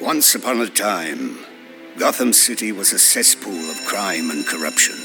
[0.00, 1.38] Once upon a time,
[1.98, 4.96] Gotham City was a cesspool of crime and corruption,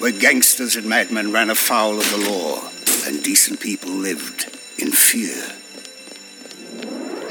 [0.00, 2.58] where gangsters and madmen ran afoul of the law,
[3.06, 4.46] and decent people lived
[4.78, 5.36] in fear.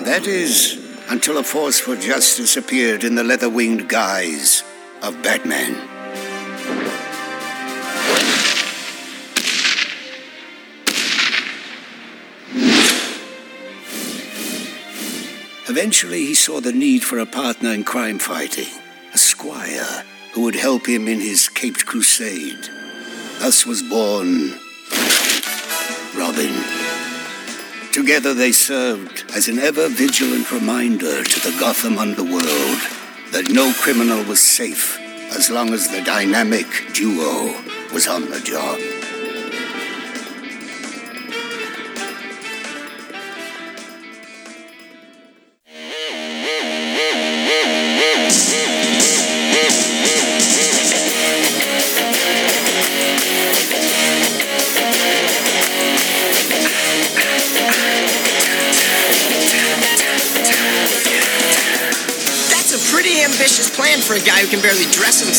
[0.06, 0.80] That is,
[1.10, 4.64] until a force for justice appeared in the leather winged guise
[5.04, 5.99] of Batman.
[15.80, 18.68] Eventually, he saw the need for a partner in crime fighting,
[19.14, 22.68] a squire who would help him in his caped crusade.
[23.40, 24.60] Thus was born
[26.18, 26.54] Robin.
[27.94, 32.82] Together they served as an ever vigilant reminder to the Gotham underworld
[33.32, 35.00] that no criminal was safe
[35.32, 37.56] as long as the dynamic duo
[37.94, 38.99] was on the job.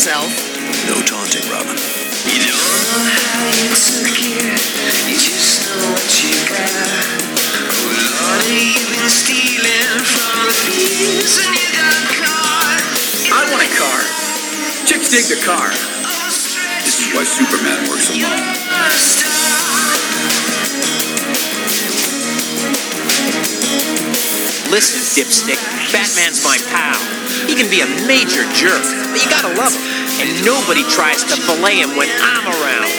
[0.01, 0.33] Dress himself.
[0.89, 1.77] No taunting, Robin.
[2.25, 4.61] You don't know how you took it,
[5.09, 7.21] you just know what you got.
[7.69, 12.81] Oh Lord, you've been stealing from the thieves and you got caught.
[13.29, 14.01] I want a car.
[14.87, 15.69] Chicks dig the car.
[15.69, 18.61] This is why Superman works alone.
[24.71, 25.59] Listen, dipstick,
[25.93, 26.95] Batman's my pal.
[27.49, 29.90] He can be a major jerk, but you gotta love him.
[30.21, 32.93] And nobody tries to fillet him when I'm around.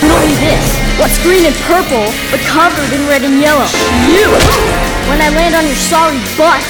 [0.00, 0.64] Not only this,
[0.96, 3.68] what's green and purple, but covered in red and yellow?
[4.08, 4.32] You!
[5.12, 6.64] When I land on your sorry butt,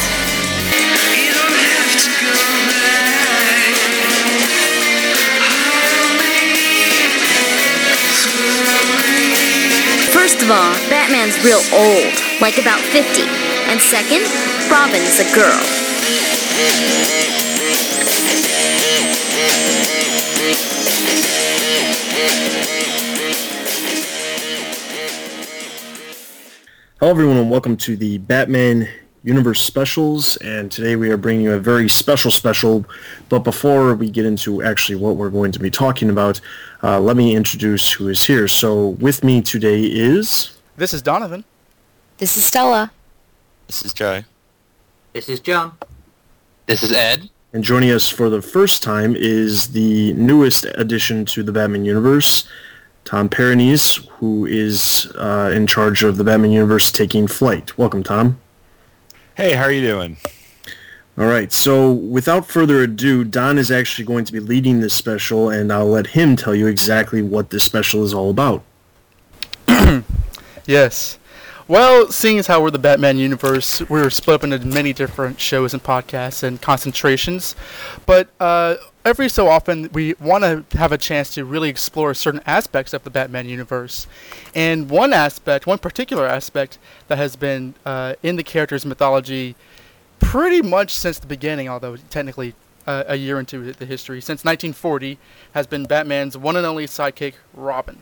[10.89, 13.23] Batman's real old, like about 50.
[13.67, 14.23] And second,
[14.71, 15.59] Robin's a girl.
[27.01, 28.89] Hello, everyone, and welcome to the Batman
[29.25, 30.37] Universe Specials.
[30.37, 32.85] And today we are bringing you a very special special.
[33.29, 36.41] But before we get into actually what we're going to be talking about,
[36.85, 38.47] uh, let me introduce who is here.
[38.47, 41.45] So with me today is This is Donovan.
[42.19, 42.93] This is Stella.
[43.67, 44.25] This is Joe.
[45.15, 45.73] This is Jon.
[46.67, 47.31] This is Ed.
[47.55, 52.47] and joining us for the first time is the newest addition to the Batman Universe,
[53.07, 57.79] Tom Paranese, who is uh, in charge of the Batman Universe taking flight.
[57.79, 58.39] Welcome, Tom.
[59.35, 60.19] Hey, how are you doing?
[61.17, 65.49] All right, so without further ado, Don is actually going to be leading this special,
[65.49, 68.63] and I'll let him tell you exactly what this special is all about.
[70.67, 71.19] Yes.
[71.69, 75.75] Well, seeing as how we're the Batman universe, we're split up into many different shows
[75.75, 77.57] and podcasts and concentrations.
[78.05, 82.41] But uh, every so often, we want to have a chance to really explore certain
[82.47, 84.07] aspects of the Batman universe.
[84.55, 86.79] And one aspect, one particular aspect
[87.09, 89.57] that has been uh, in the character's mythology
[90.19, 92.55] pretty much since the beginning, although technically
[92.87, 95.19] uh, a year into the history, since 1940,
[95.53, 97.99] has been Batman's one and only sidekick, Robin.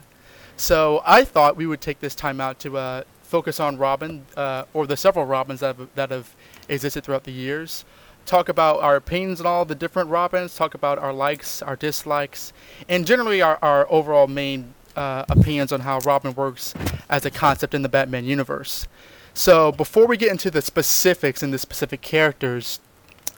[0.56, 4.65] So I thought we would take this time out to uh, focus on Robin, uh,
[4.72, 6.34] or the several Robins that have, that have
[6.69, 7.84] existed throughout the years.
[8.26, 10.54] Talk about our opinions on all the different Robins.
[10.54, 12.53] Talk about our likes, our dislikes,
[12.88, 16.75] and generally our, our overall main uh, opinions on how Robin works
[17.10, 18.86] as a concept in the Batman universe.
[19.34, 22.81] So before we get into the specifics and the specific characters,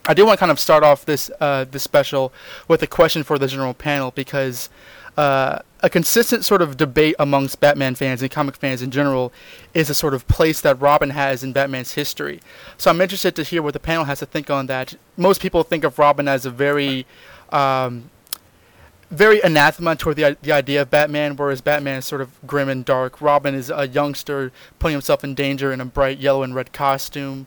[0.05, 2.33] I do want to kind of start off this uh, this special
[2.69, 4.69] with a question for the general panel because
[5.17, 9.33] uh, a consistent sort of debate amongst Batman fans and comic fans in general
[9.75, 12.41] is the sort of place that Robin has in Batman's history.
[12.79, 14.95] So I'm interested to hear what the panel has to think on that.
[15.17, 17.07] Most people think of Robin as a very
[17.51, 18.11] um,
[19.11, 22.85] very anathema toward the, the idea of Batman, whereas Batman is sort of grim and
[22.85, 23.21] dark.
[23.21, 27.47] Robin is a youngster putting himself in danger in a bright yellow and red costume.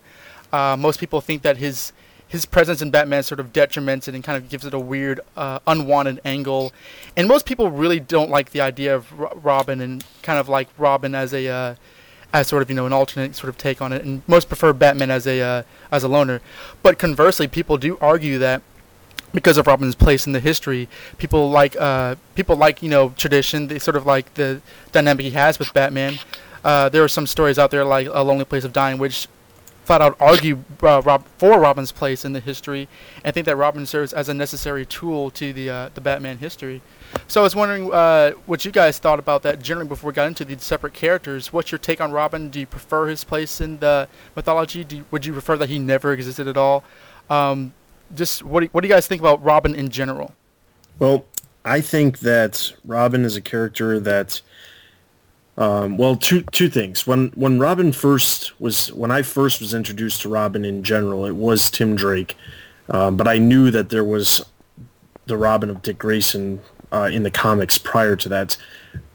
[0.53, 1.91] Uh, most people think that his
[2.29, 5.19] his presence in Batman sort of detriments it and kind of gives it a weird,
[5.35, 6.71] uh, unwanted angle.
[7.17, 10.69] And most people really don't like the idea of Ro- Robin and kind of like
[10.77, 11.75] Robin as a uh,
[12.31, 14.73] as sort of you know an alternate sort of take on it, and most prefer
[14.73, 16.39] Batman as a uh, as a loner.
[16.83, 18.61] But conversely, people do argue that
[19.33, 20.87] because of Robin's place in the history,
[21.17, 23.67] people like uh, people like you know tradition.
[23.67, 24.61] They sort of like the
[24.91, 26.19] dynamic he has with Batman.
[26.63, 29.27] Uh, there are some stories out there like A Lonely Place of Dying, which
[29.89, 32.87] flat out argue uh, Rob, for Robin's place in the history,
[33.23, 36.83] and think that Robin serves as a necessary tool to the uh, the Batman history.
[37.27, 40.27] So I was wondering uh, what you guys thought about that generally before we got
[40.27, 41.51] into the separate characters.
[41.51, 42.51] What's your take on Robin?
[42.51, 44.85] Do you prefer his place in the mythology?
[44.87, 46.83] You, would you prefer that he never existed at all?
[47.27, 47.73] Um,
[48.13, 50.35] just what do, what do you guys think about Robin in general?
[50.99, 51.25] Well,
[51.65, 54.41] I think that Robin is a character that
[55.59, 57.05] um, well, two two things.
[57.05, 61.35] When when Robin first was when I first was introduced to Robin in general, it
[61.35, 62.37] was Tim Drake,
[62.89, 64.45] um, but I knew that there was
[65.25, 66.61] the Robin of Dick Grayson
[66.93, 68.55] uh, in the comics prior to that.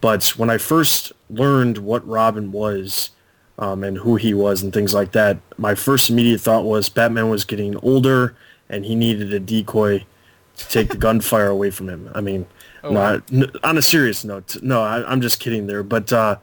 [0.02, 3.10] But when I first learned what Robin was
[3.58, 7.30] um, and who he was and things like that, my first immediate thought was Batman
[7.30, 8.36] was getting older
[8.68, 10.04] and he needed a decoy
[10.56, 12.10] to take the gunfire away from him.
[12.14, 12.46] I mean,
[12.84, 13.46] Oh, no, wow.
[13.64, 15.82] On a serious note, no, I, I'm just kidding there.
[15.82, 16.36] But uh,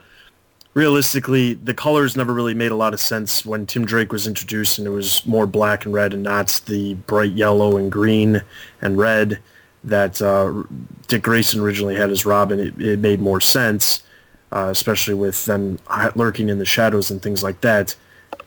[0.74, 4.80] realistically, the colors never really made a lot of sense when Tim Drake was introduced,
[4.80, 8.42] and it was more black and red, and not the bright yellow and green
[8.82, 9.40] and red
[9.84, 10.64] that uh,
[11.08, 12.60] Dick Grayson originally had as Robin.
[12.60, 14.04] It, it made more sense,
[14.52, 15.80] uh, especially with them
[16.16, 17.96] lurking in the shadows and things like that.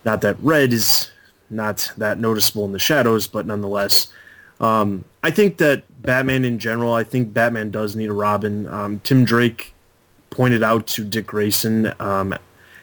[0.04, 1.10] Not that red is
[1.50, 4.08] not that noticeable in the shadows, but nonetheless.
[4.60, 8.66] Um, I think that Batman in general, I think Batman does need a Robin.
[8.68, 9.74] Um, Tim Drake
[10.30, 12.34] pointed out to Dick Grayson um,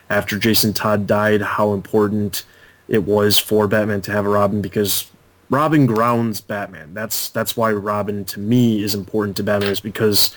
[0.10, 2.44] after Jason Todd died how important
[2.88, 5.10] it was for Batman to have a Robin because
[5.52, 6.94] Robin grounds Batman.
[6.94, 10.36] That's that's why Robin to me is important to Batman is because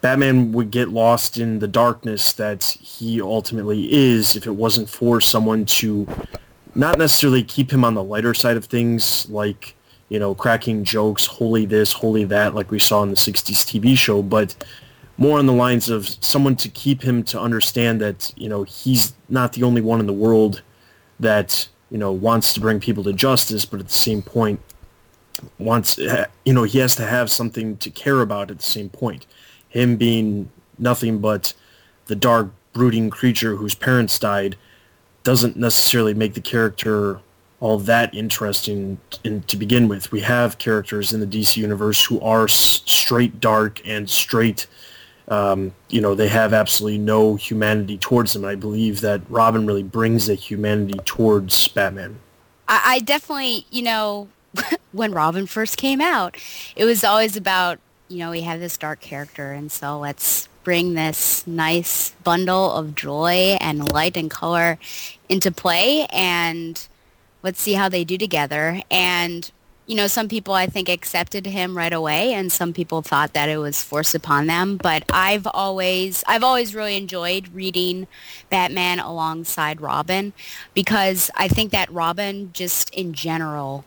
[0.00, 5.20] Batman would get lost in the darkness that he ultimately is if it wasn't for
[5.20, 6.08] someone to
[6.74, 9.75] not necessarily keep him on the lighter side of things like
[10.08, 13.96] you know cracking jokes holy this holy that like we saw in the 60s tv
[13.96, 14.54] show but
[15.18, 19.14] more on the lines of someone to keep him to understand that you know he's
[19.28, 20.62] not the only one in the world
[21.18, 24.60] that you know wants to bring people to justice but at the same point
[25.58, 29.26] wants you know he has to have something to care about at the same point.
[29.68, 31.52] Him being nothing but
[32.06, 34.56] the dark brooding creature whose parents died
[35.22, 37.20] doesn't necessarily make the character
[37.60, 40.12] all that interesting in, to begin with.
[40.12, 44.66] We have characters in the DC universe who are s- straight dark and straight,
[45.28, 48.44] um, you know, they have absolutely no humanity towards them.
[48.44, 52.18] I believe that Robin really brings that humanity towards Batman.
[52.68, 54.28] I, I definitely, you know,
[54.92, 56.36] when Robin first came out,
[56.74, 57.78] it was always about,
[58.08, 62.94] you know, we have this dark character, and so let's bring this nice bundle of
[62.94, 64.78] joy and light and color
[65.28, 66.86] into play, and
[67.46, 68.82] let's see how they do together.
[68.90, 69.48] And
[69.86, 73.48] you know, some people I think accepted him right away, and some people thought that
[73.48, 74.78] it was forced upon them.
[74.78, 78.08] But I've always, I've always really enjoyed reading
[78.50, 80.32] Batman alongside Robin,
[80.74, 83.84] because I think that Robin, just in general,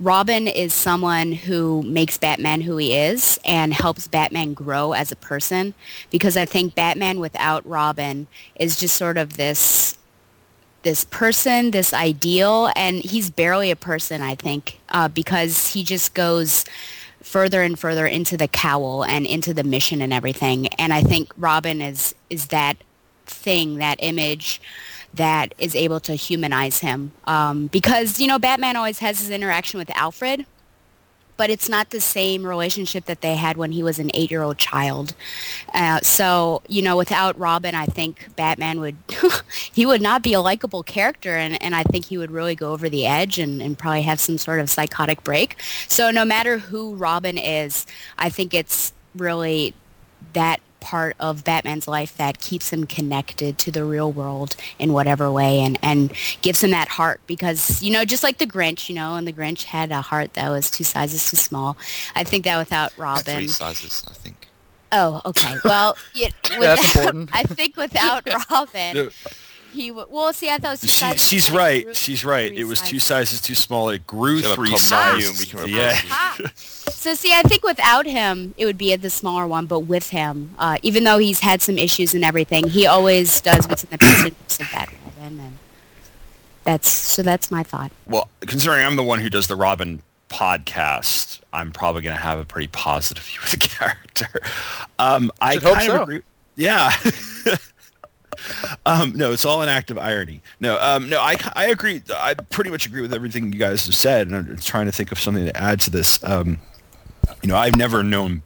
[0.00, 5.16] Robin is someone who makes Batman who he is and helps Batman grow as a
[5.16, 5.74] person.
[6.08, 9.87] Because I think Batman without Robin is just sort of this
[10.82, 16.14] this person, this ideal, and he's barely a person, I think, uh, because he just
[16.14, 16.64] goes
[17.22, 20.68] further and further into the cowl and into the mission and everything.
[20.74, 22.76] And I think Robin is is that
[23.26, 24.60] thing, that image
[25.14, 27.12] that is able to humanize him.
[27.24, 30.46] Um, because, you know, Batman always has his interaction with Alfred,
[31.38, 35.14] but it's not the same relationship that they had when he was an eight-year-old child.
[35.72, 38.96] Uh, so, you know, without Robin, I think Batman would,
[39.72, 42.72] he would not be a likable character, and, and I think he would really go
[42.72, 45.56] over the edge and, and probably have some sort of psychotic break.
[45.86, 47.86] So no matter who Robin is,
[48.18, 49.74] I think it's really
[50.32, 55.30] that part of Batman's life that keeps him connected to the real world in whatever
[55.30, 58.94] way and, and gives him that heart because, you know, just like the Grinch, you
[58.94, 61.76] know, and the Grinch had a heart that was two sizes too small.
[62.14, 63.36] I think that without Robin...
[63.36, 64.46] Three sizes, I think.
[64.92, 65.54] Oh, okay.
[65.64, 67.30] Well, yeah, that's without- important.
[67.34, 69.10] I think without Robin, No.
[69.78, 70.06] He would...
[70.10, 71.84] Well, see, I thought it was two She, sizes she's right.
[71.84, 72.52] Grew- She's right.
[72.52, 73.30] It was two sizes.
[73.30, 73.88] sizes too small.
[73.90, 75.50] It grew Shut three sizes.
[75.52, 75.88] Brady, and we can Yeah.
[75.90, 76.10] replace you.
[76.10, 76.36] Aha.
[76.98, 80.10] So see, I think without him, it would be at the smaller one, but with
[80.10, 83.90] him, uh, even though he's had some issues and everything, he always does what's in
[83.90, 84.98] the best interest of Batman,
[85.40, 85.58] and
[86.64, 87.22] that's so.
[87.22, 87.92] That's my thought.
[88.06, 92.38] Well, considering I'm the one who does the Robin podcast, I'm probably going to have
[92.40, 94.28] a pretty positive view of the character.
[94.98, 96.02] Um, I Should hope kind of so.
[96.02, 96.22] agree.
[96.56, 96.90] Yeah.
[98.86, 100.42] um, no, it's all an act of irony.
[100.60, 102.02] No, um, no, I, I agree.
[102.14, 105.12] I pretty much agree with everything you guys have said, and I'm trying to think
[105.12, 106.22] of something to add to this.
[106.24, 106.58] Um,
[107.42, 108.42] you know, I've never known,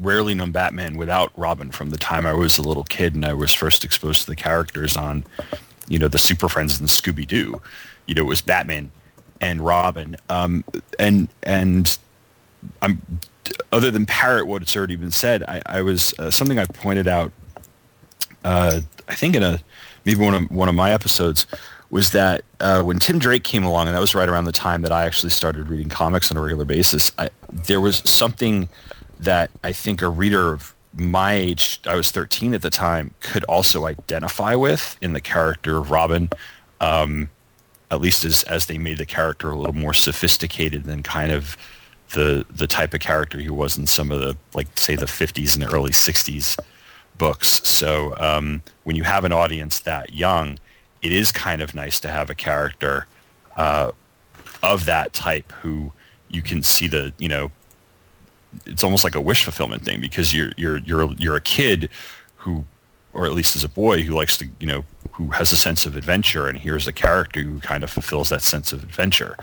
[0.00, 3.34] rarely known Batman without Robin from the time I was a little kid and I
[3.34, 5.24] was first exposed to the characters on,
[5.88, 7.60] you know, the Super Friends and Scooby Doo.
[8.06, 8.90] You know, it was Batman
[9.40, 10.64] and Robin, um,
[10.98, 11.98] and and
[12.80, 13.02] I'm
[13.72, 15.42] other than parrot what it's already been said.
[15.42, 17.32] I, I was uh, something I pointed out.
[18.44, 19.60] Uh, I think in a
[20.04, 21.46] maybe one of one of my episodes
[21.90, 24.82] was that uh, when Tim Drake came along, and that was right around the time
[24.82, 27.12] that I actually started reading comics on a regular basis.
[27.18, 28.68] I, there was something
[29.20, 33.44] that I think a reader of my age, I was 13 at the time, could
[33.44, 36.30] also identify with in the character of Robin.
[36.80, 37.28] Um,
[37.90, 41.58] at least as as they made the character a little more sophisticated than kind of
[42.14, 45.54] the the type of character he was in some of the like say the 50s
[45.54, 46.58] and the early 60s
[47.18, 47.66] books.
[47.68, 50.58] So um, when you have an audience that young,
[51.02, 53.06] it is kind of nice to have a character
[53.56, 53.92] uh,
[54.62, 55.92] of that type who
[56.28, 57.50] you can see the you know
[58.66, 61.88] it's almost like a wish fulfillment thing because you're you're you're you're a kid
[62.36, 62.64] who
[63.12, 65.84] or at least as a boy who likes to you know who has a sense
[65.84, 69.36] of adventure and here's a character who kind of fulfills that sense of adventure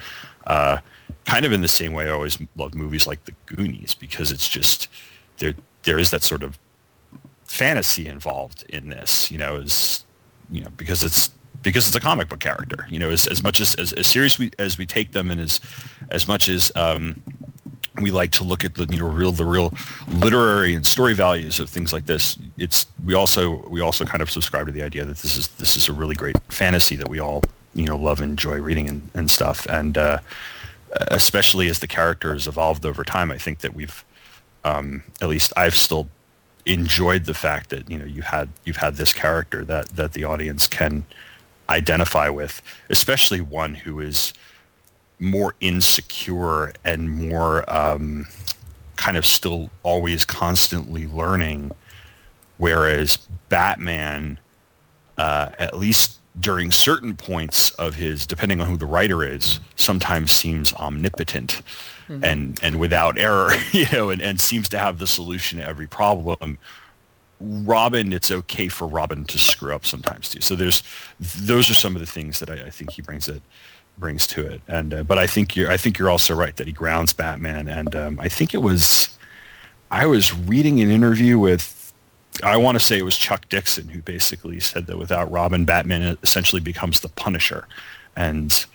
[0.47, 0.77] uh,
[1.25, 4.47] kind of in the same way i always love movies like the goonies because it's
[4.47, 4.87] just
[5.37, 6.57] there there is that sort of
[7.49, 10.05] fantasy involved in this you know is
[10.51, 11.31] you know because it's
[11.63, 14.37] because it's a comic book character you know as, as much as, as as serious
[14.37, 15.59] we, as we take them and as
[16.11, 17.21] as much as um,
[17.99, 19.73] we like to look at the you know real the real
[20.09, 24.29] literary and story values of things like this it's we also we also kind of
[24.29, 27.19] subscribe to the idea that this is this is a really great fantasy that we
[27.19, 29.65] all you know love and enjoy reading and, and stuff.
[29.65, 30.19] And uh,
[31.07, 34.03] especially as the characters evolved over time i think that we've
[34.63, 36.09] um, at least i've still
[36.65, 40.23] enjoyed the fact that you know you had you've had this character that that the
[40.23, 41.05] audience can
[41.69, 44.33] identify with especially one who is
[45.19, 48.25] more insecure and more um,
[48.95, 51.71] kind of still always constantly learning,
[52.57, 53.17] whereas
[53.49, 54.39] Batman,
[55.17, 60.31] uh, at least during certain points of his, depending on who the writer is, sometimes
[60.31, 61.61] seems omnipotent
[62.09, 62.23] Mhm.
[62.23, 65.87] and and without error, you know, and, and seems to have the solution to every
[65.87, 66.57] problem.
[67.41, 70.41] Robin, it's okay for Robin to screw up sometimes too.
[70.41, 70.83] So there's
[71.19, 73.41] those are some of the things that I, I think he brings it
[73.97, 74.61] brings to it.
[74.67, 77.67] And uh, but I think you're I think you're also right that he grounds Batman.
[77.67, 79.09] And um, I think it was
[79.91, 81.93] I was reading an interview with
[82.43, 86.17] I want to say it was Chuck Dixon who basically said that without Robin, Batman
[86.23, 87.67] essentially becomes the Punisher.
[88.15, 88.65] And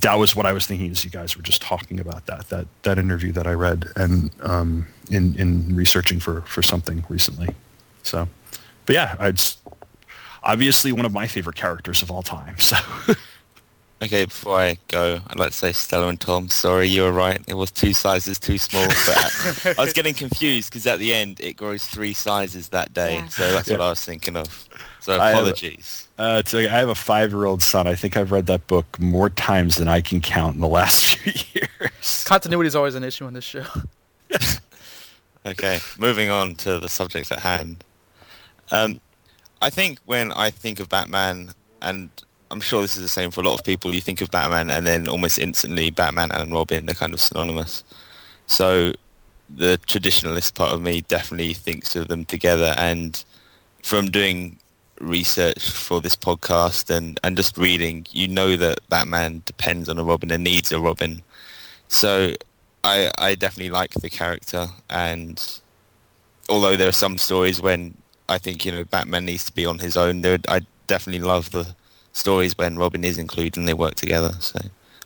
[0.00, 2.66] that was what I was thinking as you guys were just talking about that that
[2.82, 7.48] that interview that I read and um, in in researching for for something recently.
[8.02, 8.28] So,
[8.86, 9.58] but yeah, it's
[10.42, 12.56] obviously one of my favorite characters of all time.
[12.64, 12.76] So.
[14.02, 17.40] Okay, before I go, I'd like to say Stella and Tom, sorry, you were right.
[17.46, 21.40] It was two sizes too small, but I was getting confused because at the end
[21.40, 23.14] it grows three sizes that day.
[23.14, 23.28] Yeah.
[23.28, 24.63] So that's what I was thinking of.
[25.04, 26.08] So I have- apologies.
[26.18, 27.86] Uh, it's like I have a five-year-old son.
[27.86, 31.16] I think I've read that book more times than I can count in the last
[31.16, 32.24] few years.
[32.24, 33.64] Continuity is always an issue on this show.
[35.46, 37.84] Okay, moving on to the subject at hand.
[38.70, 38.98] Um,
[39.60, 41.50] I think when I think of Batman,
[41.82, 42.08] and
[42.50, 44.70] I'm sure this is the same for a lot of people, you think of Batman
[44.70, 47.84] and then almost instantly Batman and Robin, they're kind of synonymous.
[48.46, 48.94] So
[49.54, 52.74] the traditionalist part of me definitely thinks of them together.
[52.78, 53.22] And
[53.82, 54.58] from doing
[55.00, 60.04] research for this podcast and, and just reading, you know that Batman depends on a
[60.04, 61.22] Robin and needs a Robin.
[61.88, 62.34] So
[62.82, 65.60] I, I definitely like the character and
[66.48, 67.96] although there are some stories when
[68.28, 71.50] I think, you know, Batman needs to be on his own, there, I definitely love
[71.50, 71.74] the
[72.12, 74.32] stories when Robin is included and they work together.
[74.40, 74.60] So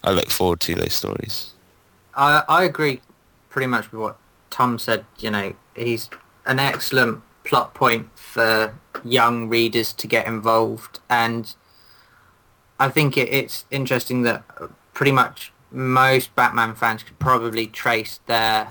[0.05, 1.53] I look forward to those stories.
[2.15, 3.01] I, I agree
[3.49, 4.19] pretty much with what
[4.51, 5.05] Tom said.
[5.19, 6.09] You know, he's
[6.47, 11.01] an excellent plot point for young readers to get involved.
[11.09, 11.55] And
[12.79, 14.45] I think it, it's interesting that
[14.93, 18.69] pretty much most Batman fans could probably trace their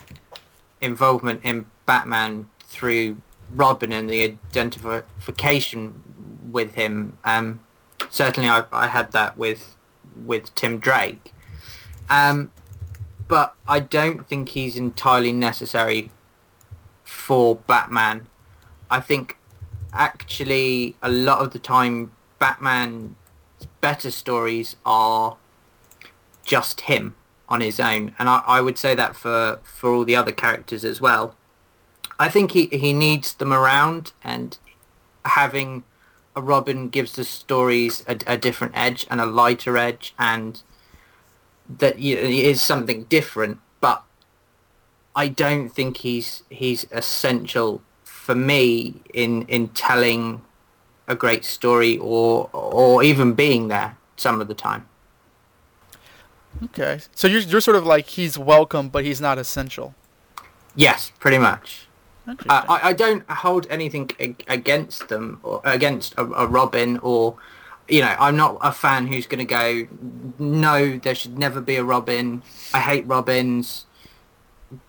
[0.81, 3.17] involvement in Batman through
[3.53, 6.03] Robin and the identification
[6.51, 7.17] with him.
[7.23, 7.61] Um,
[8.09, 9.75] certainly, I, I had that with
[10.25, 11.33] with Tim Drake.
[12.09, 12.51] Um,
[13.27, 16.11] but I don't think he's entirely necessary
[17.03, 18.27] for Batman.
[18.89, 19.36] I think
[19.97, 23.15] actually a lot of the time Batman's
[23.81, 25.37] better stories are
[26.45, 27.15] just him
[27.49, 28.15] on his own.
[28.19, 31.35] And I, I would say that for, for all the other characters as well.
[32.19, 34.57] I think he, he needs them around and
[35.25, 35.83] having
[36.37, 40.61] a Robin gives the stories a, a different edge and a lighter edge, and
[41.67, 43.59] that you know, is something different.
[43.81, 44.03] But
[45.15, 47.81] I don't think he's he's essential
[48.27, 50.41] for me in in telling
[51.07, 54.83] a great story or or even being there some of the time.
[56.65, 59.95] Okay, so you're you're sort of like he's welcome, but he's not essential.
[60.75, 61.87] Yes, pretty much.
[62.27, 67.37] Uh, I, I don't hold anything ag- against them or against a, a Robin or,
[67.87, 69.87] you know, I'm not a fan who's going to go,
[70.37, 72.43] no, there should never be a Robin.
[72.73, 73.85] I hate Robins.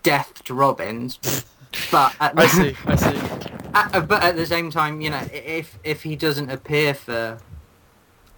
[0.03, 1.21] Death to Robins.
[1.91, 3.19] But at I see, I see.
[3.75, 7.39] At, but at the same time, you know, if if he doesn't appear for,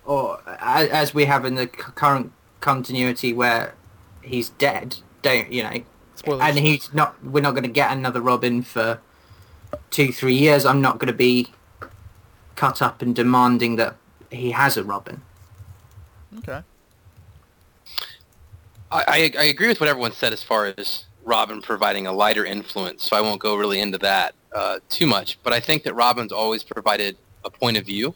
[0.04, 3.74] or a- as we have in the c- current continuity where
[4.22, 5.82] he's dead, don't you know?
[6.16, 6.42] Spoilers.
[6.42, 7.24] And he's not.
[7.24, 9.00] We're not going to get another Robin for
[9.90, 10.66] two, three years.
[10.66, 11.52] I'm not going to be
[12.56, 13.96] cut up and demanding that
[14.30, 15.22] he has a Robin.
[16.38, 16.60] Okay.
[18.90, 22.44] I, I, I agree with what everyone said as far as Robin providing a lighter
[22.44, 25.38] influence, so I won't go really into that uh, too much.
[25.42, 28.14] But I think that Robin's always provided a point of view.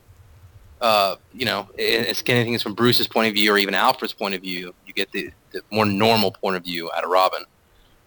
[0.80, 4.42] Uh, you know, it's anything from Bruce's point of view or even Alfred's point of
[4.42, 4.74] view.
[4.86, 7.44] You get the, the more normal point of view out of Robin.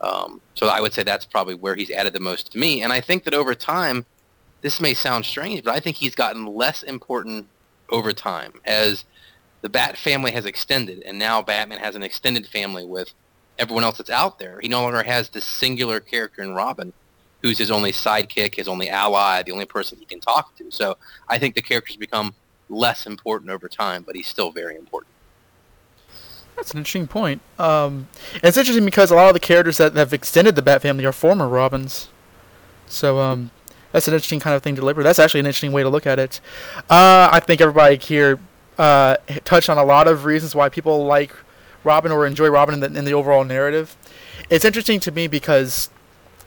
[0.01, 2.84] Um, so I would say that's probably where he's added the most to me.
[2.84, 4.06] And I think that over time,
[4.62, 7.48] this may sound strange, but I think he's gotten less important
[7.89, 9.06] over time as
[9.62, 13.13] the Bat family has extended, and now Batman has an extended family with
[13.60, 14.60] everyone else that's out there.
[14.62, 16.94] He no longer has this singular character in Robin,
[17.42, 20.72] who's his only sidekick, his only ally, the only person he can talk to.
[20.72, 20.98] So
[21.28, 22.34] I think the character's become
[22.70, 25.14] less important over time, but he's still very important.
[26.56, 27.42] That's an interesting point.
[27.60, 28.08] Um,
[28.44, 31.12] it's interesting because a lot of the characters that have extended the Bat family are
[31.12, 32.10] former Robins.
[32.88, 33.52] So um,
[33.92, 35.04] that's an interesting kind of thing to deliver.
[35.04, 36.42] That's actually an interesting way to look at it.
[36.90, 38.40] Uh, I think everybody here
[38.80, 41.32] uh, touched on a lot of reasons why people like
[41.88, 43.96] Robin or enjoy Robin in the, in the overall narrative.
[44.50, 45.89] It's interesting to me because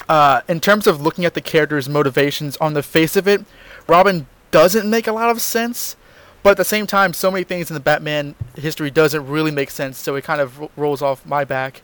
[0.09, 3.45] uh, in terms of looking at the character's motivations on the face of it,
[3.89, 5.97] Robin doesn't make a lot of sense.
[6.43, 9.71] But at the same time, so many things in the Batman history doesn't really make
[9.71, 11.83] sense, so it kind of ro- rolls off my back.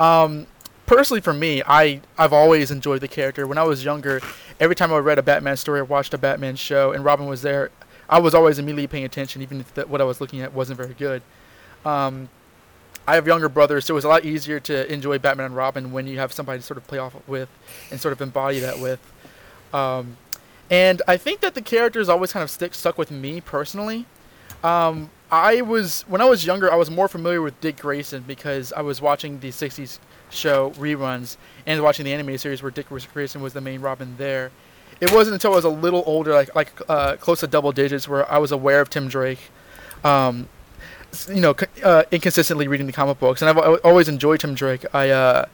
[0.00, 0.48] Um,
[0.86, 3.46] personally, for me, I I've always enjoyed the character.
[3.46, 4.20] When I was younger,
[4.58, 7.42] every time I read a Batman story or watched a Batman show, and Robin was
[7.42, 7.70] there,
[8.08, 10.78] I was always immediately paying attention, even if the, what I was looking at wasn't
[10.78, 11.22] very good.
[11.84, 12.28] Um,
[13.06, 15.92] I have younger brothers, so it was a lot easier to enjoy Batman and Robin
[15.92, 17.48] when you have somebody to sort of play off with
[17.90, 19.00] and sort of embody that with.
[19.74, 20.16] Um,
[20.70, 24.06] and I think that the characters always kind of stick stuck with me personally.
[24.62, 28.72] Um, I was when I was younger, I was more familiar with Dick Grayson because
[28.72, 29.98] I was watching the '60s
[30.30, 31.36] show reruns
[31.66, 34.50] and watching the animated series where Dick Grayson was the main Robin there.
[35.00, 38.06] It wasn't until I was a little older, like like uh, close to double digits,
[38.06, 39.40] where I was aware of Tim Drake.
[40.04, 40.48] Um,
[41.28, 44.84] you know, uh, inconsistently reading the comic books, and I've always enjoyed Tim Drake.
[44.94, 45.46] I uh,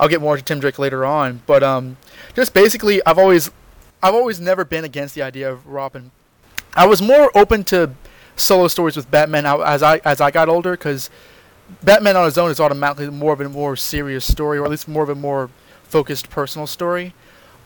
[0.00, 1.96] I'll get more to Tim Drake later on, but um,
[2.34, 3.50] just basically, I've always
[4.02, 6.10] I've always never been against the idea of Robin.
[6.74, 7.92] I was more open to
[8.36, 11.10] solo stories with Batman as I as I got older because
[11.82, 14.88] Batman on his own is automatically more of a more serious story, or at least
[14.88, 15.50] more of a more
[15.84, 17.14] focused personal story.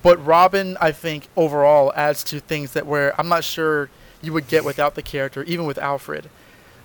[0.02, 3.88] But Robin, I think overall adds to things that where I'm not sure
[4.22, 6.28] you would get without the character, even with Alfred.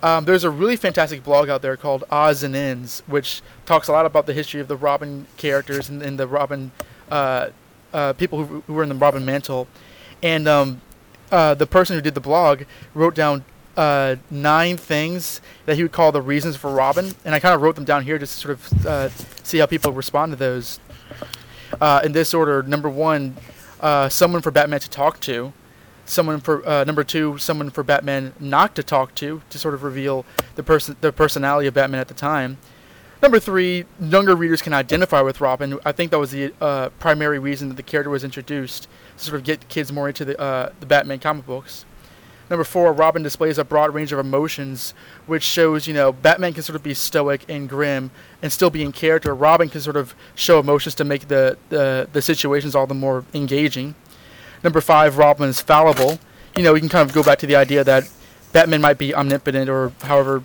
[0.04, 3.92] Um, there's a really fantastic blog out there called Oz and Ends, which talks a
[3.92, 6.72] lot about the history of the Robin characters and, and the Robin
[7.12, 7.50] uh,
[7.94, 9.68] uh, people who, who were in the Robin mantle.
[10.24, 10.82] And um,
[11.32, 12.64] uh, the person who did the blog
[12.96, 13.46] wrote down
[13.78, 17.62] uh, nine things that he would call the reasons for Robin, and I kind of
[17.62, 19.10] wrote them down here just to sort of uh,
[19.44, 20.80] see how people respond to those.
[21.80, 23.38] Uh, in this order, number one,
[24.10, 25.54] someone for Batman to talk to.
[26.06, 29.84] Someone for uh, number two, someone for Batman not to talk to, to sort of
[29.84, 32.58] reveal the person, the personality of Batman at the time.
[33.22, 35.78] Number three, younger readers can identify with Robin.
[35.86, 38.88] I think that was the uh, primary reason that the character was introduced
[39.18, 41.86] to sort of get kids more into the uh, the Batman comic books.
[42.50, 44.96] Number four, Robin displays a broad range of emotions,
[45.28, 48.10] which shows you know Batman can sort of be stoic and grim
[48.42, 49.36] and still be in character.
[49.36, 53.24] Robin can sort of show emotions to make the the, the situations all the more
[53.36, 53.94] engaging.
[54.63, 56.19] Number five, Robin is fallible.
[56.56, 58.10] You know, we can kind of go back to the idea that
[58.52, 60.43] Batman might be omnipotent or however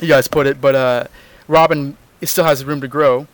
[0.00, 1.04] you guys put it, but uh,
[1.48, 3.26] Robin still has room to grow.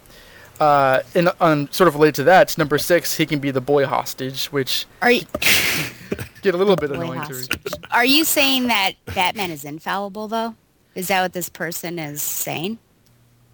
[0.58, 3.86] Uh, and um, sort of related to that, number six, he can be the boy
[3.86, 5.22] hostage, which Are you,
[6.42, 7.58] get a little bit Boy annoying to read.
[7.90, 10.54] are you saying that Batman is infallible, though?
[10.94, 12.78] Is that what this person is saying?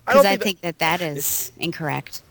[0.05, 2.23] Because I, think that- think that that is incorrect.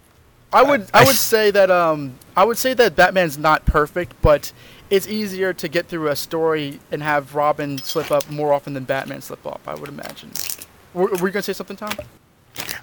[0.56, 4.52] I would I would say that um I would say that Batman's not perfect, but
[4.90, 8.86] it's easier to get through a story and have Robin slip up more often than
[8.86, 9.62] Batman slip up.
[9.68, 10.32] I would imagine.
[10.94, 11.92] Were, were you gonna say something, Tom?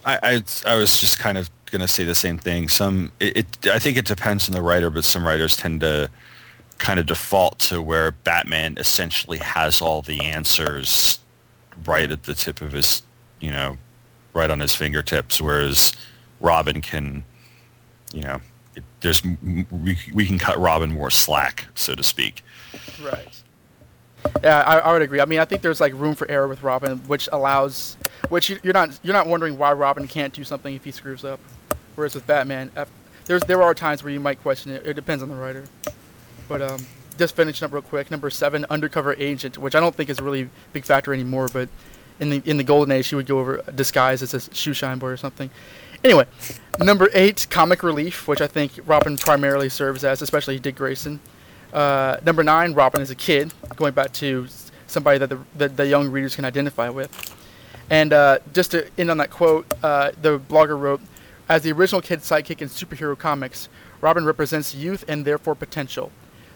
[0.05, 2.69] I, I, I was just kind of gonna say the same thing.
[2.69, 6.11] Some it, it I think it depends on the writer, but some writers tend to
[6.79, 11.21] kind of default to where Batman essentially has all the answers
[11.87, 13.03] right at the tip of his,
[13.41, 13.79] you know,
[14.35, 15.93] right on his fingertips, whereas
[16.41, 17.25] Robin can,
[18.13, 18.41] you know,
[18.75, 22.43] it, there's we, we can cut Robin more slack, so to speak.
[23.03, 23.29] Right.
[24.43, 25.21] Yeah, I, I would agree.
[25.21, 27.97] I mean, I think there's like room for error with Robin, which allows,
[28.29, 31.25] which you- you're not you're not wondering why Robin can't do something if he screws
[31.25, 31.41] up.
[31.97, 32.71] Whereas with Batman,
[33.27, 34.87] there's there are times where you might question it.
[34.87, 35.65] It depends on the writer.
[36.49, 36.87] But um,
[37.19, 38.11] just finishing up real quick.
[38.11, 41.49] Number seven, undercover agent, which I don't think is really a big factor anymore.
[41.53, 41.69] But
[42.21, 44.99] in the in the golden age, she would go over disguised as a shoe shine
[44.99, 45.51] boy or something.
[46.05, 46.27] Anyway,
[46.81, 51.21] number eight, comic relief, which I think Robin primarily serves as, especially Dick Grayson.
[51.73, 54.49] Uh, number nine, Robin is a kid, going back to
[54.89, 57.35] somebody that the, the young readers can identify with.
[57.89, 61.01] And uh, just to end on that quote, uh, the blogger wrote,
[61.49, 63.69] as the original kid sidekick in superhero comics,
[64.01, 66.11] Robin represents youth and therefore potential.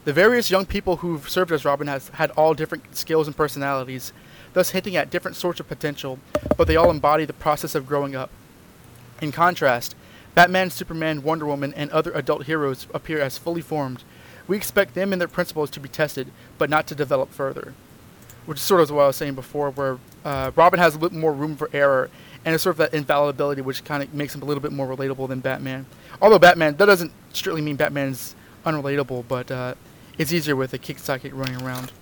[0.04, 4.12] The various young people who've served as Robin has had all different skills and personalities,
[4.54, 6.18] thus hinting at different sorts of potential,
[6.56, 8.30] but they all embody the process of growing up.
[9.20, 9.94] In contrast,
[10.34, 14.04] Batman, Superman, Wonder Woman, and other adult heroes appear as fully formed.
[14.46, 17.72] We expect them and their principles to be tested, but not to develop further.
[18.44, 21.12] Which is sort of what I was saying before, where uh, Robin has a bit
[21.12, 22.10] more room for error,
[22.44, 24.86] and it's sort of that infallibility which kind of makes him a little bit more
[24.86, 25.86] relatable than Batman.
[26.20, 29.74] Although Batman, that doesn't strictly mean Batman's unrelatable, but uh,
[30.18, 31.92] it's easier with a kick sidekick running around.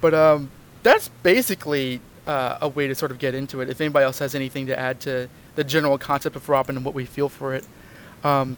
[0.00, 0.50] But um,
[0.82, 3.70] that's basically uh, a way to sort of get into it.
[3.70, 6.94] If anybody else has anything to add to the general concept of Robin and what
[6.94, 7.64] we feel for it,
[8.24, 8.56] um,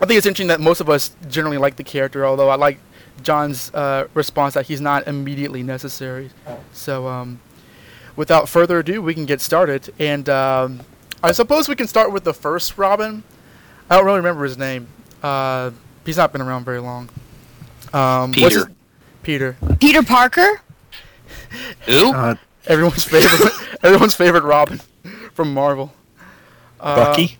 [0.00, 2.24] I think it's interesting that most of us generally like the character.
[2.24, 2.78] Although I like
[3.22, 6.30] Jon's uh, response that he's not immediately necessary.
[6.72, 7.40] So um,
[8.16, 9.92] without further ado, we can get started.
[9.98, 10.80] And um,
[11.22, 13.24] I suppose we can start with the first Robin.
[13.90, 14.86] I don't really remember his name.
[15.22, 15.72] Uh,
[16.06, 17.08] he's not been around very long.
[17.92, 18.72] Um, what's Peter.
[19.22, 19.56] Peter.
[19.80, 20.60] Peter Parker?
[21.86, 22.12] Who?
[22.12, 22.36] Uh,
[22.66, 23.52] everyone's favorite.
[23.82, 24.80] everyone's favorite Robin
[25.32, 25.92] from Marvel.
[26.80, 27.38] Uh, Bucky.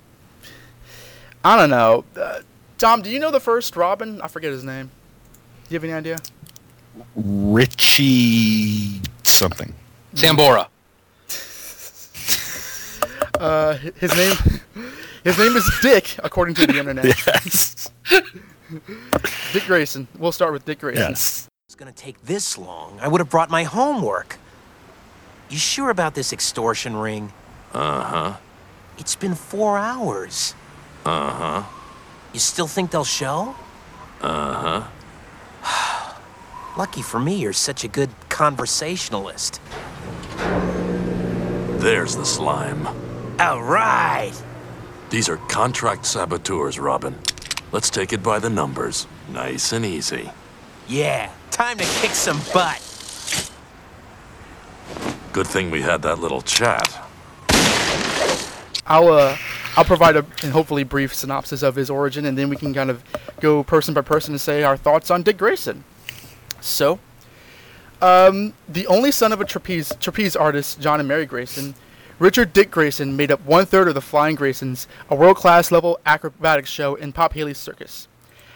[1.44, 2.04] I don't know.
[2.16, 2.40] Uh,
[2.78, 4.20] Tom, do you know the first Robin?
[4.20, 4.90] I forget his name.
[5.68, 6.16] Do you have any idea?
[7.16, 9.74] Richie something.
[10.14, 10.68] Sambora.
[13.38, 14.34] Uh, his name.
[15.22, 17.04] His name is Dick, according to the internet.
[17.04, 17.88] Yes.
[19.52, 20.08] Dick Grayson.
[20.18, 21.10] We'll start with Dick Grayson.
[21.10, 21.46] Yes.
[21.68, 22.98] It's gonna take this long.
[23.00, 24.38] I would have brought my homework.
[25.50, 27.32] You sure about this extortion ring?
[27.72, 28.36] Uh huh.
[28.98, 30.54] It's been four hours.
[31.04, 31.62] Uh huh.
[32.32, 33.54] You still think they'll show?
[34.20, 34.82] Uh
[35.62, 36.14] huh.
[36.78, 39.60] Lucky for me, you're such a good conversationalist.
[41.78, 42.86] There's the slime.
[43.40, 44.32] All right.
[45.10, 47.14] These are contract saboteurs, Robin.
[47.72, 49.06] Let's take it by the numbers.
[49.32, 50.30] Nice and easy.
[50.88, 52.80] Yeah, time to kick some butt.
[55.32, 57.07] Good thing we had that little chat.
[58.88, 59.36] I'll uh,
[59.76, 62.90] I'll provide a and hopefully brief synopsis of his origin, and then we can kind
[62.90, 63.04] of
[63.40, 65.84] go person by person and say our thoughts on Dick Grayson.
[66.60, 66.98] So,
[68.00, 71.74] um, the only son of a trapeze trapeze artist, John and Mary Grayson,
[72.18, 76.70] Richard Dick Grayson made up one third of the Flying Graysons, a world-class level acrobatics
[76.70, 78.08] show in Pop Haly's circus.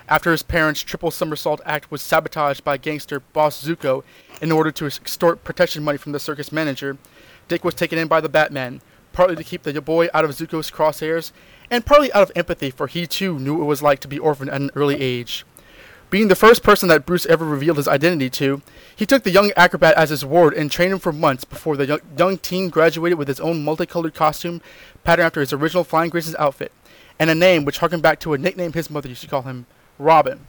[0.09, 4.03] After his parents' triple somersault act was sabotaged by gangster boss Zucco
[4.41, 6.99] in order to extort protection money from the circus manager,
[7.47, 8.81] Dick was taken in by the Batman,
[9.13, 11.33] partly to keep the boy out of Zucco's crosshairs,
[11.71, 14.19] and partly out of empathy for he too knew what it was like to be
[14.19, 15.45] orphaned at an early age.
[16.11, 18.61] Being the first person that Bruce ever revealed his identity to,
[18.95, 21.87] he took the young acrobat as his ward and trained him for months before the
[21.87, 24.61] young, young teen graduated with his own multicolored costume
[25.05, 26.71] patterned after his original Flying Grayson's outfit,
[27.19, 29.65] and a name which harkened back to a nickname his mother used to call him,
[29.99, 30.41] Robin.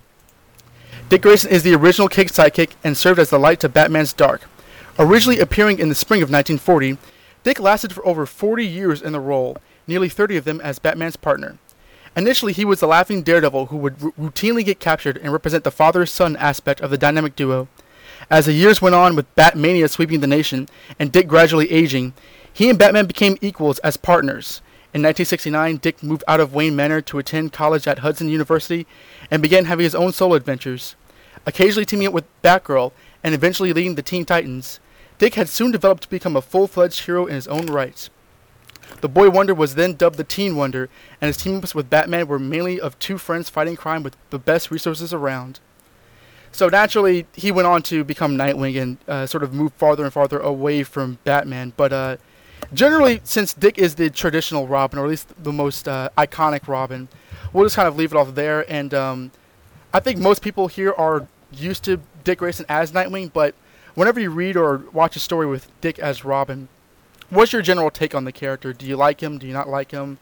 [1.07, 4.41] Dick Grayson is the original kick sidekick and served as the light to Batman's dark.
[4.99, 6.97] Originally appearing in the spring of 1940,
[7.43, 11.17] Dick lasted for over 40 years in the role, nearly 30 of them as Batman's
[11.17, 11.57] partner.
[12.15, 15.71] Initially, he was the laughing daredevil who would r- routinely get captured and represent the
[15.71, 17.67] father-son aspect of the dynamic duo.
[18.29, 22.13] As the years went on with Batmania sweeping the nation and Dick gradually aging,
[22.51, 24.61] he and Batman became equals as partners.
[24.93, 28.85] In 1969, Dick moved out of Wayne Manor to attend college at Hudson University
[29.31, 30.95] and began having his own solo adventures.
[31.47, 32.91] Occasionally teaming up with Batgirl
[33.23, 34.79] and eventually leading the Teen Titans,
[35.23, 38.09] Dick had soon developed to become a full-fledged hero in his own right.
[38.99, 40.89] The Boy Wonder was then dubbed the Teen Wonder,
[41.21, 44.69] and his team-ups with Batman were mainly of two friends fighting crime with the best
[44.69, 45.61] resources around.
[46.51, 50.11] So naturally, he went on to become Nightwing and uh, sort of move farther and
[50.11, 51.71] farther away from Batman.
[51.77, 52.17] But uh,
[52.73, 57.07] generally, since Dick is the traditional Robin, or at least the most uh, iconic Robin,
[57.53, 58.69] we'll just kind of leave it off there.
[58.69, 59.31] And um,
[59.93, 63.55] I think most people here are used to Dick Grayson as Nightwing, but
[63.95, 66.67] whenever you read or watch a story with Dick as Robin,
[67.29, 68.73] what's your general take on the character?
[68.73, 69.37] Do you like him?
[69.37, 70.17] Do you not like him?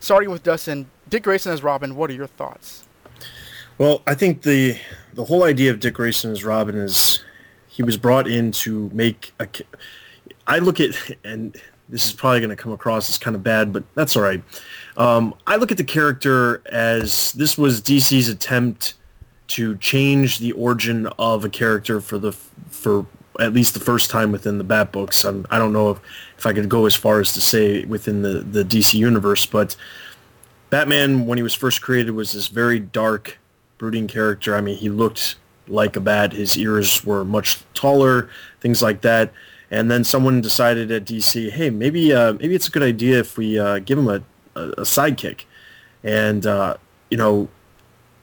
[0.00, 2.84] Starting with Dustin, Dick Grayson as Robin, what are your thoughts?
[3.78, 4.78] Well, I think the
[5.14, 7.22] the whole idea of Dick Grayson as Robin is
[7.68, 9.48] he was brought in to make a.
[10.46, 11.56] I look at and
[11.88, 14.42] this is probably going to come across as kind of bad, but that's all right.
[14.96, 18.94] Um, I look at the character as this was DC's attempt
[19.48, 23.06] to change the origin of a character for the for
[23.40, 25.24] at least the first time within the Bat books.
[25.24, 26.00] I'm, I do not know if,
[26.38, 29.76] if I could go as far as to say within the, the DC universe, but
[30.70, 33.38] Batman, when he was first created, was this very dark,
[33.78, 34.56] brooding character.
[34.56, 35.36] I mean, he looked
[35.68, 36.32] like a bat.
[36.32, 38.28] His ears were much taller,
[38.60, 39.32] things like that.
[39.70, 43.36] And then someone decided at DC, hey, maybe uh, maybe it's a good idea if
[43.36, 44.22] we uh, give him a,
[44.54, 45.44] a, a sidekick.
[46.02, 46.76] And uh,
[47.10, 47.48] you know,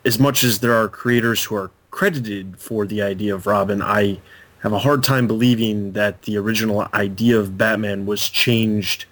[0.06, 4.20] as much as there are creators who are credited for the idea of Robin, I
[4.62, 9.06] have a hard time believing that the original idea of Batman was changed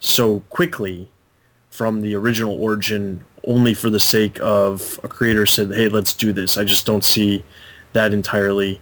[0.00, 1.08] so quickly
[1.70, 6.32] from the original origin only for the sake of a creator said, hey, let's do
[6.32, 6.56] this.
[6.56, 7.44] I just don't see
[7.92, 8.80] that entirely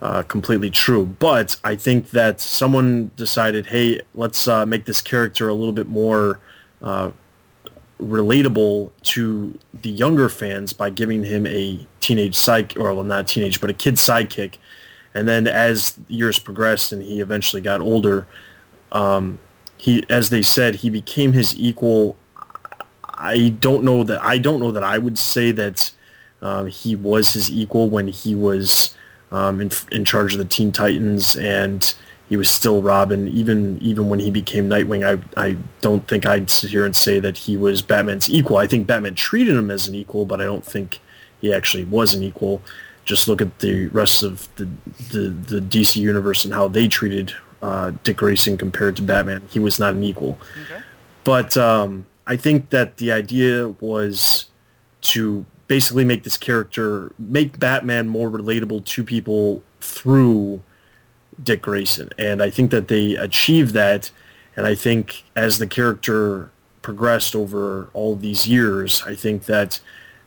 [0.00, 1.04] uh, completely true.
[1.04, 5.88] But I think that someone decided, hey, let's uh, make this character a little bit
[5.88, 6.40] more
[6.80, 7.10] uh,
[8.00, 13.60] relatable to the younger fans by giving him a teenage psych, or well, not teenage,
[13.60, 14.54] but a kid sidekick.
[15.14, 18.26] And then as years progressed and he eventually got older,
[18.92, 19.38] um,
[19.76, 22.16] he, as they said, he became his equal.
[23.04, 25.90] I don't know that I don't know that I would say that
[26.42, 28.94] um, he was his equal when he was
[29.30, 31.94] um, in, in charge of the Teen Titans and
[32.28, 33.28] he was still Robin.
[33.28, 37.20] Even even when he became Nightwing, I I don't think I'd sit here and say
[37.20, 38.56] that he was Batman's equal.
[38.56, 41.00] I think Batman treated him as an equal, but I don't think
[41.40, 42.62] he actually was an equal.
[43.04, 44.68] Just look at the rest of the
[45.10, 49.42] the, the DC universe and how they treated uh, Dick Grayson compared to Batman.
[49.50, 50.38] He was not an equal.
[50.64, 50.82] Okay.
[51.24, 54.46] But um, I think that the idea was
[55.02, 60.62] to basically make this character, make Batman more relatable to people through
[61.42, 62.10] Dick Grayson.
[62.18, 64.10] And I think that they achieved that.
[64.56, 66.50] And I think as the character
[66.82, 69.80] progressed over all these years, I think that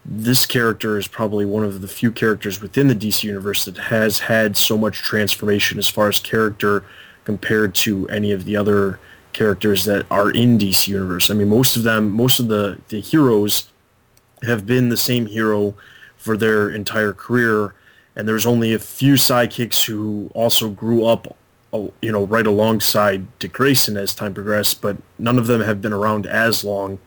[0.06, 4.20] this character is probably one of the few characters within the DC universe that has
[4.20, 6.84] had so much transformation as far as character
[7.24, 9.00] compared to any of the other
[9.32, 11.32] characters that are in DC universe.
[11.32, 13.70] I mean, most of them, most of the, the heroes
[14.44, 15.74] have been the same hero
[16.18, 17.74] for their entire career
[18.16, 21.36] and there's only a few sidekicks who also grew up,
[21.74, 25.82] uh, you know, right alongside Dick Grayson as time progressed, but none of them have
[25.82, 27.00] been around as long.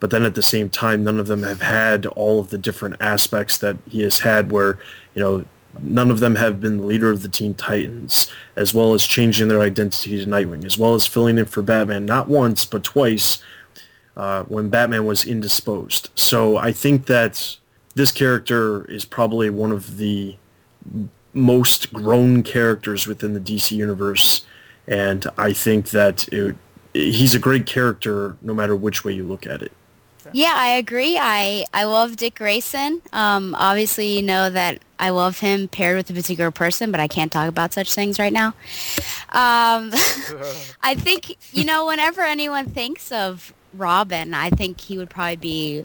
[0.00, 2.96] But then at the same time, none of them have had all of the different
[3.00, 4.78] aspects that he has had where,
[5.14, 5.44] you know,
[5.82, 9.48] none of them have been the leader of the Teen Titans, as well as changing
[9.48, 13.42] their identity to Nightwing, as well as filling in for Batman, not once, but twice,
[14.16, 16.10] uh, when Batman was indisposed.
[16.14, 17.56] So I think that
[17.94, 20.36] this character is probably one of the
[21.32, 24.44] most grown characters within the DC universe,
[24.86, 26.56] and I think that it,
[26.92, 29.72] he's a great character no matter which way you look at it.
[30.32, 31.18] Yeah, I agree.
[31.18, 33.02] I, I love Dick Grayson.
[33.12, 37.08] Um, obviously, you know that I love him paired with a particular person, but I
[37.08, 38.48] can't talk about such things right now.
[39.30, 39.90] Um,
[40.82, 45.84] I think, you know, whenever anyone thinks of Robin, I think he would probably be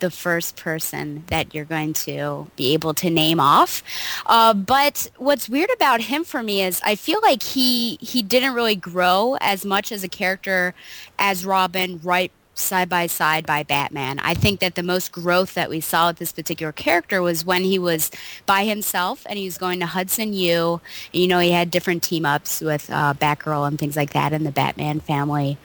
[0.00, 3.82] the first person that you're going to be able to name off.
[4.26, 8.54] Uh, but what's weird about him for me is I feel like he he didn't
[8.54, 10.74] really grow as much as a character
[11.18, 14.18] as Robin right side by side by Batman.
[14.20, 17.64] I think that the most growth that we saw with this particular character was when
[17.64, 18.10] he was
[18.46, 20.80] by himself and he was going to Hudson U.
[21.12, 24.44] You know, he had different team ups with uh, Batgirl and things like that in
[24.44, 25.58] the Batman family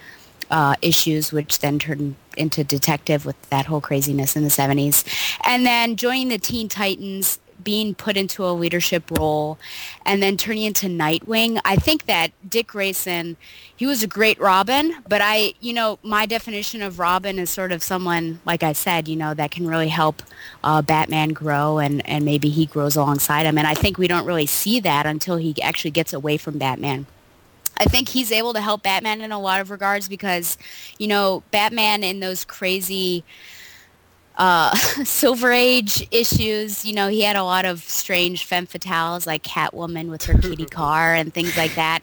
[0.51, 5.03] uh, issues, which then turned into detective with that whole craziness in the 70s.
[5.43, 9.60] And then joining the Teen Titans, being put into a leadership role,
[10.06, 11.60] and then turning into Nightwing.
[11.65, 13.36] I think that Dick Grayson,
[13.75, 17.73] he was a great Robin, but I, you know, my definition of Robin is sort
[17.73, 20.23] of someone, like I said, you know, that can really help
[20.63, 23.58] uh, Batman grow and, and maybe he grows alongside him.
[23.58, 27.08] And I think we don't really see that until he actually gets away from Batman.
[27.78, 30.58] I think he's able to help Batman in a lot of regards because,
[30.97, 33.25] you know, Batman in those crazy
[34.38, 36.86] uh, Silver Age issues.
[36.86, 40.65] You know, he had a lot of strange femme fatales like Catwoman with her kitty
[40.69, 42.02] car and things like that.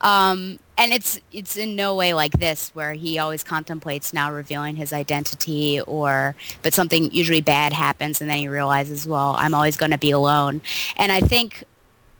[0.00, 4.76] Um, and it's it's in no way like this where he always contemplates now revealing
[4.76, 9.76] his identity or but something usually bad happens and then he realizes well i'm always
[9.76, 10.62] going to be alone
[10.96, 11.64] and i think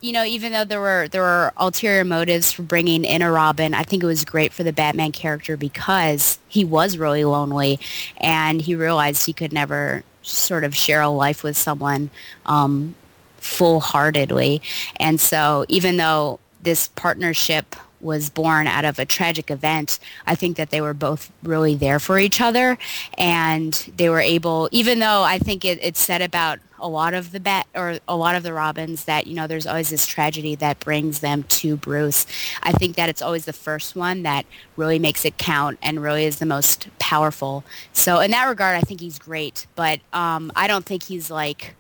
[0.01, 3.75] you know even though there were there were ulterior motives for bringing in a robin
[3.75, 7.79] i think it was great for the batman character because he was really lonely
[8.19, 12.11] and he realized he could never sort of share a life with someone
[12.47, 12.95] um,
[13.39, 14.61] full-heartedly
[15.01, 19.99] and so even though this partnership was born out of a tragic event.
[20.27, 22.79] I think that they were both really there for each other,
[23.17, 24.69] and they were able.
[24.71, 28.17] Even though I think it, it said about a lot of the bat or a
[28.17, 31.77] lot of the Robins that you know there's always this tragedy that brings them to
[31.77, 32.27] Bruce.
[32.63, 36.25] I think that it's always the first one that really makes it count and really
[36.25, 37.65] is the most powerful.
[37.93, 41.75] So in that regard, I think he's great, but um, I don't think he's like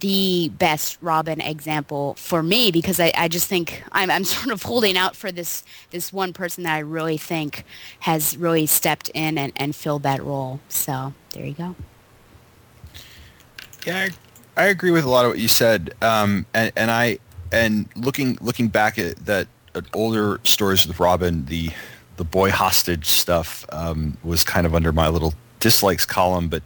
[0.00, 4.62] the best Robin example for me because I, I just think I'm, I'm sort of
[4.62, 7.64] holding out for this this one person that I really think
[8.00, 10.60] has really stepped in and, and filled that role.
[10.68, 11.74] So there you go.
[13.86, 14.08] Yeah,
[14.56, 17.18] I, I agree with a lot of what you said, um, and, and I
[17.52, 21.70] and looking looking back at that at older stories with Robin, the
[22.16, 26.62] the boy hostage stuff um, was kind of under my little dislikes column, but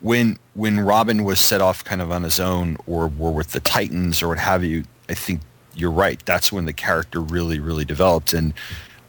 [0.00, 3.60] when when Robin was set off kind of on his own or were with the
[3.60, 5.40] Titans or what have you, I think
[5.74, 6.24] you're right.
[6.24, 8.32] That's when the character really really developed.
[8.32, 8.54] And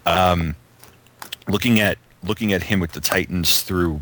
[0.05, 0.55] um,
[1.47, 4.01] looking at looking at him with the Titans through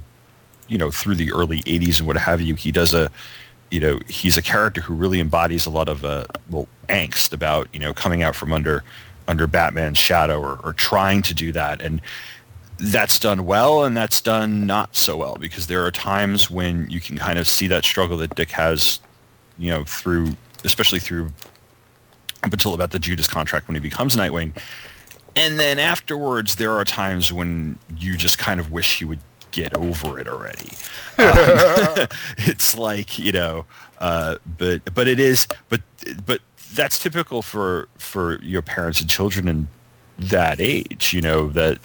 [0.67, 3.09] you know through the early 80s and what have you, he does a
[3.71, 7.67] you know he's a character who really embodies a lot of uh, well angst about
[7.73, 8.83] you know coming out from under
[9.27, 12.01] under Batman's shadow or, or trying to do that and
[12.77, 16.99] that's done well and that's done not so well because there are times when you
[16.99, 18.99] can kind of see that struggle that Dick has,
[19.57, 21.31] you know, through especially through
[22.43, 24.55] up until about the Judas contract when he becomes Nightwing.
[25.35, 29.19] And then afterwards there are times when you just kind of wish he would
[29.55, 30.69] get over it already.
[31.17, 32.07] Um,
[32.39, 33.65] it's like, you know,
[33.99, 35.79] uh, but but it is but
[36.25, 36.41] but
[36.73, 39.69] that's typical for for your parents and children in
[40.19, 41.79] that age, you know, that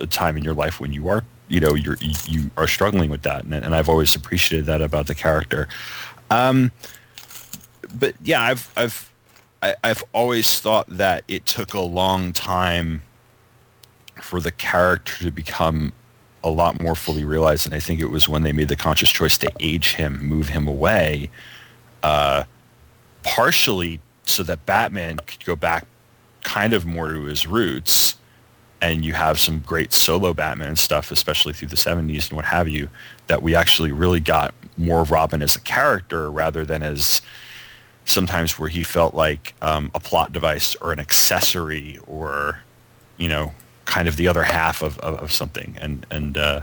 [0.00, 3.22] a time in your life when you are you know you're you are struggling with
[3.22, 5.68] that and, and i've always appreciated that about the character
[6.30, 6.70] um,
[7.98, 9.12] but yeah i've i've
[9.62, 13.02] I, have i have always thought that it took a long time
[14.22, 15.92] for the character to become
[16.44, 19.10] a lot more fully realized and i think it was when they made the conscious
[19.10, 21.30] choice to age him move him away
[22.02, 22.44] uh,
[23.22, 25.86] partially so that batman could go back
[26.42, 28.14] kind of more to his roots
[28.80, 32.68] and you have some great solo Batman stuff, especially through the 70s and what have
[32.68, 32.88] you,
[33.26, 37.20] that we actually really got more of Robin as a character rather than as
[38.04, 42.60] sometimes where he felt like um, a plot device or an accessory or,
[43.16, 43.52] you know,
[43.88, 45.74] kind of the other half of, of, of something.
[45.80, 46.60] And, and, uh,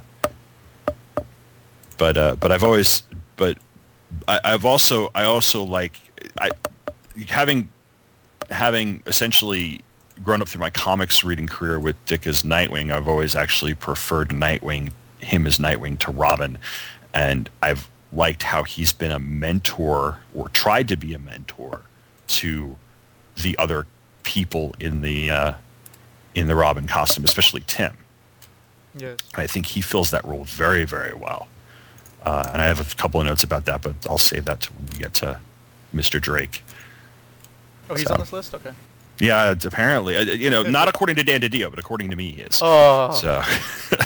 [1.97, 3.01] but, uh, but I've always,
[3.35, 3.57] but
[4.27, 5.99] I, I've also, I also like,
[6.39, 6.51] I,
[7.27, 7.67] having,
[8.51, 9.81] having essentially
[10.23, 14.29] grown up through my comics reading career with Dick as Nightwing, I've always actually preferred
[14.29, 16.59] Nightwing, him as Nightwing to Robin.
[17.11, 21.81] And I've liked how he's been a mentor or tried to be a mentor
[22.27, 22.75] to
[23.35, 23.87] the other
[24.21, 25.53] people in the uh,
[26.35, 27.97] in the Robin costume, especially Tim.
[28.95, 29.17] Yes.
[29.35, 31.47] I think he fills that role very, very well.
[32.23, 34.87] Uh, and I have a couple of notes about that, but I'll save that when
[34.91, 35.39] we get to
[35.93, 36.19] Mr.
[36.21, 36.63] Drake.
[37.89, 38.53] Oh, he's So- on this list.
[38.53, 38.71] Okay.
[39.17, 42.31] Yeah, it's apparently, uh, you know, not according to Dan DiDio, but according to me,
[42.31, 42.59] he is.
[42.61, 43.13] Oh.
[43.13, 43.41] So,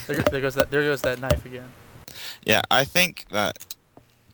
[0.08, 0.70] there, there goes that.
[0.70, 1.68] There goes that knife again.
[2.46, 3.58] Yeah, I think that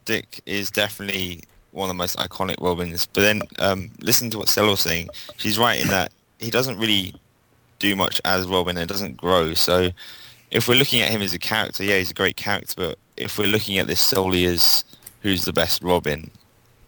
[0.04, 3.06] Dick is definitely one of the most iconic Robins.
[3.06, 5.08] But then um, listen to what Stella was saying.
[5.38, 7.16] She's right in that he doesn't really
[7.80, 9.54] do much as Robin and doesn't grow.
[9.54, 9.92] So
[10.52, 12.74] if we're looking at him as a character, yeah, he's a great character.
[12.78, 14.84] But if we're looking at this solely as
[15.22, 16.30] who's the best Robin,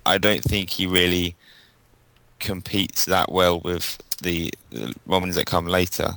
[0.05, 1.35] I don't think he really
[2.39, 6.11] competes that well with the, the Robins that come later.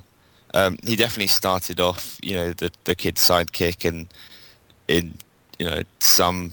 [0.53, 4.09] Um, he definitely started off, you know, the the kid sidekick, and
[4.89, 5.15] in
[5.59, 6.53] you know some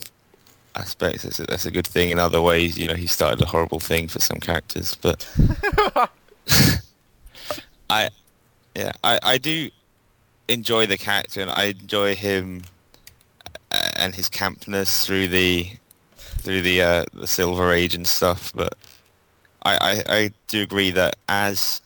[0.75, 2.11] aspects that's a, that's a good thing.
[2.11, 4.95] In other ways, you know, he started a horrible thing for some characters.
[4.95, 5.27] But
[7.89, 8.09] I,
[8.75, 9.69] yeah, I I do
[10.47, 12.63] enjoy the character, and I enjoy him
[13.71, 15.69] uh, and his campness through the
[16.17, 18.51] through the uh, the Silver Age and stuff.
[18.55, 18.75] But
[19.63, 21.81] I, I, I do agree that as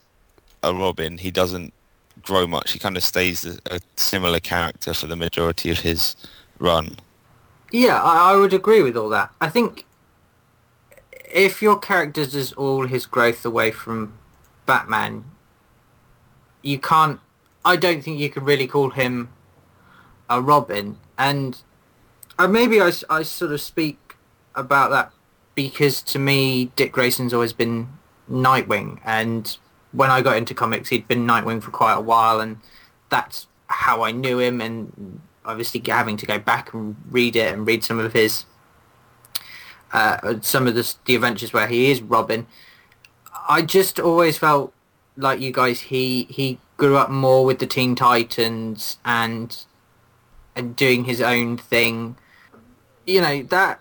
[0.63, 1.73] a Robin, he doesn't
[2.21, 2.71] grow much.
[2.71, 6.15] He kind of stays a, a similar character for the majority of his
[6.59, 6.97] run.
[7.71, 9.31] Yeah, I, I would agree with all that.
[9.39, 9.85] I think
[11.33, 14.13] if your character does all his growth away from
[14.65, 15.23] Batman,
[16.61, 17.19] you can't.
[17.63, 19.29] I don't think you can really call him
[20.29, 20.97] a Robin.
[21.17, 21.61] And
[22.39, 24.15] uh, maybe I sort of speak
[24.55, 25.11] about that
[25.53, 27.89] because to me, Dick Grayson's always been
[28.29, 28.99] Nightwing.
[29.05, 29.57] And
[29.91, 32.39] when I got into comics, he'd been Nightwing for quite a while.
[32.39, 32.57] And
[33.09, 34.61] that's how I knew him.
[34.61, 38.45] And obviously having to go back and read it and read some of his
[39.93, 42.47] uh, some of the, the adventures where he is Robin.
[43.49, 44.73] I just always felt
[45.17, 45.81] like you guys.
[45.81, 49.55] He he grew up more with the Teen Titans and
[50.55, 52.17] and doing his own thing.
[53.05, 53.79] You know that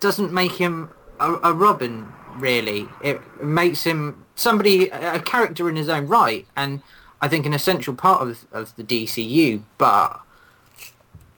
[0.00, 2.88] doesn't make him a, a Robin really.
[3.02, 6.82] It makes him somebody a character in his own right, and
[7.20, 9.62] I think an essential part of of the DCU.
[9.78, 10.20] But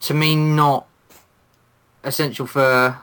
[0.01, 0.87] to me, not
[2.05, 2.99] essential for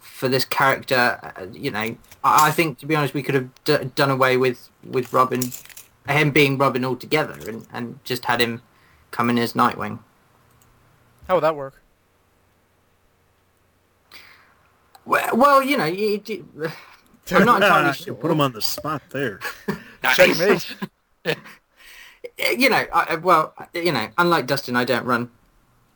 [0.00, 1.18] for this character.
[1.36, 4.36] uh, You know, I, I think to be honest, we could have d- done away
[4.36, 5.42] with with Robin,
[6.08, 8.62] him being Robin altogether, and and just had him
[9.10, 10.00] come in as Nightwing.
[11.28, 11.80] How would that work?
[15.04, 16.72] Well, well you know, you, you,
[17.30, 18.14] I'm not entirely sure.
[18.14, 19.40] Put him on the spot there.
[20.14, 20.76] Checkmate.
[22.58, 25.30] you know, I, I- well, you know, unlike Dustin, I don't run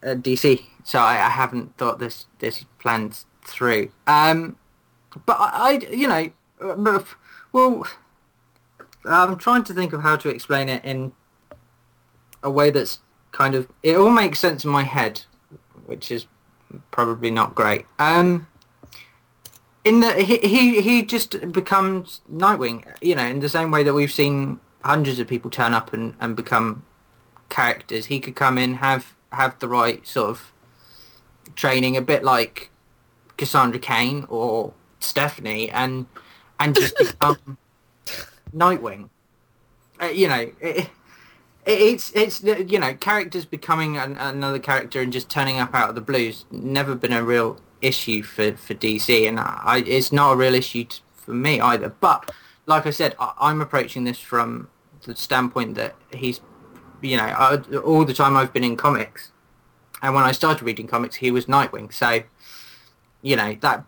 [0.03, 3.91] uh, DC, so I, I haven't thought this this planned through.
[4.07, 4.57] Um,
[5.27, 6.31] but I, I you know,
[6.61, 7.03] uh,
[7.53, 7.87] well,
[9.05, 11.13] I'm trying to think of how to explain it in
[12.43, 13.01] a way that's
[13.33, 15.23] kind of it all makes sense in my head,
[15.87, 16.27] which is
[16.91, 17.87] probably not great.
[17.99, 18.47] Um,
[19.85, 23.95] in the he, he he just becomes Nightwing, you know, in the same way that
[23.95, 26.85] we've seen hundreds of people turn up and, and become
[27.49, 28.07] characters.
[28.07, 30.53] He could come in, have have the right sort of
[31.55, 32.71] training, a bit like
[33.37, 36.07] Cassandra Cain or Stephanie, and
[36.59, 37.59] and just become
[38.55, 39.11] Nightwing.
[40.01, 40.91] Uh, you know, it,
[41.69, 45.95] it's it's you know characters becoming an, another character and just turning up out of
[45.95, 50.37] the blues never been a real issue for for DC and I it's not a
[50.37, 51.91] real issue t- for me either.
[52.01, 52.31] But
[52.67, 54.69] like I said I, I'm approaching this from
[55.05, 56.41] the standpoint that he's
[57.03, 59.31] you know I, all the time I've been in comics
[60.01, 61.93] and when I started reading comics he was Nightwing.
[61.93, 62.23] So
[63.21, 63.85] you know that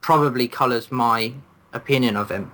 [0.00, 1.32] probably colors my
[1.72, 2.50] opinion of him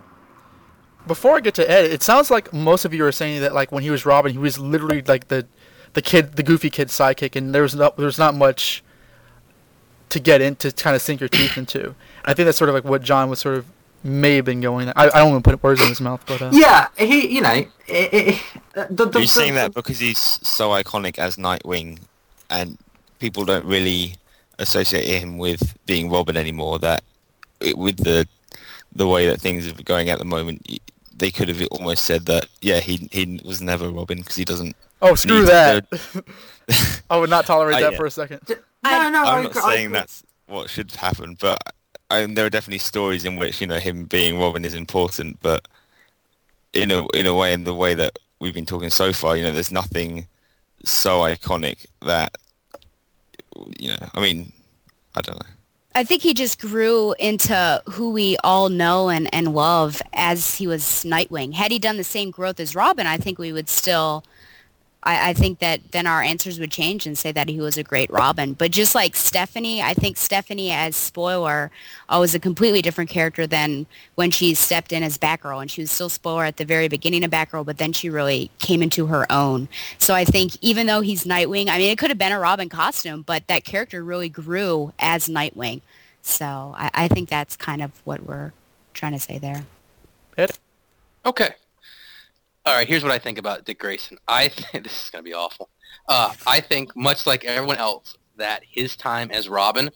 [1.07, 3.71] Before I get to Ed, it sounds like most of you are saying that like
[3.73, 5.47] when he was Robin, he was literally like the
[5.95, 8.83] the kid, the goofy kid sidekick, and there there's not there's not much
[10.09, 11.95] to get into, to kind of sink your teeth into.
[12.25, 13.65] I think that's sort of like what Jon was sort of
[14.05, 14.89] may have been going.
[14.89, 17.41] I, I don't want to put words in his mouth, but uh, yeah he you
[17.41, 17.55] know
[17.87, 18.43] it, it,
[18.91, 21.99] the, the, Are you saying the- that because he's so iconic as Nightwing,
[22.51, 22.77] and
[23.19, 24.17] people don't really
[24.59, 26.79] associate him with being Robin anymore?
[26.79, 27.03] That
[27.61, 28.27] it, with the
[28.95, 30.67] the way that things are going at the moment,
[31.17, 34.75] they could have almost said that yeah, he he was never Robin because he doesn't.
[35.03, 35.91] oh screw that!
[35.91, 36.25] to-
[37.11, 37.99] I would not tolerate Uh, that yeah.
[37.99, 38.41] for a second.
[38.49, 38.55] no
[39.11, 39.99] no I I'm not agree- I saying agree.
[39.99, 41.59] that's what should happen, but
[42.11, 45.67] I, there are definitely stories in which you know him being Robin is important, but
[46.73, 49.43] in a in a way, in the way that we've been talking so far, you
[49.43, 50.27] know, there's nothing
[50.85, 52.37] so iconic that
[53.79, 54.09] you know.
[54.15, 54.53] I mean,
[55.15, 55.51] I don't know.
[55.97, 60.67] I think he just grew into who we all know and, and love as he
[60.67, 61.55] was Nightwing.
[61.55, 64.23] Had he done the same growth as Robin, I think we would still.
[65.07, 67.83] I, I think that then our answers would change and say that he was a
[67.83, 68.53] great Robin.
[68.53, 71.71] But just like Stephanie, I think Stephanie as Spoiler
[72.09, 73.87] uh, was a completely different character than
[74.17, 75.63] when she stepped in as Batgirl.
[75.63, 78.51] And she was still Spoiler at the very beginning of Batgirl, but then she really
[78.59, 79.69] came into her own.
[79.99, 82.69] So I think even though he's Nightwing, I mean, it could have been a Robin
[82.69, 85.81] costume, but that character really grew as Nightwing.
[86.23, 88.53] So I, I think that's kind of what we're
[88.93, 89.65] trying to say there.
[90.37, 90.59] Ed?
[91.25, 91.55] Okay.
[92.67, 92.89] All right.
[92.89, 94.19] Here's what I think about Dick Grayson.
[94.27, 95.71] I think this is going to be awful.
[96.09, 99.89] Uh, I think much like everyone else that his time as Robin,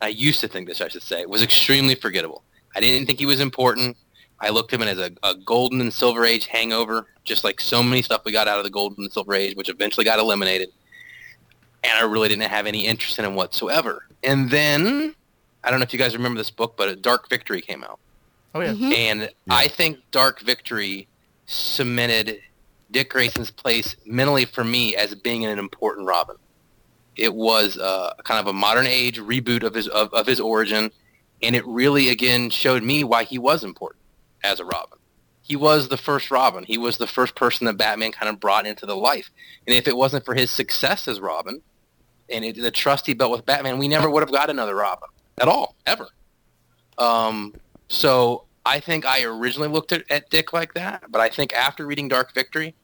[0.00, 2.42] I used to think this, I should say, was extremely forgettable.
[2.74, 3.96] I didn't think he was important.
[4.40, 7.82] I looked at him as a, a golden and silver age hangover, just like so
[7.82, 10.70] many stuff we got out of the golden and silver age, which eventually got eliminated.
[11.84, 14.06] And I really didn't have any interest in him whatsoever.
[14.22, 15.14] And then,
[15.62, 17.98] I don't know if you guys remember this book, but a Dark Victory came out.
[18.54, 18.72] Oh yeah.
[18.96, 21.06] And I think Dark Victory
[21.48, 22.40] cemented
[22.90, 26.36] Dick Grayson's place mentally for me as being an important Robin.
[27.16, 30.92] It was uh, kind of a modern age reboot of his of, of his origin,
[31.42, 34.02] and it really again showed me why he was important
[34.44, 34.98] as a Robin.
[35.42, 36.64] He was the first Robin.
[36.64, 39.30] He was the first person that Batman kind of brought into the life.
[39.66, 41.62] And if it wasn't for his success as Robin,
[42.28, 45.08] and it, the trust he built with Batman, we never would have got another Robin
[45.38, 46.08] at all, ever.
[46.98, 47.54] Um,
[47.88, 51.86] so I think I originally looked at, at Dick like that, but I think after
[51.86, 52.74] reading Dark Victory,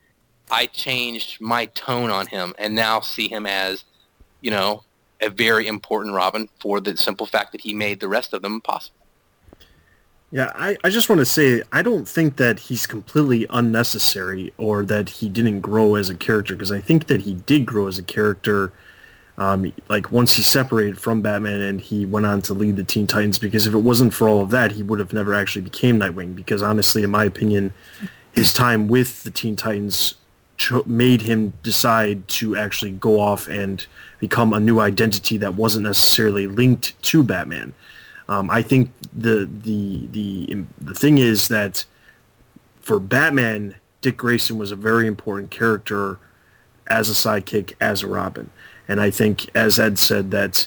[0.51, 3.85] I changed my tone on him and now see him as,
[4.41, 4.83] you know,
[5.21, 8.63] a very important Robin for the simple fact that he made the rest of them
[8.63, 8.97] possible.
[10.31, 14.87] Yeah, I, I just want to say I don't think that he's completely unnecessary or
[14.87, 17.99] that he didn't grow as a character because I think that he did grow as
[17.99, 18.73] a character.
[19.37, 23.07] Um, like once he separated from Batman and he went on to lead the Teen
[23.07, 25.99] Titans because if it wasn't for all of that, he would have never actually became
[25.99, 27.73] Nightwing because honestly, in my opinion,
[28.33, 30.15] his time with the Teen Titans
[30.57, 33.87] cho- made him decide to actually go off and
[34.21, 37.75] become a new identity that wasn't necessarily linked to Batman.
[38.29, 41.85] Um, I think the the the the thing is that
[42.81, 46.19] for Batman, Dick Grayson was a very important character
[46.87, 48.51] as a sidekick, as a Robin,
[48.89, 50.67] and I think, as Ed said, that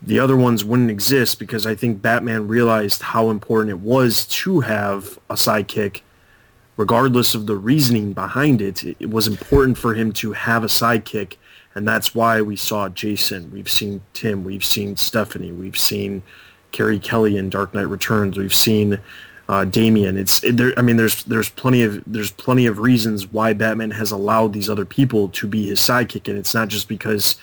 [0.00, 4.60] the other ones wouldn't exist because I think Batman realized how important it was to
[4.60, 6.00] have a sidekick,
[6.76, 8.82] regardless of the reasoning behind it.
[8.82, 11.36] It, was important for him to have a sidekick,
[11.74, 13.50] and that's why we saw Jason.
[13.52, 14.44] We've seen Tim.
[14.44, 15.52] We've seen Stephanie.
[15.52, 16.22] We've seen
[16.72, 18.36] Carrie Kelly in Dark Knight Returns.
[18.36, 18.98] We've seen
[19.52, 20.16] uh, Damian.
[20.16, 20.72] It's it, there.
[20.78, 24.70] I mean, there's there's plenty of there's plenty of reasons why Batman has allowed these
[24.70, 27.36] other people to be his sidekick, and it's not just because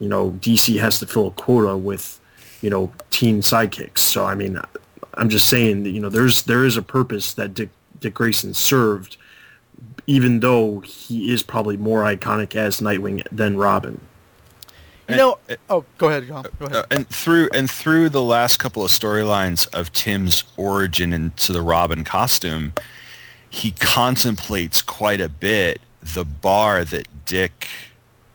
[0.00, 2.20] you know DC has to fill a quota with
[2.62, 3.98] you know teen sidekicks.
[3.98, 4.60] So I mean,
[5.14, 8.54] I'm just saying that you know there's there is a purpose that Dick Dick Grayson
[8.54, 9.16] served,
[10.06, 14.00] even though he is probably more iconic as Nightwing than Robin.
[15.08, 15.38] You know,
[15.70, 16.44] oh, go ahead, Jon.
[16.58, 16.76] Go ahead.
[16.76, 21.62] Uh, and through and through the last couple of storylines of Tim's origin into the
[21.62, 22.74] Robin costume,
[23.48, 27.68] he contemplates quite a bit the bar that Dick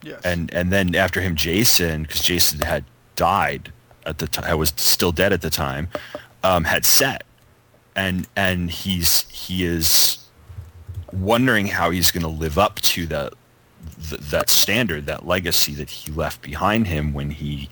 [0.04, 0.20] Yes.
[0.26, 2.84] and and then after him Jason because Jason had
[3.16, 3.72] died
[4.06, 5.88] at the time was still dead at the time
[6.44, 7.24] um, had set
[7.96, 10.18] and and he's he is
[11.14, 13.34] wondering how he's going to live up to that
[14.10, 17.70] th- that standard that legacy that he left behind him when he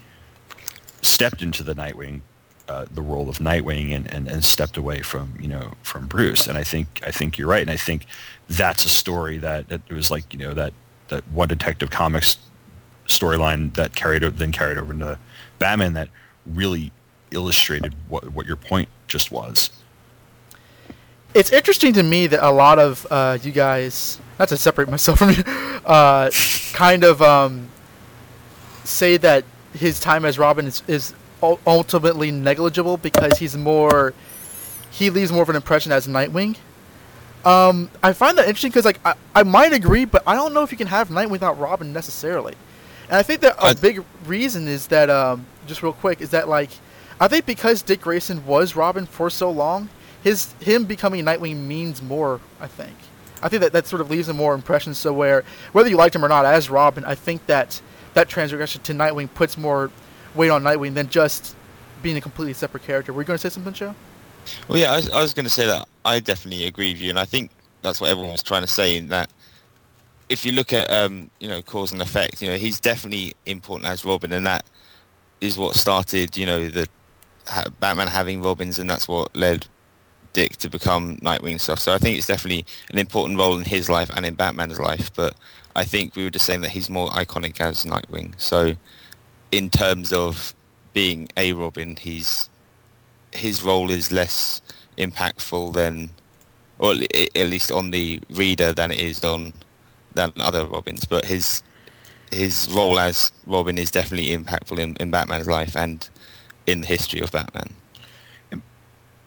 [1.01, 2.21] stepped into the Nightwing
[2.67, 6.47] uh, the role of Nightwing and, and, and stepped away from you know from Bruce
[6.47, 8.05] and I think I think you're right and I think
[8.49, 10.73] that's a story that, that it was like you know that
[11.09, 12.37] that one Detective Comics
[13.07, 15.19] storyline that carried then carried over into
[15.59, 16.07] Batman that
[16.45, 16.91] really
[17.31, 19.69] illustrated what what your point just was.
[21.33, 25.19] it's interesting to me that a lot of uh, you guys, not to separate myself
[25.19, 25.43] from you,
[25.85, 26.29] uh,
[26.73, 27.69] kind of um,
[28.83, 34.13] say that his time as Robin is, is ultimately negligible because he's more,
[34.91, 36.57] he leaves more of an impression as Nightwing.
[37.43, 40.61] Um, I find that interesting because like I, I might agree, but I don't know
[40.63, 42.53] if you can have Nightwing without Robin necessarily.
[43.07, 46.47] And I think that a big reason is that um, just real quick is that
[46.47, 46.69] like
[47.19, 49.89] I think because Dick Grayson was Robin for so long,
[50.23, 52.39] his him becoming Nightwing means more.
[52.59, 52.95] I think.
[53.41, 54.93] I think that that sort of leaves a more impression.
[54.93, 57.81] So where whether you liked him or not as Robin, I think that
[58.13, 59.91] that transgression to Nightwing puts more
[60.35, 61.55] weight on Nightwing than just
[62.01, 63.13] being a completely separate character.
[63.13, 63.95] Were you going to say something, Joe?
[64.67, 67.09] Well, yeah, I was, I was going to say that I definitely agree with you,
[67.09, 68.97] and I think that's what everyone was trying to say.
[68.97, 69.29] In that,
[70.29, 73.89] if you look at um, you know cause and effect, you know he's definitely important
[73.89, 74.65] as Robin, and that
[75.41, 76.87] is what started you know the
[77.79, 79.67] Batman having Robins, and that's what led
[80.33, 81.79] Dick to become Nightwing stuff.
[81.79, 85.13] So I think it's definitely an important role in his life and in Batman's life.
[85.13, 85.35] But
[85.75, 88.33] I think we were just saying that he's more iconic as Nightwing.
[88.39, 88.75] So
[89.51, 90.53] in terms of
[90.93, 92.49] being a Robin, he's
[93.31, 94.61] his role is less
[94.97, 96.09] impactful than,
[96.79, 99.53] or at at least on the reader than it is on
[100.13, 101.05] than other Robins.
[101.05, 101.63] But his
[102.31, 106.09] his role as Robin is definitely impactful in, in Batman's life and
[106.65, 107.73] in the history of Batman.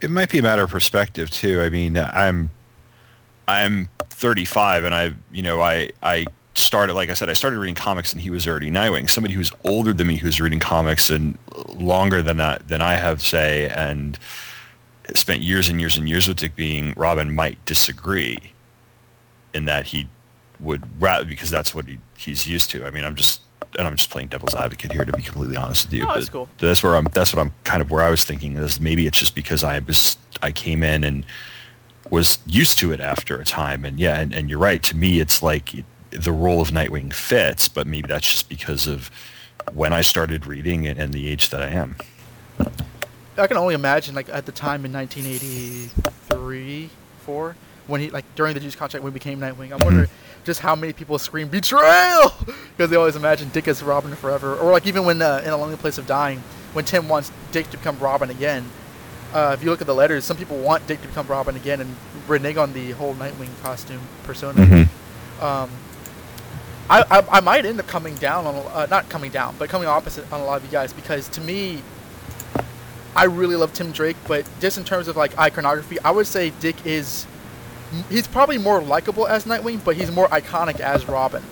[0.04, 1.62] It might be a matter of perspective too.
[1.62, 2.50] I mean, I'm
[3.48, 7.74] I'm 35 and I, you know, I I started like I said I started reading
[7.74, 9.08] comics and he was already Nightwing.
[9.08, 11.38] Somebody who's older than me who's reading comics and
[11.68, 14.18] longer than that than I have say and
[15.14, 18.38] spent years and years and years with Dick being Robin might disagree
[19.54, 20.08] in that he
[20.60, 22.84] would rather because that's what he, he's used to.
[22.84, 23.40] I mean, I'm just
[23.78, 26.04] and I'm just playing devil's advocate here to be completely honest with you.
[26.04, 26.48] No, that's cool.
[26.58, 27.04] That's where I'm.
[27.12, 29.78] That's what I'm kind of where I was thinking is maybe it's just because I
[29.80, 31.24] was I came in and
[32.10, 34.82] was used to it after a time, and yeah, and, and you're right.
[34.84, 35.72] To me, it's like
[36.10, 39.10] the role of Nightwing fits, but maybe that's just because of
[39.72, 41.96] when I started reading and, and the age that I am.
[43.36, 47.56] I can only imagine, like at the time in 1983, four,
[47.86, 49.72] when he like during the Judas contract when he became Nightwing.
[49.72, 49.84] I'm mm-hmm.
[49.84, 50.10] wondering
[50.44, 52.32] just how many people scream betrayal
[52.76, 54.56] because they always imagine Dick as Robin forever.
[54.56, 56.40] Or like even when uh, in A Lonely Place of Dying,
[56.72, 58.64] when Tim wants Dick to become Robin again.
[59.32, 61.80] Uh, if you look at the letters, some people want Dick to become Robin again
[61.80, 61.96] and
[62.28, 64.60] renege on the whole Nightwing costume persona.
[64.64, 64.88] Mhm.
[65.42, 65.70] Um,
[66.88, 69.88] I, I, I might end up coming down on uh, not coming down, but coming
[69.88, 71.82] opposite on a lot of you guys because to me,
[73.16, 76.50] I really love Tim Drake, but just in terms of like iconography, I would say
[76.60, 77.26] Dick is
[78.08, 81.42] he's probably more likable as Nightwing, but he's more iconic as Robin.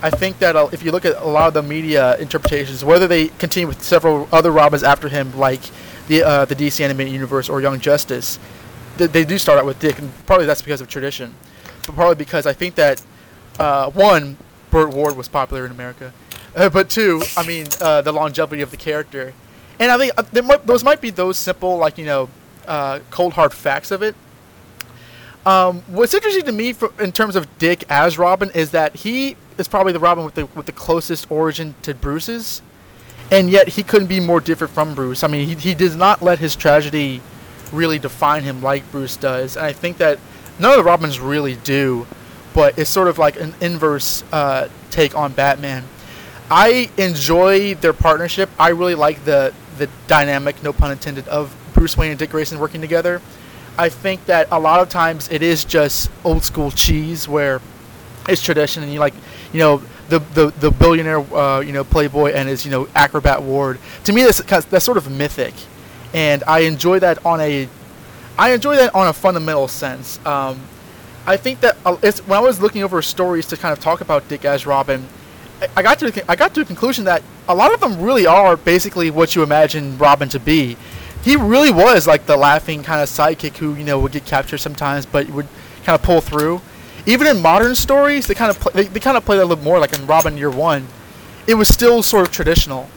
[0.00, 3.08] I think that uh, if you look at a lot of the media interpretations, whether
[3.08, 5.60] they continue with several other Robins after him, like
[6.06, 8.38] the uh, the DC animated universe or Young Justice,
[8.96, 11.34] th- they do start out with Dick, and probably that's because of tradition,
[11.84, 13.04] but probably because I think that
[13.58, 14.36] uh, one,
[14.70, 16.12] Burt Ward was popular in America,
[16.54, 19.34] uh, but two, I mean uh, the longevity of the character,
[19.80, 22.28] and I think uh, there might, those might be those simple like you know
[23.10, 24.14] cold hard facts of it.
[25.48, 29.34] Um, what's interesting to me for, in terms of Dick as Robin is that he
[29.56, 32.60] is probably the Robin with the with the closest origin to Bruce's,
[33.30, 35.24] and yet he couldn't be more different from Bruce.
[35.24, 37.22] I mean, he he does not let his tragedy
[37.72, 40.18] really define him like Bruce does, and I think that
[40.58, 42.06] none of the Robins really do,
[42.52, 45.84] but it's sort of like an inverse uh, take on Batman.
[46.50, 48.50] I enjoy their partnership.
[48.58, 52.58] I really like the the dynamic, no pun intended, of Bruce Wayne and Dick Grayson
[52.58, 53.22] working together.
[53.78, 57.60] I think that a lot of times it is just old school cheese where
[58.28, 59.14] it's tradition and you like,
[59.52, 63.42] you know, the the, the billionaire, uh, you know, playboy and his you know acrobat
[63.42, 63.78] ward.
[64.04, 65.54] To me, that's that's sort of mythic,
[66.12, 67.68] and I enjoy that on a,
[68.36, 70.18] I enjoy that on a fundamental sense.
[70.26, 70.60] Um,
[71.26, 74.26] I think that uh, when I was looking over stories to kind of talk about
[74.28, 75.06] Dick as Robin,
[75.76, 78.56] I got to I got to a conclusion that a lot of them really are
[78.56, 80.76] basically what you imagine Robin to be.
[81.22, 84.58] He really was like the laughing kind of sidekick who you know would get captured
[84.58, 85.48] sometimes, but would
[85.84, 86.60] kind of pull through.
[87.06, 89.46] Even in modern stories, they kind of pl- they, they kind of play that a
[89.46, 90.86] little more like in Robin Year One.
[91.46, 92.88] It was still sort of traditional,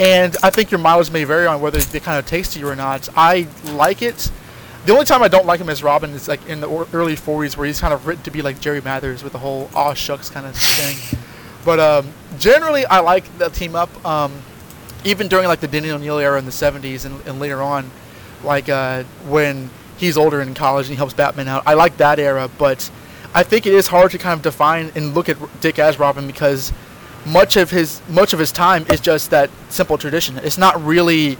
[0.00, 2.68] and I think your mileage may vary on whether they kind of taste to you
[2.68, 3.08] or not.
[3.16, 4.30] I like it.
[4.84, 7.14] The only time I don't like him as Robin is like in the or- early
[7.14, 9.94] 40s, where he's kind of written to be like Jerry Mathers with the whole aw
[9.94, 11.18] shucks kind of thing.
[11.64, 14.04] But um, generally, I like the team up.
[14.04, 14.32] Um,
[15.04, 17.90] even during like the Denny O'Neil era in the 70s and, and later on,
[18.44, 21.62] like uh, when he's older in college and he helps Batman out.
[21.66, 22.90] I like that era, but
[23.34, 26.26] I think it is hard to kind of define and look at Dick as Robin
[26.26, 26.72] because
[27.24, 30.38] much of his much of his time is just that simple tradition.
[30.38, 31.38] It's not really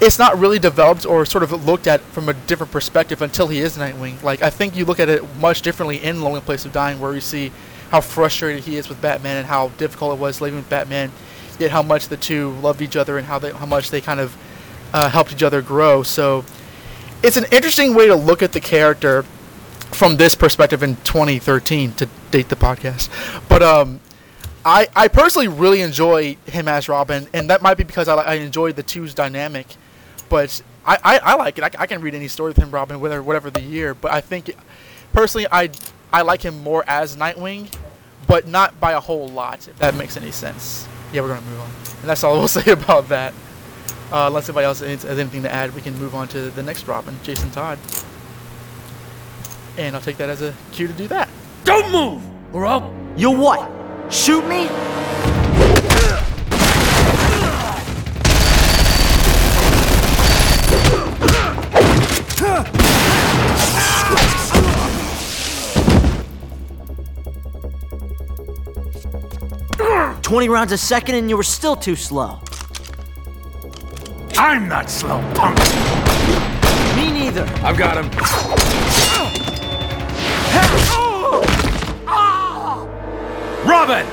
[0.00, 3.58] it's not really developed or sort of looked at from a different perspective until he
[3.60, 4.22] is Nightwing.
[4.22, 7.12] Like I think you look at it much differently in Lonely Place of Dying, where
[7.12, 7.52] you see
[7.90, 11.12] how frustrated he is with Batman and how difficult it was living with Batman,
[11.58, 14.20] yet how much the two loved each other and how they how much they kind
[14.20, 14.36] of
[14.92, 16.02] uh, helped each other grow.
[16.02, 16.44] So
[17.22, 19.24] it's an interesting way to look at the character
[19.90, 23.08] from this perspective in 2013 to date the podcast.
[23.48, 24.00] But um,
[24.64, 28.34] I I personally really enjoy him as Robin, and that might be because I, I
[28.34, 29.66] enjoy the two's dynamic.
[30.28, 31.64] But I, I, I like it.
[31.78, 33.94] I can read any story with him, Robin, whether whatever the year.
[33.94, 34.54] But I think
[35.12, 35.70] personally, I
[36.12, 37.74] I like him more as Nightwing,
[38.26, 39.68] but not by a whole lot.
[39.68, 40.86] If that makes any sense.
[41.14, 43.32] Yeah, we're gonna move on, and that's all we'll say about that.
[44.10, 46.88] Uh, unless anybody else has anything to add, we can move on to the next
[46.88, 47.78] Robin, Jason Todd.
[49.78, 51.28] And I'll take that as a cue to do that.
[51.62, 52.20] Don't move,
[52.52, 52.92] or I'll.
[53.16, 53.70] You'll what?
[54.12, 54.68] Shoot me?
[70.34, 72.40] Twenty rounds a second, and you were still too slow.
[74.36, 75.56] I'm not slow, punk.
[76.96, 77.44] Me neither.
[77.62, 78.10] I've got him.
[83.64, 84.04] Robin!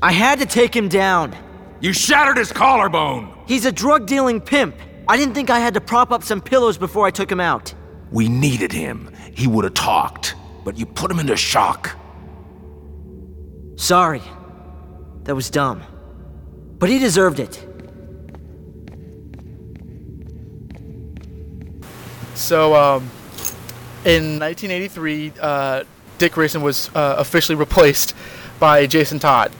[0.00, 1.34] I had to take him down.
[1.80, 3.36] You shattered his collarbone.
[3.48, 4.76] He's a drug dealing pimp.
[5.08, 7.74] I didn't think I had to prop up some pillows before I took him out.
[8.12, 9.12] We needed him.
[9.34, 11.97] He would have talked, but you put him into shock.
[13.78, 14.22] Sorry.
[15.24, 15.82] That was dumb.
[16.78, 17.64] But he deserved it.
[22.34, 23.10] So, um,
[24.04, 25.84] in 1983, uh,
[26.18, 28.14] Dick Grayson was uh, officially replaced
[28.58, 29.52] by Jason Todd.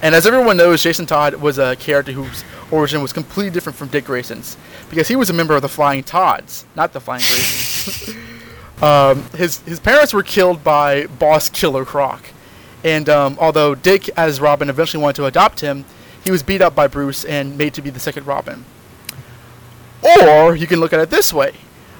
[0.00, 3.88] And as everyone knows, Jason Todd was a character whose origin was completely different from
[3.88, 4.56] Dick Grayson's
[4.88, 8.82] because he was a member of the Flying Todds, not the Flying Graysons.
[8.82, 12.22] um, his his parents were killed by Boss Killer Croc,
[12.84, 15.84] and um, although Dick, as Robin, eventually wanted to adopt him,
[16.24, 18.64] he was beat up by Bruce and made to be the second Robin.
[20.02, 21.54] Or you can look at it this way.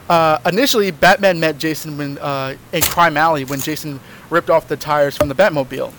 [0.08, 4.76] Uh, initially, Batman met Jason when, uh, in Crime Alley when Jason ripped off the
[4.76, 5.92] tires from the Batmobile.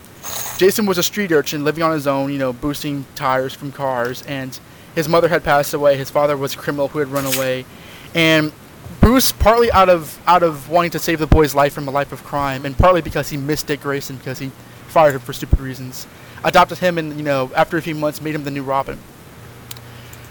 [0.58, 4.22] Jason was a street urchin living on his own, you know, boosting tires from cars,
[4.24, 4.60] and
[4.96, 5.98] his mother had passed away.
[5.98, 7.66] His father was a criminal who had run away,
[8.14, 8.52] and
[9.00, 12.12] Bruce, partly out of out of wanting to save the boy's life from a life
[12.12, 14.52] of crime, and partly because he missed Dick Grayson because he
[14.92, 16.06] fired him for stupid reasons,
[16.44, 19.00] adopted him, and you know, after a few months, made him the new Robin.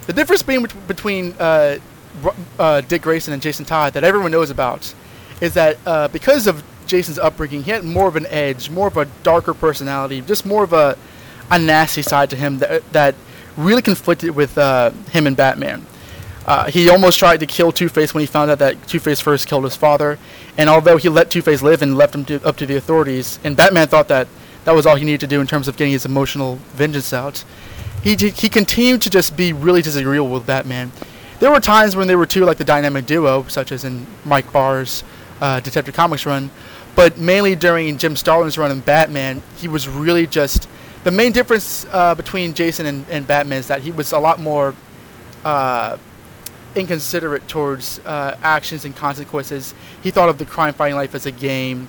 [0.06, 1.78] The difference being between uh,
[2.58, 4.94] uh, Dick Grayson and Jason Todd that everyone knows about
[5.40, 8.96] is that uh, because of Jason's upbringing, he had more of an edge, more of
[8.96, 10.96] a darker personality, just more of a
[11.50, 13.14] a nasty side to him that that
[13.56, 15.84] really conflicted with uh, him and Batman.
[16.46, 19.20] Uh, he almost tried to kill Two Face when he found out that Two Face
[19.20, 20.18] first killed his father,
[20.56, 23.38] and although he let Two Face live and left him to, up to the authorities,
[23.44, 24.26] and Batman thought that
[24.70, 27.44] that was all he needed to do in terms of getting his emotional vengeance out,
[28.04, 30.92] he d- he continued to just be really disagreeable with Batman.
[31.40, 34.52] There were times when they were two like the dynamic duo, such as in Mike
[34.52, 35.02] Barr's
[35.40, 36.50] uh, Detective Comics run,
[36.94, 40.68] but mainly during Jim Starlin's run in Batman, he was really just
[41.02, 44.38] the main difference uh, between Jason and, and Batman is that he was a lot
[44.38, 44.72] more
[45.44, 45.96] uh,
[46.76, 49.74] inconsiderate towards uh, actions and consequences.
[50.00, 51.88] He thought of the crime-fighting life as a game.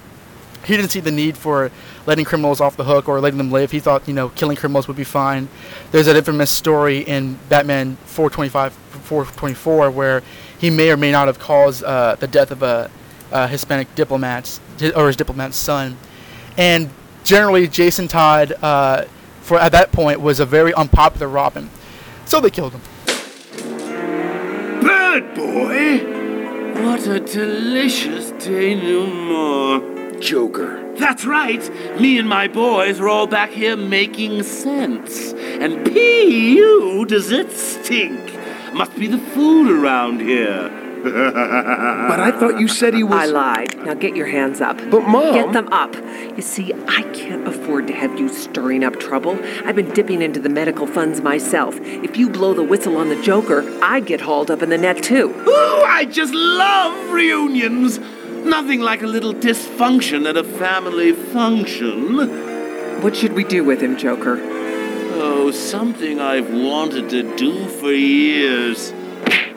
[0.66, 1.72] He didn't see the need for
[2.06, 3.72] letting criminals off the hook or letting them live.
[3.72, 5.50] He thought, you know, killing criminals would be fine.
[5.92, 10.24] There's that infamous story in Batman 425, 424 where
[10.60, 12.92] he may or may not have caused uh, the death of a,
[13.32, 14.60] a Hispanic diplomat
[14.96, 15.98] or his diplomat's son.
[16.58, 16.90] And
[17.24, 19.06] generally, Jason Todd, uh,
[19.42, 21.70] for at that point, was a very unpopular Robin.
[22.26, 22.82] So they killed him.
[24.82, 26.22] Bird boy!
[26.84, 30.01] What a delicious denouement.
[30.22, 30.94] Joker.
[30.96, 31.62] That's right.
[32.00, 35.34] Me and my boys are all back here making sense.
[35.34, 37.06] And P.U.
[37.08, 38.20] does it stink?
[38.74, 40.78] Must be the food around here.
[41.02, 43.14] But I thought you said he was.
[43.14, 43.76] I lied.
[43.86, 44.78] Now get your hands up.
[44.92, 45.96] But, Mom- Get them up.
[46.36, 49.40] You see, I can't afford to have you stirring up trouble.
[49.66, 51.76] I've been dipping into the medical funds myself.
[51.82, 55.02] If you blow the whistle on the Joker, I get hauled up in the net
[55.02, 55.30] too.
[55.48, 58.00] Ooh, I just love reunions.
[58.44, 63.02] Nothing like a little dysfunction at a family function.
[63.02, 64.40] What should we do with him, Joker?
[65.14, 68.92] Oh, something I've wanted to do for years.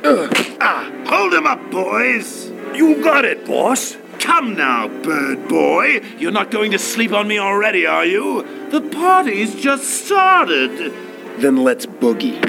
[0.05, 0.31] Ugh.
[0.61, 2.51] Ah, hold him up, boys.
[2.75, 3.97] You got it, boss.
[4.19, 6.01] Come now, bird boy.
[6.19, 8.43] You're not going to sleep on me already, are you?
[8.71, 10.93] The party's just started.
[11.39, 12.43] Then let's boogie.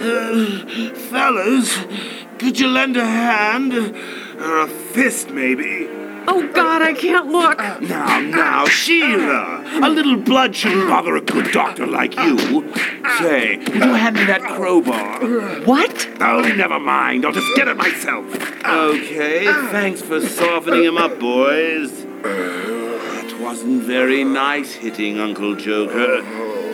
[0.00, 1.76] Uh, fellas,
[2.38, 3.74] could you lend a hand?
[3.74, 5.88] Or a fist, maybe?
[6.30, 7.58] Oh, God, I can't look.
[7.80, 12.38] Now, now, Sheila, a little blood shouldn't bother a good doctor like you.
[13.18, 15.20] Say, would you hand me that crowbar?
[15.64, 16.08] What?
[16.20, 17.24] Oh, never mind.
[17.24, 18.26] I'll just get it myself.
[18.64, 22.04] Okay, thanks for softening him up, boys.
[22.22, 26.22] That wasn't very nice hitting Uncle Joker.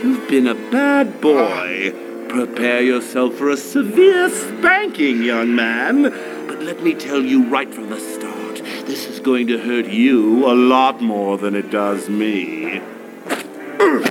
[0.03, 1.95] You've been a bad boy.
[2.29, 6.03] Prepare yourself for a severe spanking, young man.
[6.47, 8.57] But let me tell you right from the start,
[8.87, 12.81] this is going to hurt you a lot more than it does me.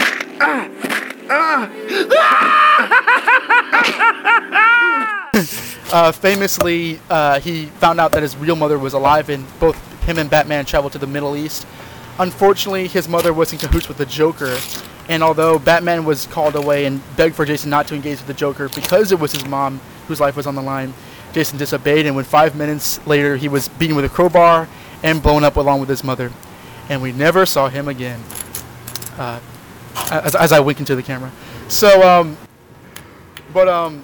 [5.93, 10.17] Uh, famously, uh, he found out that his real mother was alive, and both him
[10.17, 11.67] and Batman traveled to the Middle East.
[12.17, 14.57] Unfortunately, his mother was in cahoots with the Joker,
[15.09, 18.33] and although Batman was called away and begged for Jason not to engage with the
[18.33, 20.93] Joker because it was his mom whose life was on the line,
[21.33, 24.67] Jason disobeyed, and when five minutes later he was beaten with a crowbar
[25.01, 26.31] and blown up along with his mother,
[26.89, 28.21] and we never saw him again.
[29.17, 29.39] Uh,
[30.11, 31.31] as, as I wink into the camera.
[31.67, 32.37] So, um,
[33.53, 34.03] but um,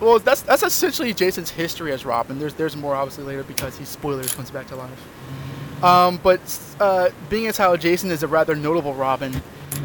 [0.00, 2.38] well, that's that's essentially Jason's history as Robin.
[2.38, 5.84] There's there's more obviously later because he spoilers comes back to life.
[5.84, 6.40] Um, but
[6.80, 9.40] uh, being as how Jason is a rather notable Robin,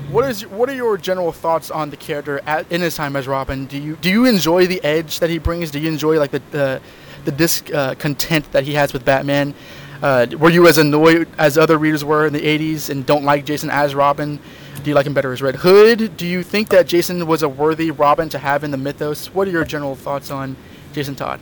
[0.09, 3.27] what is what are your general thoughts on the character at, in his time as
[3.27, 3.65] Robin?
[3.65, 5.71] Do you do you enjoy the edge that he brings?
[5.71, 6.81] Do you enjoy like the the,
[7.25, 9.53] the discontent that he has with Batman?
[10.01, 13.45] Uh, were you as annoyed as other readers were in the 80s and don't like
[13.45, 14.37] Jason as Robin?
[14.83, 16.17] Do you like him better as Red Hood?
[16.17, 19.33] Do you think that Jason was a worthy Robin to have in the mythos?
[19.33, 20.57] What are your general thoughts on
[20.91, 21.39] Jason Todd?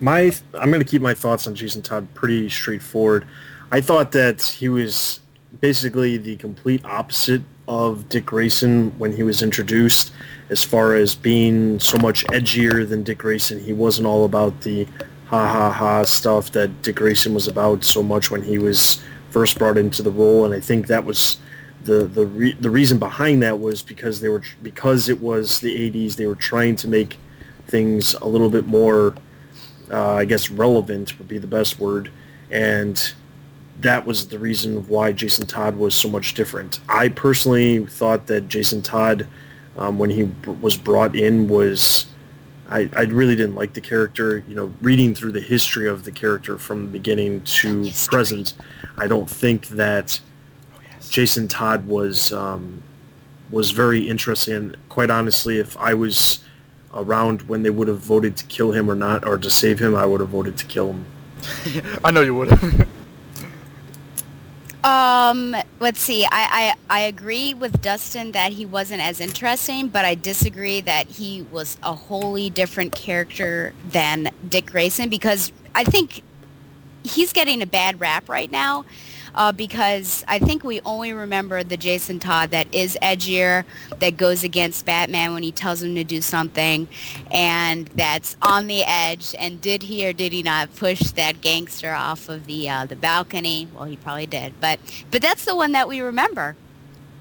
[0.00, 3.28] My, I'm going to keep my thoughts on Jason Todd pretty straightforward.
[3.70, 5.20] I thought that he was
[5.60, 10.12] basically the complete opposite of Dick Grayson when he was introduced,
[10.50, 13.58] as far as being so much edgier than Dick Grayson.
[13.58, 14.86] He wasn't all about the
[15.26, 19.58] ha ha ha stuff that Dick Grayson was about so much when he was first
[19.58, 21.38] brought into the role, and I think that was
[21.84, 25.90] the the re- the reason behind that was because they were because it was the
[25.90, 27.18] 80s they were trying to make
[27.66, 29.14] things a little bit more
[29.90, 32.10] uh, I guess relevant would be the best word,
[32.50, 33.12] and
[33.84, 36.80] that was the reason why Jason Todd was so much different.
[36.88, 39.26] I personally thought that Jason Todd,
[39.76, 42.06] um, when he b- was brought in, was
[42.70, 44.42] I, I really didn't like the character.
[44.48, 48.54] You know, reading through the history of the character from the beginning to present,
[48.96, 50.18] I don't think that
[51.10, 52.82] Jason Todd was um,
[53.50, 54.54] was very interesting.
[54.54, 56.42] And quite honestly, if I was
[56.94, 59.94] around when they would have voted to kill him or not, or to save him,
[59.94, 61.04] I would have voted to kill him.
[62.04, 62.88] I know you would.
[64.84, 66.26] Um, let's see.
[66.26, 71.06] I, I, I agree with Dustin that he wasn't as interesting, but I disagree that
[71.06, 76.22] he was a wholly different character than Dick Grayson because I think
[77.02, 78.84] he's getting a bad rap right now
[79.34, 83.64] uh, because I think we only remember the Jason Todd that is edgier,
[83.98, 86.88] that goes against Batman when he tells him to do something,
[87.30, 89.34] and that's on the edge.
[89.38, 92.96] And did he or did he not push that gangster off of the uh, the
[92.96, 93.68] balcony?
[93.74, 94.78] Well, he probably did, but
[95.10, 96.56] but that's the one that we remember.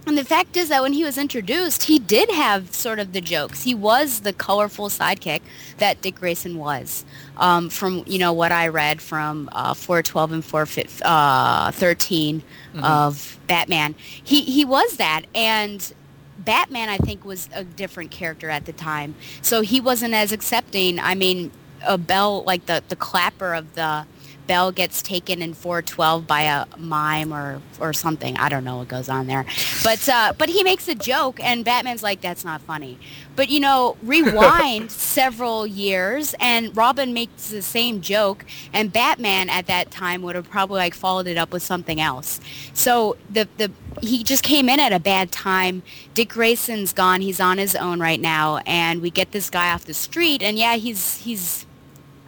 [0.05, 3.22] And the fact is that when he was introduced, he did have sort of the
[3.22, 3.64] jokes.
[3.64, 5.41] He was the colorful sidekick
[5.78, 7.05] that Dick Grayson was.
[7.38, 12.43] Um, from you know what I read from uh, 412 and 413 uh, 13
[12.75, 12.84] Mhm.
[12.84, 15.93] of Batman, he he was that, and
[16.38, 20.99] Batman I think was a different character at the time, so he wasn't as accepting.
[20.99, 21.51] I mean,
[21.86, 24.05] a bell like the the clapper of the
[24.47, 28.37] bell gets taken in 412 by a mime or or something.
[28.37, 29.45] I don't know what goes on there.
[29.83, 32.97] But uh, but he makes a joke and Batman's like that's not funny.
[33.35, 39.67] But you know, rewind several years and Robin makes the same joke and Batman at
[39.67, 42.39] that time would have probably like followed it up with something else.
[42.73, 43.71] So the the
[44.01, 45.83] he just came in at a bad time.
[46.13, 47.21] Dick Grayson's gone.
[47.21, 50.57] He's on his own right now and we get this guy off the street and
[50.57, 51.65] yeah, he's he's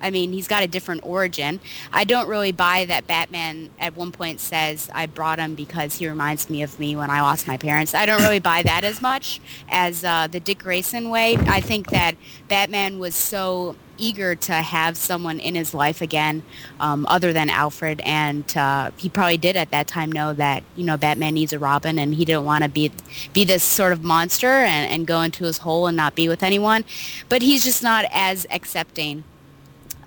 [0.02, 1.60] I mean, he's got a different origin.
[1.92, 6.08] I don't really buy that Batman at one point says, I brought him because he
[6.08, 7.94] reminds me of me when I lost my parents.
[7.94, 9.40] I don't really buy that as much
[9.70, 11.38] as uh, the Dick Grayson way.
[11.38, 12.16] I think that
[12.48, 16.44] Batman was so eager to have someone in his life again
[16.80, 20.86] um, other than Alfred and uh, he probably did at that time know that you
[20.86, 22.92] know Batman needs a Robin and he didn't want to be
[23.34, 26.44] be this sort of monster and, and go into his hole and not be with
[26.44, 26.84] anyone
[27.30, 29.24] but he's just not as accepting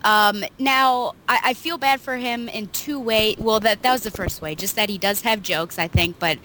[0.04, 3.36] um, now, I, I feel bad for him in two ways.
[3.38, 6.18] Well, that that was the first way, just that he does have jokes, I think,
[6.18, 6.38] but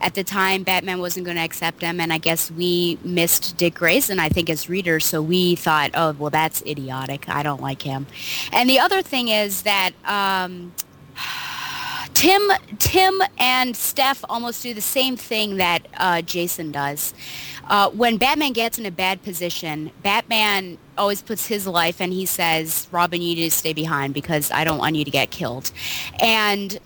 [0.00, 3.74] at the time, Batman wasn't going to accept him, and I guess we missed Dick
[3.74, 7.28] Grayson, I think, as readers, so we thought, oh, well, that's idiotic.
[7.28, 8.06] I don't like him.
[8.52, 10.72] And the other thing is that um,
[12.14, 12.42] Tim,
[12.78, 17.14] Tim and Steph almost do the same thing that uh, Jason does.
[17.68, 22.26] Uh, when Batman gets in a bad position, Batman always puts his life and he
[22.26, 25.70] says, Robin, you need to stay behind because I don't want you to get killed.
[26.20, 26.78] And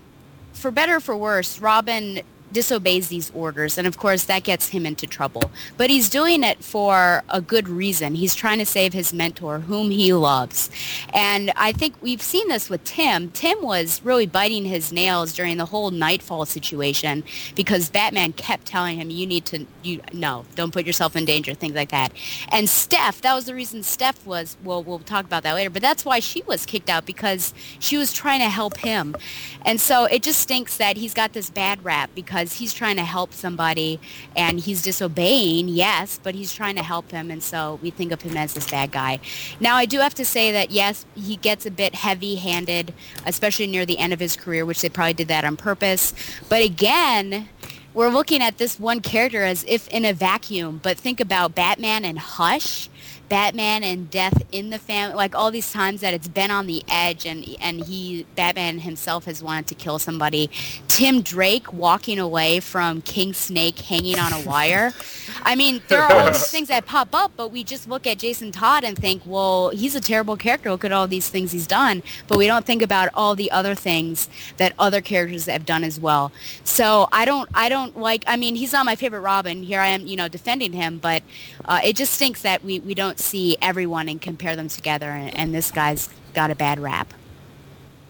[0.53, 2.21] for better or for worse, Robin
[2.53, 5.51] disobeys these orders and of course that gets him into trouble.
[5.77, 8.15] But he's doing it for a good reason.
[8.15, 10.71] He's trying to save his mentor whom he loves.
[11.15, 13.31] And i think we've seen this with tim.
[13.31, 17.25] Tim was really biting his nails during the whole Knightfall situation
[17.55, 21.55] because batman kept telling him you need to you no don't put yourself in danger
[21.55, 22.13] things like that.
[22.51, 25.83] And steph that was the reason steph was well we'll talk about that later but
[25.83, 29.17] that's why she was kicked out because she was trying to help him.
[29.65, 33.05] And so it just stinks that he's got this bad rap because he's trying to
[33.05, 34.01] help somebody
[34.35, 37.31] and he's disobeying, yes, but he's trying to help him.
[37.31, 39.21] And so we think of him as this bad guy.
[39.61, 42.95] Now, I do have to say that, yes, he gets a bit heavy-handed,
[43.27, 46.15] especially near the end of his career, which they probably did that on purpose.
[46.49, 47.49] But again,
[47.95, 50.81] we're looking at this one character as if in a vacuum.
[50.83, 52.89] But think about Batman and Hush.
[53.33, 56.83] Batman and death in the family, like all these times that it's been on the
[56.87, 60.51] edge, and and he Batman himself has wanted to kill somebody.
[60.87, 64.93] Tim Drake walking away from King Snake hanging on a wire.
[65.45, 68.19] I mean, there are all these things that pop up, but we just look at
[68.19, 70.71] Jason Todd and think, well, he's a terrible character.
[70.71, 73.75] Look at all these things he's done, but we don't think about all the other
[73.75, 74.29] things
[74.59, 76.33] that other characters have done as well.
[76.65, 78.25] So I don't, I don't like.
[78.27, 79.63] I mean, he's not my favorite Robin.
[79.63, 81.23] Here I am, you know, defending him, but
[81.65, 85.35] uh, it just stinks that we we don't see everyone and compare them together, and,
[85.37, 87.15] and this guy's got a bad rap.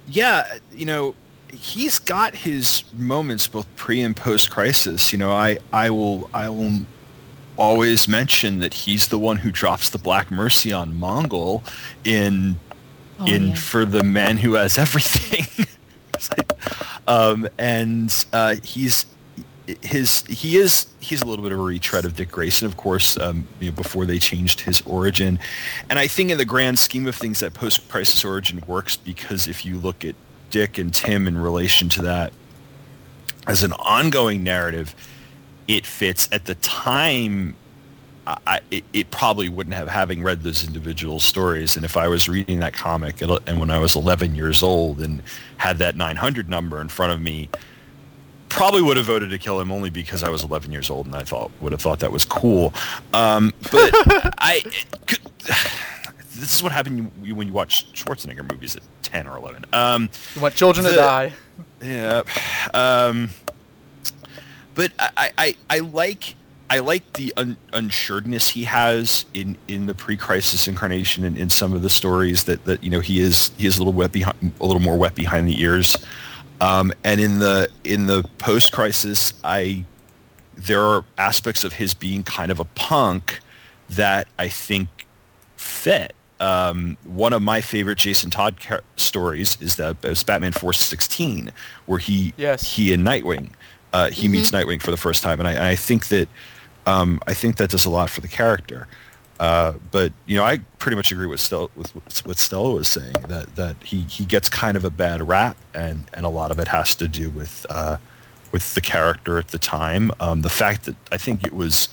[0.08, 1.14] yeah, you know,
[1.52, 5.12] he's got his moments both pre and post crisis.
[5.12, 6.80] You know, I I will I will
[7.56, 11.62] always mention that he's the one who drops the Black Mercy on Mongul
[12.04, 12.58] in
[13.20, 13.54] Oh, in yeah.
[13.54, 15.66] for the man who has everything.
[17.06, 19.06] um, and uh, he's
[19.83, 23.18] his he is he's a little bit of a retread of Dick Grayson, of course,
[23.18, 25.39] um, you know, before they changed his origin.
[25.89, 29.64] And I think in the grand scheme of things, that post-crisis origin works because if
[29.64, 30.14] you look at
[30.51, 32.33] Dick and Tim in relation to that
[33.47, 34.95] as an ongoing narrative,
[35.68, 36.29] it fits.
[36.33, 37.57] At the time,
[38.27, 41.77] I, it, it probably wouldn't have having read those individual stories.
[41.77, 45.23] And if I was reading that comic and when I was 11 years old and
[45.57, 47.49] had that 900 number in front of me,
[48.53, 51.14] probably would have voted to kill him only because I was 11 years old and
[51.14, 52.72] I thought would have thought that was cool.
[53.12, 53.90] Um, but
[54.38, 54.62] I,
[55.07, 55.20] could,
[56.34, 59.64] this is what happened when you watch Schwarzenegger movies at 10 or 11.
[59.72, 61.32] Um, you want children the, to die.
[61.82, 62.22] Yeah.
[62.74, 63.30] Um,
[64.74, 66.36] but I, I, I like
[66.72, 71.74] I like the un- unsuredness he has in, in the pre-crisis incarnation and in some
[71.74, 74.53] of the stories that, that you know he is he is a little wet behind
[74.59, 75.98] a little more wet behind the ears,
[76.62, 79.84] um, and in the in the post-crisis I
[80.56, 83.40] there are aspects of his being kind of a punk
[83.90, 85.06] that I think
[85.56, 86.14] fit.
[86.40, 88.56] Um, one of my favorite Jason Todd
[88.96, 91.52] stories is that it's Batman 416,
[91.86, 92.74] where he yes.
[92.74, 93.50] he and Nightwing
[93.92, 94.32] uh, he mm-hmm.
[94.32, 96.28] meets Nightwing for the first time, and I, I think that
[96.86, 98.88] um, I think that does a lot for the character.
[99.43, 101.90] Uh, but you know, I pretty much agree with Stella, with
[102.24, 106.09] what Stella was saying that that he, he gets kind of a bad rap, and,
[106.14, 107.97] and a lot of it has to do with uh,
[108.53, 110.12] with the character at the time.
[110.20, 111.88] Um, the fact that I think it was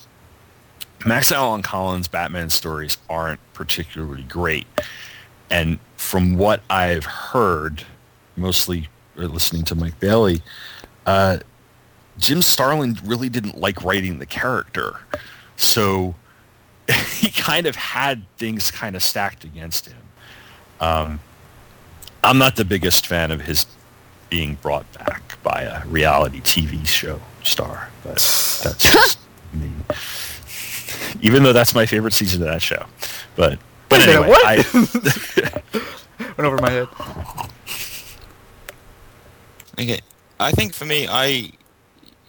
[1.07, 4.67] Max Allan Collins' Batman stories aren't particularly great,
[5.49, 7.83] and from what I've heard,
[8.35, 10.43] mostly listening to Mike Bailey,
[11.07, 11.39] uh,
[12.19, 14.99] Jim Starlin really didn't like writing the character.
[15.55, 16.13] So
[17.19, 19.97] he kind of had things kind of stacked against him.
[20.79, 21.19] Um,
[22.23, 23.65] I'm not the biggest fan of his
[24.29, 28.15] being brought back by a reality TV show star, but
[28.63, 29.19] that's just
[29.53, 29.71] me.
[31.21, 32.85] Even though that's my favorite season of that show.
[33.35, 33.59] But
[33.89, 34.45] but Wait anyway, what?
[34.45, 34.55] I
[36.19, 36.87] went over my head.
[39.79, 39.99] Okay,
[40.39, 41.51] I think for me, I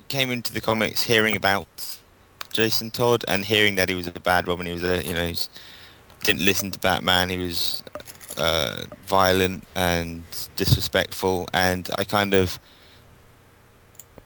[0.09, 2.00] came into the comics hearing about
[2.53, 4.67] Jason Todd and hearing that he was a bad Robin.
[4.67, 5.37] He was a you know he
[6.23, 7.31] didn't listen to Batman.
[7.31, 7.83] He was
[8.37, 10.23] uh, violent and
[10.57, 12.59] disrespectful, and I kind of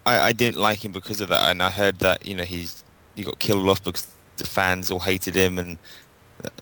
[0.07, 1.51] I, I didn't like him because of that.
[1.51, 4.07] And I heard that you know he's he got killed off because
[4.37, 5.79] the fans all hated him, and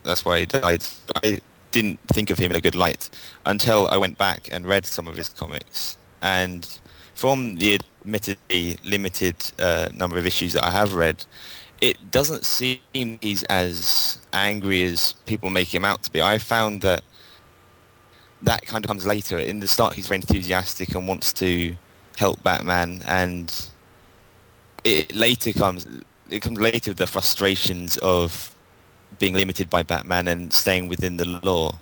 [0.02, 0.84] that's why he died.
[1.22, 1.40] I
[1.70, 3.08] didn't think of him in a good light
[3.46, 6.66] until I went back and read some of his comics, and
[7.14, 11.24] from the admittedly limited uh, number of issues that I have read,
[11.80, 12.78] it doesn't seem
[13.20, 16.22] he's as angry as people make him out to be.
[16.22, 17.02] I found that
[18.42, 19.38] that kind of comes later.
[19.38, 21.76] In the start, he's very enthusiastic and wants to
[22.16, 23.52] help Batman, and
[24.84, 25.86] it later comes.
[26.30, 28.54] It comes later the frustrations of
[29.18, 31.78] being limited by Batman and staying within the law.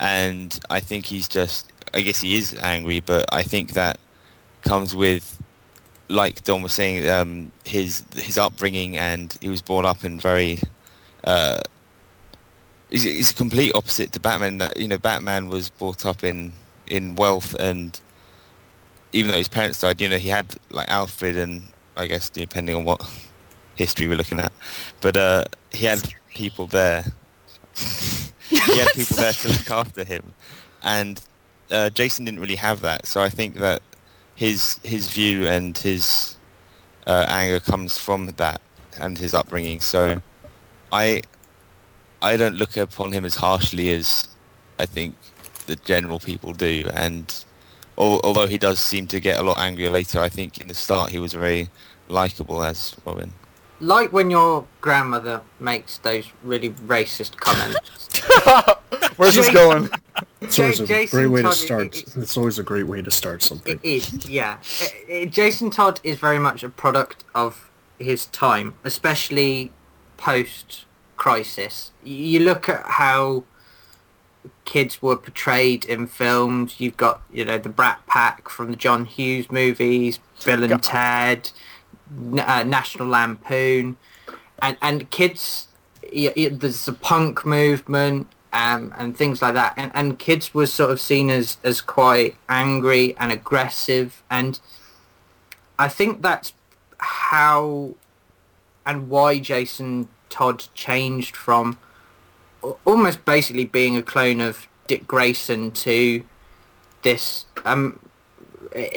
[0.00, 1.72] And I think he's just.
[1.94, 3.98] I guess he is angry, but I think that
[4.62, 5.42] comes with
[6.12, 10.60] like Don was saying, um, his his upbringing and he was brought up in very.
[11.24, 11.60] Uh,
[12.90, 14.58] he's, he's a complete opposite to Batman.
[14.58, 16.52] That you know, Batman was brought up in
[16.86, 17.98] in wealth, and
[19.12, 21.62] even though his parents died, you know, he had like Alfred, and
[21.96, 23.02] I guess depending on what
[23.74, 24.52] history we're looking at,
[25.00, 26.02] but uh, he had
[26.34, 27.04] people there.
[28.48, 30.34] he had people there to look after him,
[30.82, 31.20] and
[31.70, 33.06] uh, Jason didn't really have that.
[33.06, 33.82] So I think that
[34.42, 36.36] his his view and his
[37.06, 38.60] uh, anger comes from that
[39.00, 39.80] and his upbringing.
[39.80, 40.20] So
[40.90, 41.22] I
[42.20, 44.26] I don't look upon him as harshly as
[44.80, 45.14] I think
[45.66, 46.74] the general people do.
[46.92, 47.24] And
[47.96, 50.74] al- although he does seem to get a lot angrier later, I think in the
[50.74, 51.68] start he was very
[52.08, 53.32] likable as Robin.
[53.82, 58.08] Like when your grandmother makes those really racist comments.
[59.16, 59.90] Where's this going?
[60.40, 61.96] It's always a Jason great way to start.
[61.98, 63.80] it- It's always a great way to start something.
[63.82, 64.58] It is, yeah.
[65.10, 69.72] Uh, uh, Jason Todd is very much a product of his time, especially
[70.16, 71.90] post-crisis.
[72.04, 73.44] You look at how
[74.64, 76.76] kids were portrayed in films.
[76.78, 81.46] You've got, you know, the Brat Pack from the John Hughes movies, Bill and Ted,
[81.46, 81.52] N-
[82.38, 83.96] uh, National Lampoon,
[84.60, 85.68] and and kids.
[86.12, 89.74] There's a punk movement um, and things like that.
[89.76, 94.22] And, and kids was sort of seen as, as quite angry and aggressive.
[94.30, 94.60] And
[95.78, 96.52] I think that's
[96.98, 97.94] how
[98.84, 101.78] and why Jason Todd changed from
[102.84, 106.22] almost basically being a clone of Dick Grayson to
[107.02, 107.98] this, um,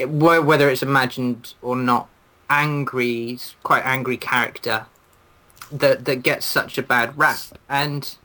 [0.08, 2.10] whether it's imagined or not,
[2.50, 4.88] angry, quite angry character
[5.72, 7.40] that that gets such a bad rap.
[7.70, 8.16] And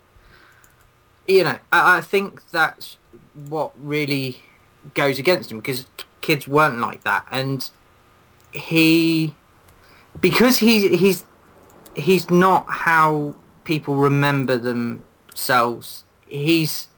[1.27, 2.97] you know, I, I think that's
[3.35, 4.43] what really
[4.95, 5.87] goes against him because
[6.21, 7.68] kids weren't like that, and
[8.53, 9.35] he
[10.21, 11.25] because he he's
[11.95, 16.05] he's not how people remember themselves.
[16.27, 16.89] He's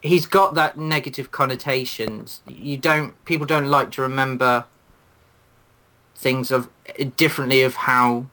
[0.00, 2.42] he's got that negative connotations.
[2.48, 4.64] You don't people don't like to remember
[6.22, 8.26] things of eh, differently of how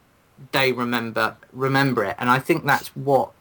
[0.51, 3.31] they remember remember it, and I think that's what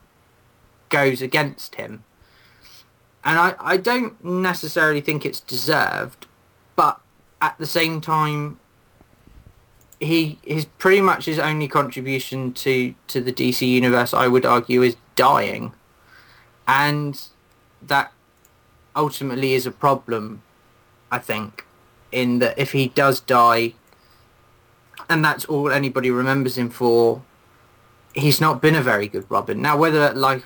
[0.89, 2.03] goes against him.
[3.25, 6.27] And I, I don't necessarily think it's deserved,
[6.77, 7.01] but
[7.41, 8.59] at the same time,
[10.01, 14.83] he his pretty much his only contribution to to the DC universe, I would argue,
[14.83, 15.73] is dying,
[16.67, 17.21] and
[17.83, 18.13] that
[18.97, 20.43] ultimately is a problem.
[21.11, 21.65] I think,
[22.13, 23.75] in that if he does die,
[25.09, 27.23] and that's all anybody remembers him for,
[28.15, 29.61] he's not been a very good Robin.
[29.63, 30.45] Now, whether like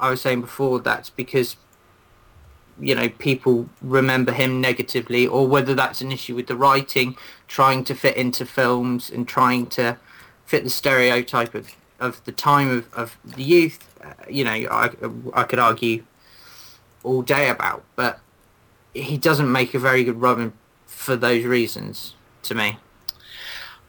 [0.00, 1.56] I was saying before, that's because
[2.80, 7.16] you know people remember him negatively or whether that's an issue with the writing
[7.48, 9.98] trying to fit into films and trying to
[10.46, 14.90] fit the stereotype of, of the time of, of the youth uh, you know I,
[15.34, 16.04] I could argue
[17.02, 17.84] all day about.
[17.96, 18.20] But
[18.94, 20.52] he doesn't make a very good Robin
[20.86, 22.78] for those reasons to me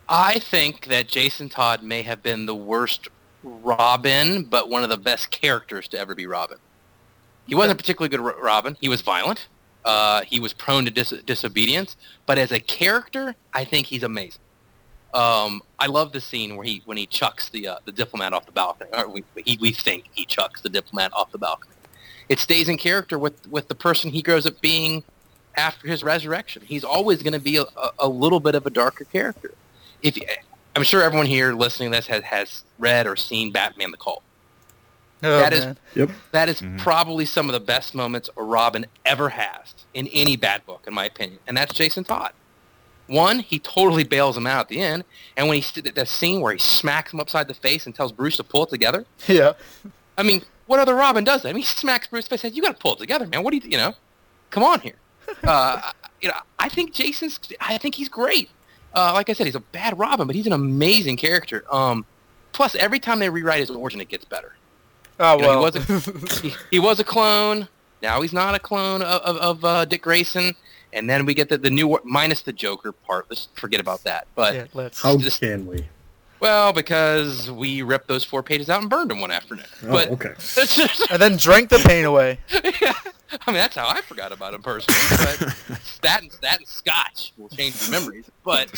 [0.10, 3.10] I think that Jason Todd may have been the worst
[3.44, 6.58] Robin, but one of the best characters to ever be Robin.
[7.46, 8.76] He wasn't a particularly good Robin.
[8.82, 9.48] He was violent.
[9.86, 11.96] Uh, he was prone to dis- disobedience.
[12.26, 14.42] But as a character, I think he's amazing.
[15.14, 18.46] Um, I love the scene where he when he chucks the uh, the diplomat off
[18.46, 18.90] the balcony.
[18.94, 21.74] Or we, he, we think he chucks the diplomat off the balcony.
[22.30, 25.04] It stays in character with with the person he grows up being
[25.56, 26.62] after his resurrection.
[26.64, 27.66] He's always going to be a,
[27.98, 29.54] a, little bit of a darker character.
[30.02, 30.18] If
[30.76, 34.24] I'm sure everyone here listening to this has, has read or seen Batman the Cult.
[35.22, 36.10] Oh, that is, yep.
[36.32, 40.66] that is probably some of the best moments a Robin ever has in any bad
[40.66, 42.32] book, in my opinion, and that's Jason Todd.
[43.08, 45.04] One, he totally bails him out at the end,
[45.36, 48.14] and when he st- that scene where he smacks him upside the face and tells
[48.14, 49.06] Bruce to pull it together.
[49.28, 49.54] Yeah.
[50.18, 51.50] I mean, what other Robin does that?
[51.50, 52.42] I mean, he smacks Bruce in the face.
[52.42, 53.44] Says, "You got to pull it together, man.
[53.44, 53.96] What do you, you know?
[54.52, 54.96] Come on here."
[55.44, 55.92] uh,
[56.22, 57.40] you know, I think Jason's.
[57.60, 58.50] I think he's great.
[58.94, 61.64] Uh, like I said, he's a bad Robin, but he's an amazing character.
[61.74, 62.06] Um,
[62.54, 64.56] plus, every time they rewrite his origin, it gets better.
[65.20, 65.72] Oh You know, well.
[65.72, 67.68] he was a he, he was a clone.
[68.02, 70.56] Now he's not a clone of, of, of uh, Dick Grayson.
[70.92, 73.28] And then we get the, the new minus the Joker part.
[73.30, 74.28] Let's forget about that.
[74.34, 75.02] But yeah, let's.
[75.02, 75.86] How just- can we?
[76.40, 79.66] Well, because we ripped those four pages out and burned them one afternoon.
[79.84, 80.30] Oh, but okay.
[80.56, 82.40] that's just, and then drank the pain away.
[82.82, 82.94] yeah.
[83.46, 85.00] I mean, that's how I forgot about him personally.
[85.10, 88.26] But that and that and Scotch will change your memories.
[88.44, 88.70] But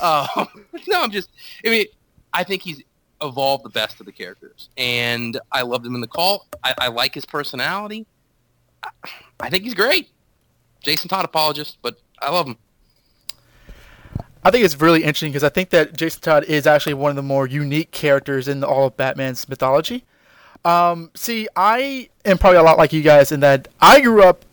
[0.00, 0.46] uh,
[0.86, 1.30] no, I'm just.
[1.64, 1.86] I mean,
[2.32, 2.82] I think he's
[3.20, 6.46] evolved the best of the characters, and I loved him in the Cult.
[6.64, 8.06] I, I like his personality.
[8.82, 8.90] I,
[9.40, 10.08] I think he's great.
[10.80, 12.56] Jason Todd apologist, but I love him.
[14.44, 17.16] I think it's really interesting because I think that Jason Todd is actually one of
[17.16, 20.04] the more unique characters in all of Batman's mythology.
[20.64, 24.44] Um, see, I am probably a lot like you guys in that I grew up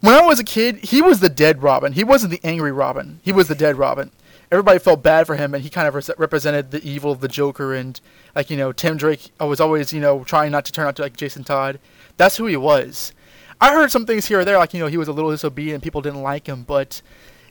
[0.00, 0.76] when I was a kid.
[0.76, 1.92] He was the dead Robin.
[1.92, 3.20] He wasn't the angry Robin.
[3.22, 4.10] He was the dead Robin.
[4.50, 7.28] Everybody felt bad for him, and he kind of res- represented the evil of the
[7.28, 7.74] Joker.
[7.74, 8.00] And
[8.34, 11.02] like you know, Tim Drake was always you know trying not to turn out to
[11.02, 11.80] like Jason Todd.
[12.16, 13.12] That's who he was.
[13.60, 15.82] I heard some things here or there, like you know, he was a little disobedient,
[15.82, 17.00] people didn't like him, but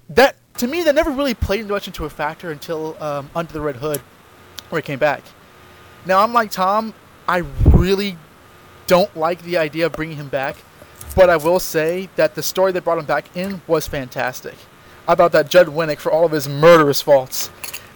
[0.10, 3.62] that to me that never really played much into a factor until um, Under the
[3.62, 4.02] Red Hood,
[4.70, 5.24] where he came back.
[6.06, 6.94] Now I'm like Tom,
[7.28, 8.18] I really
[8.88, 10.58] don't like the idea of bringing him back,
[11.16, 14.56] but I will say that the story that brought him back in was fantastic.
[15.08, 17.50] I thought that Judd Winick, for all of his murderous faults,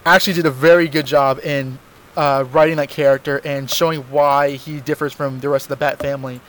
[0.05, 1.79] actually did a very good job in
[2.15, 5.99] uh, writing that character and showing why he differs from the rest of the Bat
[5.99, 6.41] family.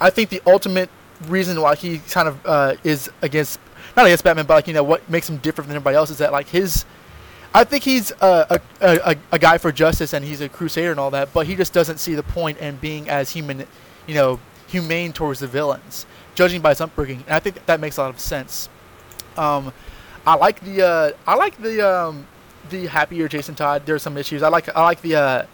[0.00, 0.90] I think the ultimate
[1.28, 3.60] reason why he kind of uh, is against
[3.96, 6.18] not against Batman, but like you know what makes him different than everybody else is
[6.18, 6.84] that like his.
[7.54, 10.98] I think he's a, a, a, a guy for justice and he's a crusader and
[10.98, 13.66] all that, but he just doesn't see the point in being as human,
[14.06, 17.22] you know, humane towards the villains, judging by his upbringing.
[17.26, 18.70] And I think that, makes a lot of sense.
[19.36, 19.70] Um,
[20.26, 22.26] I like the uh, I like the um,
[22.70, 23.82] the happier Jason Todd.
[23.84, 24.42] There's some issues.
[24.42, 25.46] I like I like the uh,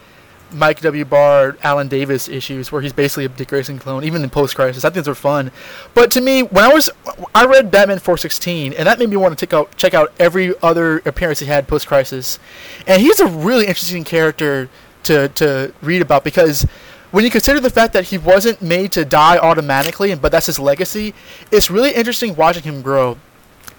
[0.50, 1.04] Mike W.
[1.04, 4.84] Barr, Alan Davis issues where he's basically a Dick Grayson clone, even in post crisis.
[4.84, 5.50] I think those are fun.
[5.94, 6.90] But to me, when I was
[7.34, 10.54] I read Batman 416, and that made me want to check out check out every
[10.62, 12.38] other appearance he had post crisis.
[12.86, 14.68] And he's a really interesting character
[15.04, 16.66] to to read about because
[17.10, 20.58] when you consider the fact that he wasn't made to die automatically, but that's his
[20.58, 21.14] legacy,
[21.50, 23.16] it's really interesting watching him grow.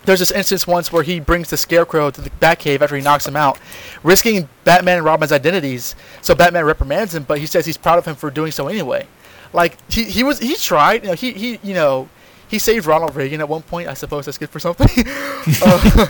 [0.06, 3.28] There's this instance once where he brings the Scarecrow to the Batcave after he knocks
[3.28, 3.60] him out,
[4.04, 5.96] risking Batman and Robin's identities.
[6.22, 9.08] So Batman reprimands him, but he says he's proud of him for doing so anyway.
[9.54, 12.10] Like he, he was he tried, you know, he he you know
[12.48, 13.88] he saved Ronald Reagan at one point.
[13.88, 14.88] I suppose that's good for something.
[15.64, 16.08] uh,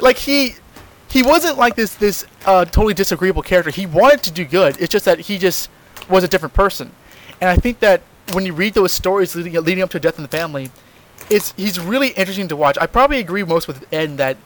[0.00, 0.54] like he
[1.10, 3.70] he wasn't like this this uh, totally disagreeable character.
[3.70, 4.80] He wanted to do good.
[4.80, 5.70] It's just that he just
[6.08, 6.90] was a different person.
[7.40, 8.02] And I think that
[8.32, 10.70] when you read those stories leading leading up to Death in the Family,
[11.30, 12.78] it's he's really interesting to watch.
[12.80, 14.36] I probably agree most with Ed that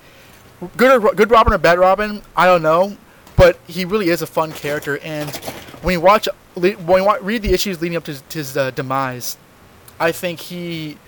[0.77, 2.97] good good Robin or bad Robin, I don't know,
[3.36, 4.98] but he really is a fun character.
[4.98, 5.35] And
[5.82, 9.36] when you watch when you read the issues leading up to, to his uh, demise,
[10.01, 10.98] I think he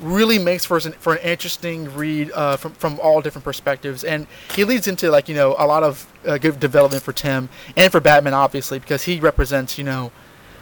[0.00, 4.26] really makes for, an, for an interesting read uh, from from all different perspectives, and
[4.54, 7.90] he leads into like you know a lot of uh, good development for Tim and
[7.90, 10.12] for Batman, obviously, because he represents you know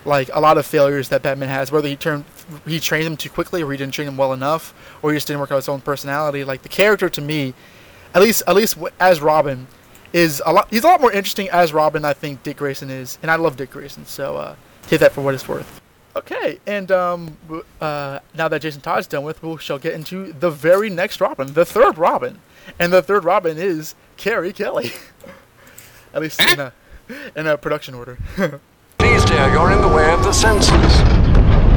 [0.04, 2.24] like a lot of failures that Batman has, whether he turned
[2.66, 5.26] he trained him too quickly or he didn't train him well enough, or he just
[5.26, 6.44] didn't work out his own personality.
[6.44, 7.54] Like the character to me,
[8.14, 9.66] at least at least as Robin,
[10.12, 10.68] is a lot.
[10.70, 12.04] He's a lot more interesting as Robin.
[12.04, 14.06] I think Dick Grayson is, and I love Dick Grayson.
[14.06, 14.56] So uh,
[14.88, 15.80] take that for what it's worth.
[16.14, 17.36] Okay, and um,
[17.80, 21.54] uh, now that Jason Todd's done with, we shall get into the very next Robin,
[21.54, 22.38] the third Robin,
[22.78, 24.92] and the third Robin is Carrie Kelly.
[26.14, 26.72] At least in a
[27.34, 28.18] in a production order.
[28.98, 30.92] Please, dear, you're in the way of the sensors.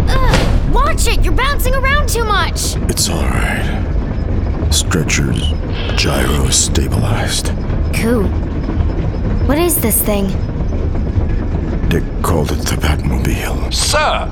[0.09, 1.23] Ugh, watch it!
[1.23, 2.76] You're bouncing around too much!
[2.89, 3.64] It's alright.
[4.73, 5.41] Stretchers,
[5.95, 7.47] gyro stabilized.
[7.95, 8.27] Cool.
[9.47, 10.27] What is this thing?
[11.88, 13.73] Dick called it the Batmobile.
[13.73, 14.30] Sir!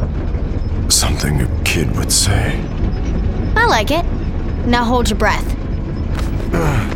[0.90, 2.60] Something a kid would say.
[3.56, 4.06] I like it.
[4.66, 5.50] Now hold your breath.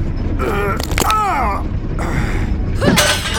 [1.09, 1.65] Ah!
[1.99, 3.36] Ah!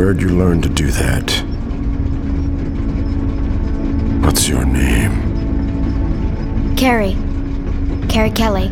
[0.00, 1.30] Where'd you learn to do that?
[4.24, 5.12] What's your name?
[6.74, 7.18] Carrie.
[8.08, 8.70] Carrie Kelly.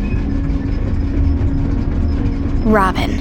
[2.64, 3.12] Robin.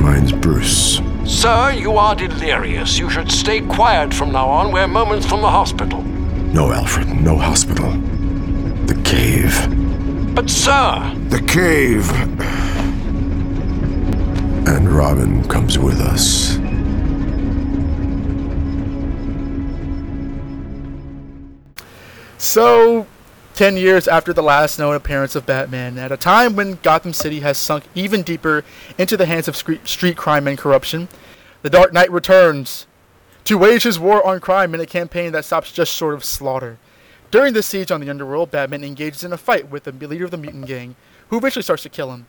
[0.00, 1.02] Mine's Bruce.
[1.26, 2.98] Sir, you are delirious.
[2.98, 4.72] You should stay quiet from now on.
[4.72, 6.00] We're moments from the hospital.
[6.54, 7.90] No, Alfred, no hospital.
[8.86, 9.54] The cave.
[10.34, 11.14] But, sir!
[11.28, 12.10] The cave!
[14.66, 16.58] And Robin comes with us.
[22.38, 23.06] So,
[23.54, 27.40] 10 years after the last known appearance of Batman, at a time when Gotham City
[27.40, 28.64] has sunk even deeper
[28.98, 31.08] into the hands of street crime and corruption,
[31.62, 32.86] the Dark Knight returns
[33.44, 36.78] to wage his war on crime in a campaign that stops just short of slaughter.
[37.30, 40.30] During the siege on the underworld, Batman engages in a fight with the leader of
[40.30, 40.96] the mutant gang,
[41.28, 42.26] who eventually starts to kill him.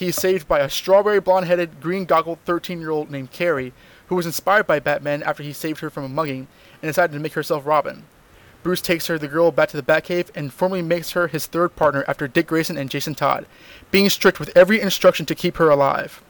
[0.00, 3.74] He is saved by a strawberry blonde headed, green goggled 13 year old named Carrie,
[4.06, 6.48] who was inspired by Batman after he saved her from a mugging
[6.80, 8.04] and decided to make herself Robin.
[8.62, 11.76] Bruce takes her, the girl, back to the Batcave and formally makes her his third
[11.76, 13.44] partner after Dick Grayson and Jason Todd,
[13.90, 16.22] being strict with every instruction to keep her alive.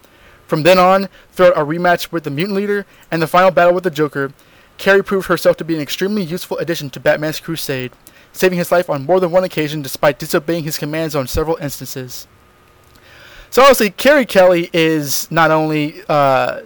[0.48, 3.84] From then on, throughout a rematch with the Mutant Leader and the final battle with
[3.84, 4.32] the Joker,
[4.78, 7.92] Carrie proved herself to be an extremely useful addition to Batman's crusade,
[8.32, 12.26] saving his life on more than one occasion despite disobeying his commands on several instances.
[13.50, 16.62] So obviously, Carrie Kelly is not only uh,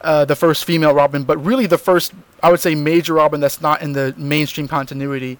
[0.00, 2.12] uh, the first female Robin, but really the first,
[2.42, 5.38] I would say, major Robin that's not in the mainstream continuity.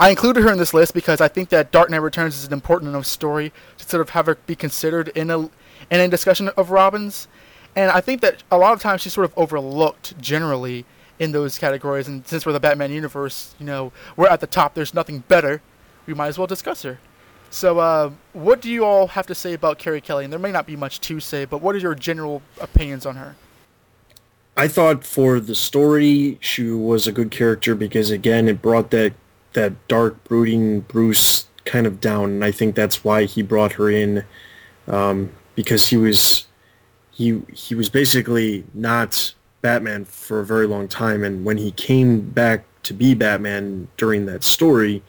[0.00, 2.54] I included her in this list because I think that Dark Knight Returns is an
[2.54, 5.40] important enough story to sort of have her be considered in a
[5.90, 7.28] in a discussion of Robins,
[7.76, 10.86] and I think that a lot of times she's sort of overlooked generally
[11.18, 12.08] in those categories.
[12.08, 14.74] And since we're the Batman universe, you know, we're at the top.
[14.74, 15.60] There's nothing better.
[16.06, 16.98] We might as well discuss her.
[17.50, 20.24] So, uh, what do you all have to say about Carrie Kelly?
[20.24, 23.16] And there may not be much to say, but what are your general opinions on
[23.16, 23.36] her?
[24.56, 29.14] I thought for the story, she was a good character because again, it brought that
[29.52, 33.88] that dark, brooding Bruce kind of down, and I think that's why he brought her
[33.90, 34.24] in,
[34.86, 36.46] um, because he was
[37.12, 42.20] he he was basically not Batman for a very long time, and when he came
[42.20, 45.02] back to be Batman during that story,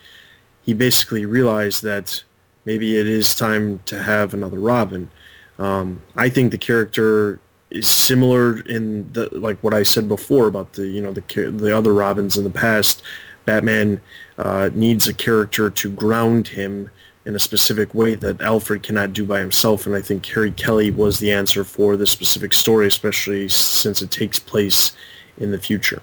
[0.64, 2.24] he basically realized that
[2.66, 5.10] maybe it is time to have another Robin.
[5.58, 10.74] Um, I think the character is similar in the like what I said before about
[10.74, 13.04] the you know the the other Robins in the past.
[13.46, 14.00] Batman
[14.38, 16.90] uh, needs a character to ground him
[17.26, 20.92] in a specific way that Alfred cannot do by himself, and I think Carrie Kelly
[20.92, 24.94] was the answer for this specific story, especially since it takes place
[25.38, 26.02] in the future.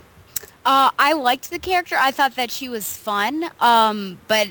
[0.64, 1.96] Uh, I liked the character.
[1.98, 4.48] I thought that she was fun, um, but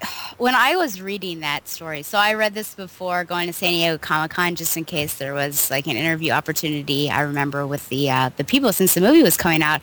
[0.38, 3.98] when I was reading that story, so I read this before going to San Diego
[3.98, 7.10] Comic Con just in case there was like an interview opportunity.
[7.10, 9.80] I remember with the uh, the people since the movie was coming out,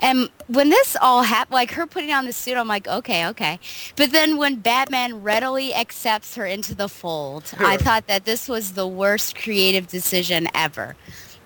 [0.00, 3.58] and when this all happened, like her putting on the suit, I'm like, okay, okay.
[3.96, 8.72] But then when Batman readily accepts her into the fold, I thought that this was
[8.72, 10.96] the worst creative decision ever.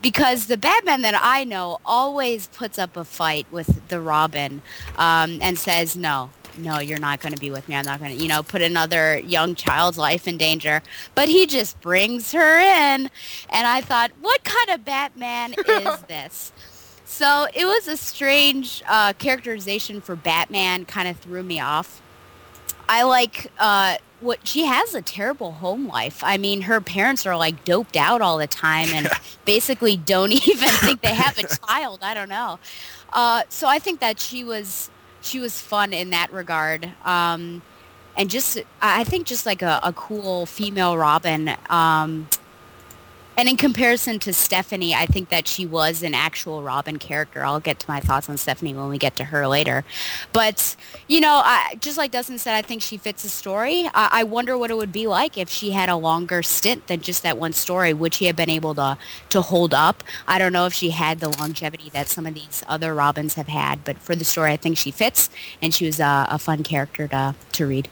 [0.03, 4.63] Because the Batman that I know always puts up a fight with the Robin
[4.97, 7.75] um, and says, no, no, you're not going to be with me.
[7.75, 10.83] I'm not going to, you know, put another young child's life in danger.
[11.15, 13.11] But he just brings her in.
[13.51, 16.53] And I thought, what kind of Batman is this?
[17.05, 22.01] So it was a strange uh, characterization for Batman, kind of threw me off.
[22.89, 26.23] I like uh, what she has a terrible home life.
[26.23, 29.09] I mean, her parents are like doped out all the time and
[29.45, 32.01] basically don't even think they have a child.
[32.03, 32.59] I don't know.
[33.13, 34.91] Uh, so I think that she was
[35.23, 36.93] she was fun in that regard.
[37.05, 37.63] Um,
[38.17, 41.57] and just I think just like a, a cool female Robin.
[41.69, 42.29] Um,
[43.41, 47.43] and in comparison to Stephanie, I think that she was an actual Robin character.
[47.43, 49.83] I'll get to my thoughts on Stephanie when we get to her later.
[50.35, 50.77] But,
[51.09, 53.89] you know, I, just like Dustin said, I think she fits the story.
[53.95, 57.01] I, I wonder what it would be like if she had a longer stint than
[57.01, 57.95] just that one story.
[57.95, 58.99] Would she have been able to,
[59.31, 60.05] to hold up?
[60.29, 63.49] I don't know if she had the longevity that some of these other Robins have
[63.49, 63.87] had.
[63.87, 65.31] But for the story, I think she fits.
[65.63, 67.89] And she was a, a fun character to, to read.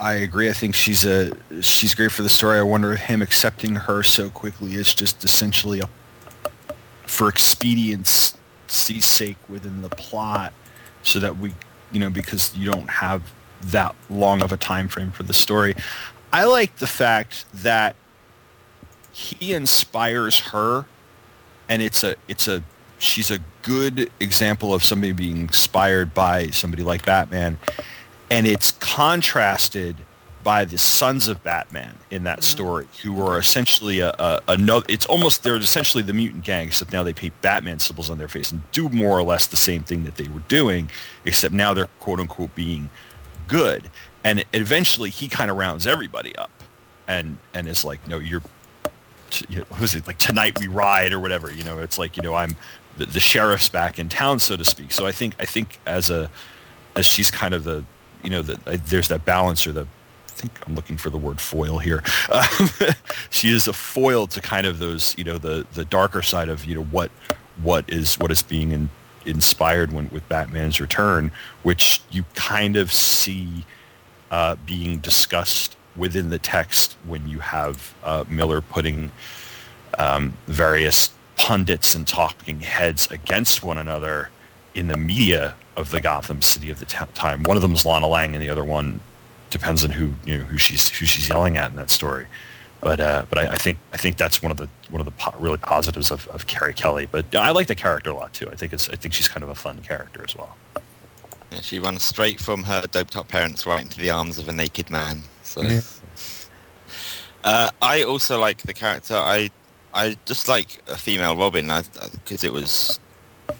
[0.00, 0.48] I agree.
[0.48, 2.58] I think she's a she's great for the story.
[2.58, 5.88] I wonder if him accepting her so quickly is just essentially a
[7.06, 10.54] for expediency's sake within the plot,
[11.02, 11.52] so that we,
[11.92, 13.22] you know, because you don't have
[13.62, 15.74] that long of a time frame for the story.
[16.32, 17.94] I like the fact that
[19.12, 20.86] he inspires her,
[21.68, 22.62] and it's a it's a
[22.98, 27.58] she's a good example of somebody being inspired by somebody like Batman
[28.30, 29.96] and it's contrasted
[30.42, 32.44] by the sons of Batman in that mm-hmm.
[32.44, 34.86] story, who are essentially a, a another.
[34.88, 38.28] It's almost they're essentially the mutant gang, except now they paint Batman symbols on their
[38.28, 40.90] face and do more or less the same thing that they were doing,
[41.24, 42.88] except now they're quote unquote being
[43.48, 43.90] good.
[44.24, 46.50] And eventually, he kind of rounds everybody up,
[47.06, 48.42] and and is like, no, you're.
[49.48, 51.52] You know, was it like tonight we ride or whatever?
[51.52, 52.56] You know, it's like you know I'm
[52.96, 54.90] the, the sheriff's back in town, so to speak.
[54.90, 56.28] So I think I think as a
[56.96, 57.84] as she's kind of the
[58.22, 61.40] you know, that there's that balance or the I think I'm looking for the word
[61.40, 62.02] foil here.
[63.30, 66.64] She is a foil to kind of those, you know, the the darker side of
[66.64, 67.10] you know what
[67.62, 68.90] what is what is being in,
[69.24, 71.30] inspired when with Batman's return,
[71.62, 73.64] which you kind of see
[74.30, 79.10] uh, being discussed within the text when you have uh, Miller putting
[79.98, 84.30] um, various pundits and talking heads against one another
[84.74, 87.42] in the media of the Gotham City of the t- time.
[87.44, 89.00] One of them is Lana Lang, and the other one
[89.50, 92.26] depends on who you know who she's who she's yelling at in that story.
[92.80, 95.12] But uh, but I, I, think I think that's one of the one of the
[95.12, 97.06] po- really positives of, of Carrie Kelly.
[97.10, 98.48] But I like the character a lot too.
[98.50, 100.56] I think it's I think she's kind of a fun character as well.
[101.52, 104.52] Yeah, she runs straight from her doped up parents right into the arms of a
[104.52, 105.22] naked man.
[105.42, 105.80] So Yeah.
[107.44, 109.14] uh, I also like the character.
[109.14, 109.50] I
[109.92, 111.66] I just like a female Robin
[112.12, 113.00] because it was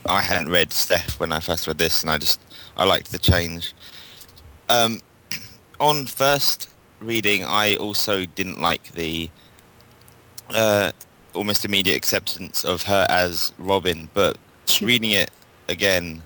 [0.06, 2.40] I hadn't read Steph when I first read this, and I just
[2.76, 3.74] I liked the change.
[4.68, 5.00] Um,
[5.80, 9.30] on first reading, I also didn't like the
[10.50, 10.92] uh,
[11.34, 14.38] almost immediate acceptance of her as Robin, but
[14.82, 15.30] reading it
[15.68, 16.22] again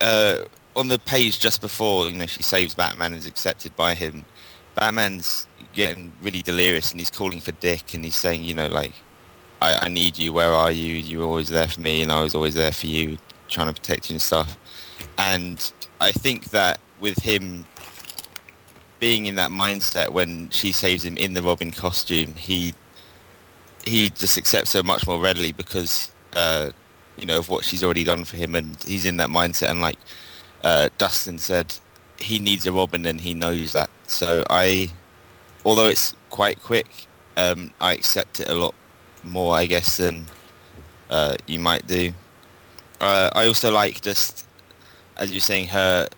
[0.00, 0.38] uh,
[0.76, 4.24] on the page just before you know she saves Batman and is accepted by him.
[4.74, 8.92] Batman's getting really delirious and he's calling for Dick and he's saying, you know, like,
[9.64, 10.32] I, I need you.
[10.34, 10.94] Where are you?
[10.94, 13.16] You were always there for me, and I was always there for you,
[13.48, 14.58] trying to protect you and stuff.
[15.16, 17.64] And I think that with him
[19.00, 22.74] being in that mindset when she saves him in the Robin costume, he
[23.86, 26.70] he just accepts her much more readily because uh,
[27.16, 29.70] you know of what she's already done for him, and he's in that mindset.
[29.70, 29.98] And like
[30.62, 31.74] uh, Dustin said,
[32.18, 33.88] he needs a Robin, and he knows that.
[34.08, 34.90] So I,
[35.64, 36.88] although it's quite quick,
[37.38, 38.74] um, I accept it a lot
[39.26, 40.26] more, I guess, than
[41.10, 42.12] uh, you might do.
[43.00, 44.46] Uh, I also like just,
[45.16, 46.08] as you're saying, her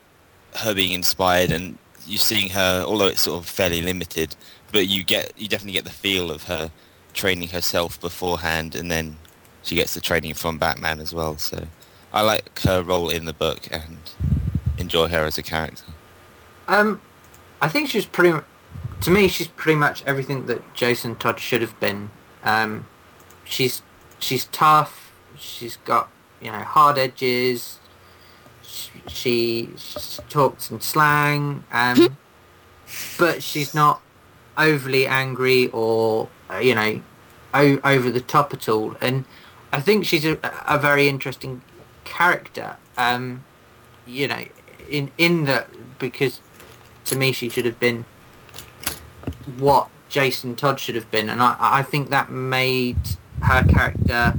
[0.56, 1.76] her being inspired and
[2.06, 4.34] you seeing her, although it's sort of fairly limited,
[4.72, 6.70] but you get you definitely get the feel of her
[7.12, 9.16] training herself beforehand, and then
[9.62, 11.36] she gets the training from Batman as well.
[11.38, 11.66] So
[12.12, 13.98] I like her role in the book and
[14.78, 15.84] enjoy her as a character.
[16.68, 17.00] Um,
[17.60, 18.38] I think she's pretty.
[19.02, 22.10] To me, she's pretty much everything that Jason Todd should have been.
[22.44, 22.86] Um,
[23.46, 23.82] she's
[24.18, 25.12] she's tough.
[25.38, 26.10] She's got
[26.40, 27.78] you know hard edges.
[28.62, 29.70] She, she,
[30.28, 31.64] talks in slang.
[31.72, 32.16] Um,
[33.18, 34.02] but she's not
[34.58, 37.00] overly angry or uh, you know
[37.54, 38.96] o- over the top at all.
[39.00, 39.24] And
[39.72, 41.62] I think she's a, a very interesting
[42.04, 42.76] character.
[42.98, 43.44] Um,
[44.06, 44.44] you know,
[44.88, 45.68] in in that
[45.98, 46.40] because
[47.06, 48.04] to me she should have been
[49.58, 54.34] what Jason Todd should have been, and I I think that made her character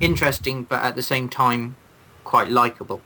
[0.00, 1.76] interesting, but at the same time
[2.24, 3.00] quite likable.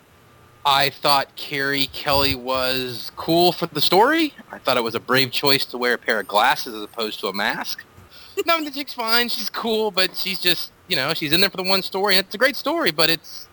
[0.64, 4.34] I thought Carrie Kelly was cool for the story.
[4.50, 7.18] I thought it was a brave choice to wear a pair of glasses as opposed
[7.20, 7.84] to a mask.
[8.46, 9.28] no, the chick's fine.
[9.28, 12.16] She's cool, but she's just, you know, she's in there for the one story.
[12.16, 13.48] And it's a great story, but it's,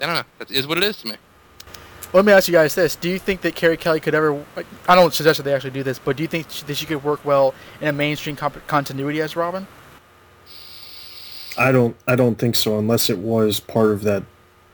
[0.00, 0.24] I don't know.
[0.40, 1.16] It is what it is to me.
[2.12, 4.42] Let me ask you guys this: Do you think that Carrie Kelly could ever?
[4.88, 7.04] I don't suggest that they actually do this, but do you think that she could
[7.04, 7.52] work well
[7.82, 9.66] in a mainstream comp- continuity as Robin?
[11.58, 11.96] I don't.
[12.06, 14.22] I don't think so, unless it was part of that.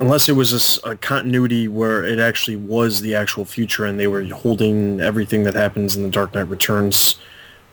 [0.01, 4.25] Unless it was a continuity where it actually was the actual future, and they were
[4.25, 7.17] holding everything that happens in the Dark Knight Returns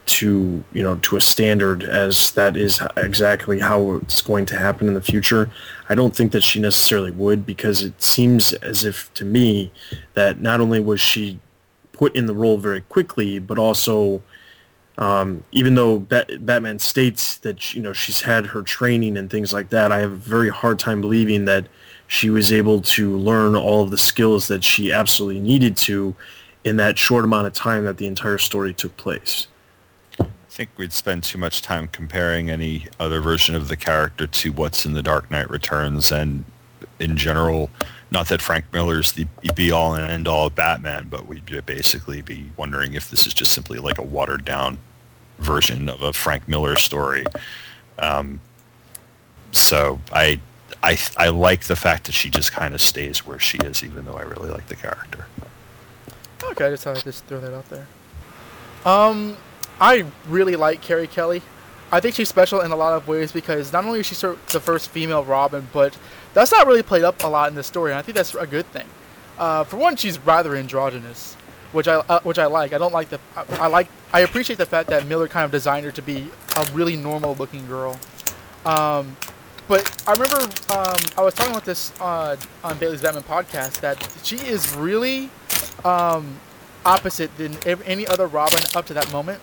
[0.08, 4.88] to you know to a standard as that is exactly how it's going to happen
[4.88, 5.50] in the future.
[5.90, 9.72] I don't think that she necessarily would because it seems as if to me
[10.14, 11.40] that not only was she
[11.92, 14.22] put in the role very quickly, but also
[14.98, 19.54] um, even though Bat- Batman states that you know she's had her training and things
[19.54, 21.68] like that, I have a very hard time believing that
[22.08, 26.14] she was able to learn all of the skills that she absolutely needed to
[26.64, 29.48] in that short amount of time that the entire story took place.
[30.20, 34.52] I think we'd spend too much time comparing any other version of the character to
[34.52, 36.44] what's in The Dark Knight Returns and
[37.00, 37.70] in general,
[38.12, 39.26] not that Frank Miller's the
[39.56, 43.34] be all and end all of Batman, but we'd basically be wondering if this is
[43.34, 44.78] just simply like a watered down
[45.40, 47.26] version of a Frank Miller story.
[47.98, 48.42] Um,
[49.52, 50.40] so I,
[50.84, 54.06] I, I like the fact that she just kind of stays where she is, even
[54.06, 55.26] though I really like the character.
[56.44, 57.88] Okay, I just thought I'd just throw that out there.
[58.86, 59.38] Um,
[59.80, 61.42] I really like Carrie Kelly.
[61.92, 64.60] I think she's special in a lot of ways because not only is she the
[64.60, 65.98] first female Robin, but
[66.34, 68.48] that's not really played up a lot in the story, and I think that's a
[68.48, 68.88] good thing.
[69.38, 71.36] Uh, for one, she's rather androgynous,
[71.72, 72.74] which I uh, which I like.
[72.74, 75.52] I don't like the I, I like I appreciate the fact that Miller kind of
[75.52, 77.99] designed her to be a really normal looking girl.
[78.66, 79.16] Um,
[79.68, 80.41] but I remember
[80.74, 85.30] um, I was talking about this uh, on Bailey's Batman podcast that she is really
[85.86, 86.40] um,
[86.86, 89.41] opposite than any other Robin up to that moment.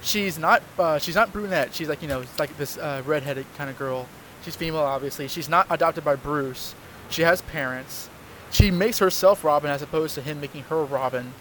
[0.00, 1.74] She's not uh, she's not brunette.
[1.74, 4.08] She's like you know like this uh, redheaded kind of girl.
[4.44, 5.28] She's female, obviously.
[5.28, 6.74] She's not adopted by Bruce.
[7.10, 8.08] She has parents.
[8.50, 11.32] She makes herself Robin as opposed to him making her Robin,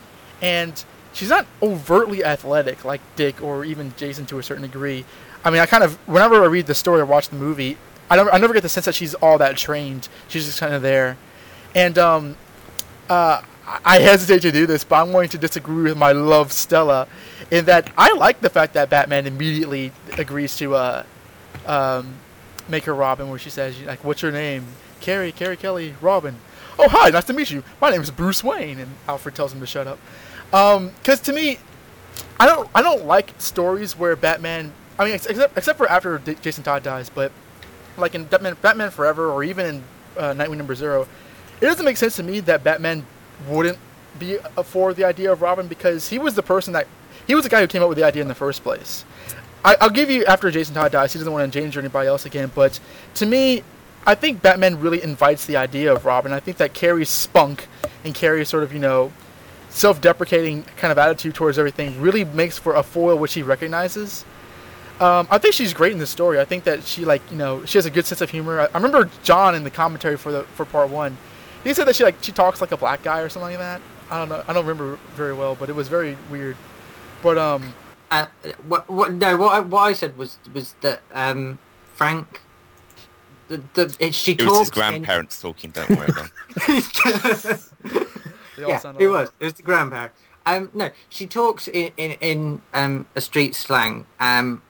[0.41, 0.83] and
[1.13, 5.03] she's not overtly athletic like Dick or even Jason to a certain degree.
[5.43, 7.77] I mean, I kind of whenever I read the story or watch the movie,
[8.09, 10.07] I don't I never get the sense that she's all that trained.
[10.29, 11.17] She's just kind of there,
[11.75, 12.37] and um,
[13.09, 13.41] uh,
[13.83, 17.07] I hesitate to do this, but I'm going to disagree with my love Stella,
[17.49, 21.03] in that I like the fact that Batman immediately agrees to uh,
[21.65, 22.15] um,
[22.71, 24.65] make her Robin, where she says like, "What's your name?"
[25.01, 26.37] Carrie, Carrie Kelly, Robin.
[26.79, 27.63] Oh hi, nice to meet you.
[27.81, 29.99] My name is Bruce Wayne, and Alfred tells him to shut up.
[30.49, 31.59] Because to me,
[32.39, 34.71] I don't I don't like stories where Batman.
[34.97, 37.31] I mean, ex- except except for after D- Jason Todd dies, but
[37.97, 39.83] like in Batman, Batman Forever or even in
[40.17, 41.07] uh, Nightwing Number Zero,
[41.59, 43.05] it doesn't make sense to me that Batman
[43.47, 43.77] wouldn't
[44.19, 46.87] be uh, for the idea of Robin because he was the person that
[47.27, 49.05] he was the guy who came up with the idea in the first place.
[49.63, 52.25] I, I'll give you after Jason Todd dies, he doesn't want to endanger anybody else
[52.25, 52.51] again.
[52.53, 52.79] But
[53.15, 53.63] to me,
[54.05, 56.31] I think Batman really invites the idea of Robin.
[56.31, 57.67] I think that Carrie's spunk
[58.03, 59.11] and Carrie's sort of you know
[59.69, 64.25] self-deprecating kind of attitude towards everything really makes for a foil which he recognizes.
[64.99, 66.39] Um, I think she's great in the story.
[66.39, 68.61] I think that she like you know she has a good sense of humor.
[68.61, 71.17] I, I remember Jon in the commentary for the for part one.
[71.63, 73.81] He said that she like she talks like a black guy or something like that.
[74.09, 74.43] I don't know.
[74.47, 76.57] I don't remember very well, but it was very weird.
[77.23, 77.73] But um,
[78.11, 78.25] Uh,
[78.67, 81.57] what, what, no, what I, what I said was was that um,
[81.93, 82.41] Frank,
[83.47, 86.29] the, the it, she It was talks his in- grandparents talking, don't worry about
[88.57, 89.09] yeah, it alike.
[89.09, 89.31] was.
[89.39, 90.11] It was the grandparent.
[90.45, 94.05] Um, no, she talks in in, in um, a street slang.
[94.19, 94.61] Um,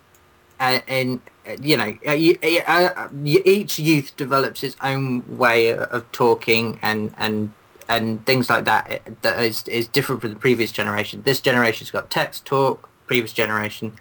[0.60, 2.38] uh, in uh, you know, uh, y-
[2.68, 7.52] uh, uh, each youth develops its own way of, of talking and and
[7.90, 8.92] and things like that.
[8.92, 11.24] uh, That is is different from the previous generation.
[11.24, 12.88] This generation's got text talk.
[13.12, 13.92] Previous generation,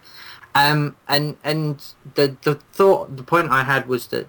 [0.54, 1.84] um, and and
[2.14, 4.28] the the thought, the point I had was that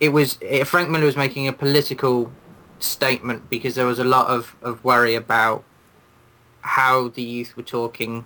[0.00, 2.32] it was eh, Frank Miller was making a political
[2.78, 5.62] statement because there was a lot of, of worry about
[6.62, 8.24] how the youth were talking.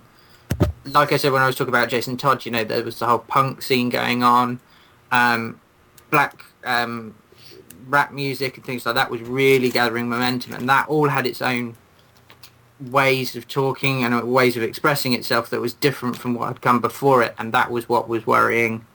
[0.85, 3.07] Like I said when I was talking about Jason Todd, you know, there was the
[3.07, 4.61] whole punk scene going on,
[5.11, 5.59] um,
[6.09, 7.15] black um,
[7.87, 11.41] rap music and things like that was really gathering momentum, and that all had its
[11.41, 11.75] own
[12.89, 16.79] ways of talking and ways of expressing itself that was different from what had come
[16.79, 18.85] before it, and that was what was worrying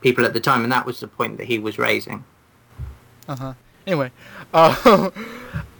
[0.00, 2.24] people at the time, and that was the point that he was raising.
[3.28, 3.54] Uh huh.
[3.86, 4.10] Anyway,
[4.54, 5.10] uh,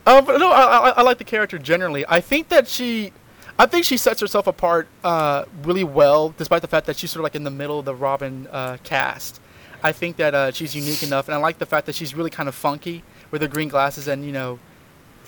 [0.07, 2.05] uh, but no, I, I, I like the character generally.
[2.09, 3.13] I think that she,
[3.59, 7.21] I think she sets herself apart uh, really well, despite the fact that she's sort
[7.21, 9.41] of like in the middle of the Robin uh, cast.
[9.85, 12.31] I think that uh, she's unique enough, and I like the fact that she's really
[12.31, 13.03] kind of funky
[13.33, 14.59] with her green glasses and you know,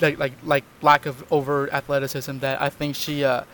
[0.01, 2.39] like like like lack of over athleticism.
[2.39, 3.45] That I think she, uh,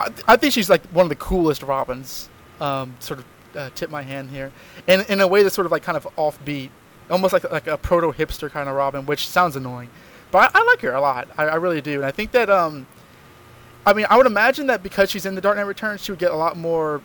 [0.00, 2.28] I, I think she's like one of the coolest Robins.
[2.60, 3.26] Um, sort of
[3.56, 4.50] uh, tip my hand here,
[4.88, 6.70] and in a way that's sort of like kind of offbeat,
[7.08, 9.88] almost like like a proto hipster kind of Robin, which sounds annoying,
[10.30, 11.28] but I, I like her a lot.
[11.38, 12.86] I, I really do, and I think that um,
[13.88, 16.18] I mean, I would imagine that because she's in the Dark Knight Returns, she would
[16.18, 17.00] get a lot more.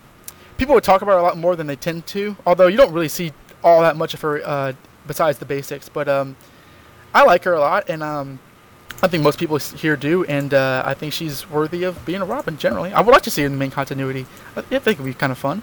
[0.57, 2.36] People would talk about her a lot more than they tend to.
[2.45, 3.32] Although you don't really see
[3.64, 4.74] all that much of her uh,
[5.07, 6.36] besides the basics, but um,
[7.14, 8.40] I like her a lot, and um,
[9.04, 12.26] I think most people here do, and uh, I think she's worthy of being a
[12.26, 12.94] Robin generally.
[12.94, 14.26] I would like to see her in the main continuity.
[14.56, 15.62] I think it would be kind of fun.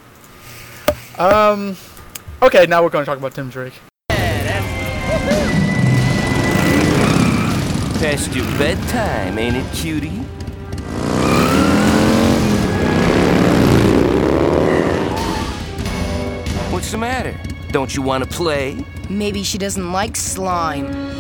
[1.17, 1.79] Um,
[2.43, 3.73] okay, now we're going to talk about Tim Drake.
[7.99, 10.11] Past your bedtime, ain't it, cutie?
[16.71, 17.41] What's the matter?
[17.71, 18.85] Don't you want to play?
[19.09, 21.20] Maybe she doesn't like slime.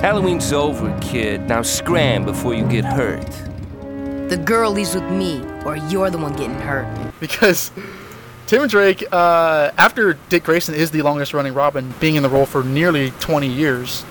[0.00, 1.42] Halloween's over, kid.
[1.42, 3.30] Now scram before you get hurt.
[4.30, 6.86] The girl leaves with me, or you're the one getting hurt.
[7.20, 7.70] Because
[8.46, 12.30] Tim and Drake, uh, after Dick Grayson is the longest running Robin, being in the
[12.30, 14.02] role for nearly 20 years,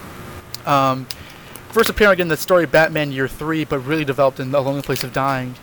[0.67, 1.07] um,
[1.69, 5.03] first appearing in the story Batman Year 3, but really developed in The Lonely Place
[5.03, 5.55] of Dying.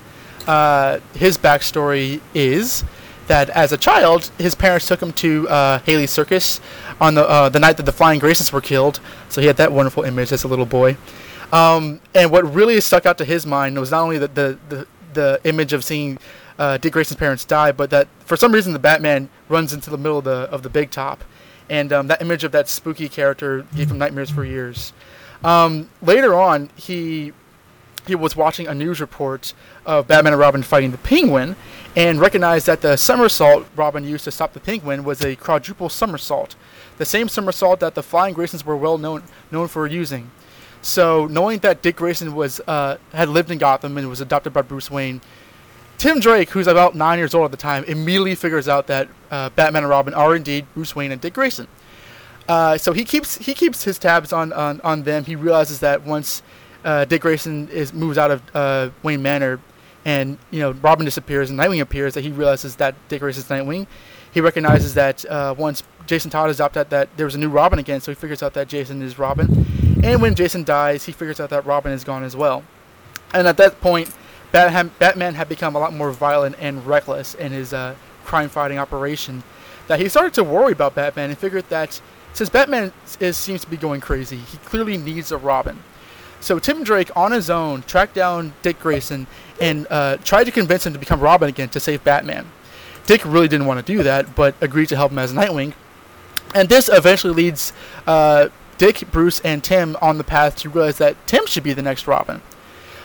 [0.44, 2.82] Uh, his backstory is
[3.26, 6.60] that as a child, his parents took him to uh, Circus
[7.00, 9.00] on the uh, the night that the Flying Graysons were killed.
[9.28, 10.96] So he had that wonderful image as a little boy.
[11.52, 14.86] Um, and what really stuck out to his mind was not only the the, the,
[15.14, 16.18] the image of seeing
[16.58, 19.98] uh, Dick Grayson's parents die, but that for some reason the Batman runs into the
[19.98, 21.24] middle of the of the big top,
[21.68, 24.92] and um, that image of that spooky character gave him nightmares for years.
[25.44, 27.32] Um, later on, he
[28.06, 29.52] he was watching a news report
[29.84, 31.56] of Batman and Robin fighting the Penguin,
[31.97, 36.55] and recognized that the somersault Robin used to stop the Penguin was a quadruple somersault,
[36.98, 40.31] the same somersault that the Flying Graysons were well known known for using.
[40.82, 44.62] So, knowing that Dick Grayson was uh, had lived in Gotham and was adopted by
[44.62, 45.20] Bruce Wayne,
[45.98, 49.48] Tim Drake, who's about nine years old at the time, immediately figures out that uh,
[49.51, 51.66] Batman and Robin are indeed Bruce Wayne and Dick Grayson.
[52.47, 55.24] Uh, so he keeps he keeps his tabs on, on, on them.
[55.24, 56.43] He realizes that once
[56.85, 59.59] uh, Dick Grayson is moves out of uh, Wayne Manor,
[60.06, 63.86] and you know Robin disappears and Nightwing appears, that he realizes that Dick Grayson's Nightwing.
[64.32, 67.78] He recognizes that uh, once Jason Todd is adopted, that there was a new Robin
[67.78, 69.66] again, so he figures out that Jason is Robin.
[70.04, 72.62] And when Jason dies, he figures out that Robin is gone as well.
[73.34, 74.14] And at that point,
[74.52, 79.42] Batman, Batman had become a lot more violent and reckless in his uh, crime-fighting operation.
[79.88, 82.00] That he started to worry about Batman and figured that
[82.32, 85.82] since Batman is, seems to be going crazy, he clearly needs a Robin.
[86.47, 89.27] So Tim Drake, on his own, tracked down Dick Grayson
[89.60, 92.47] and uh, tried to convince him to become Robin again to save Batman.
[93.05, 95.74] Dick really didn't want to do that, but agreed to help him as Nightwing.
[96.55, 97.73] And this eventually leads
[98.06, 101.82] uh, Dick, Bruce, and Tim on the path to realize that Tim should be the
[101.82, 102.40] next Robin.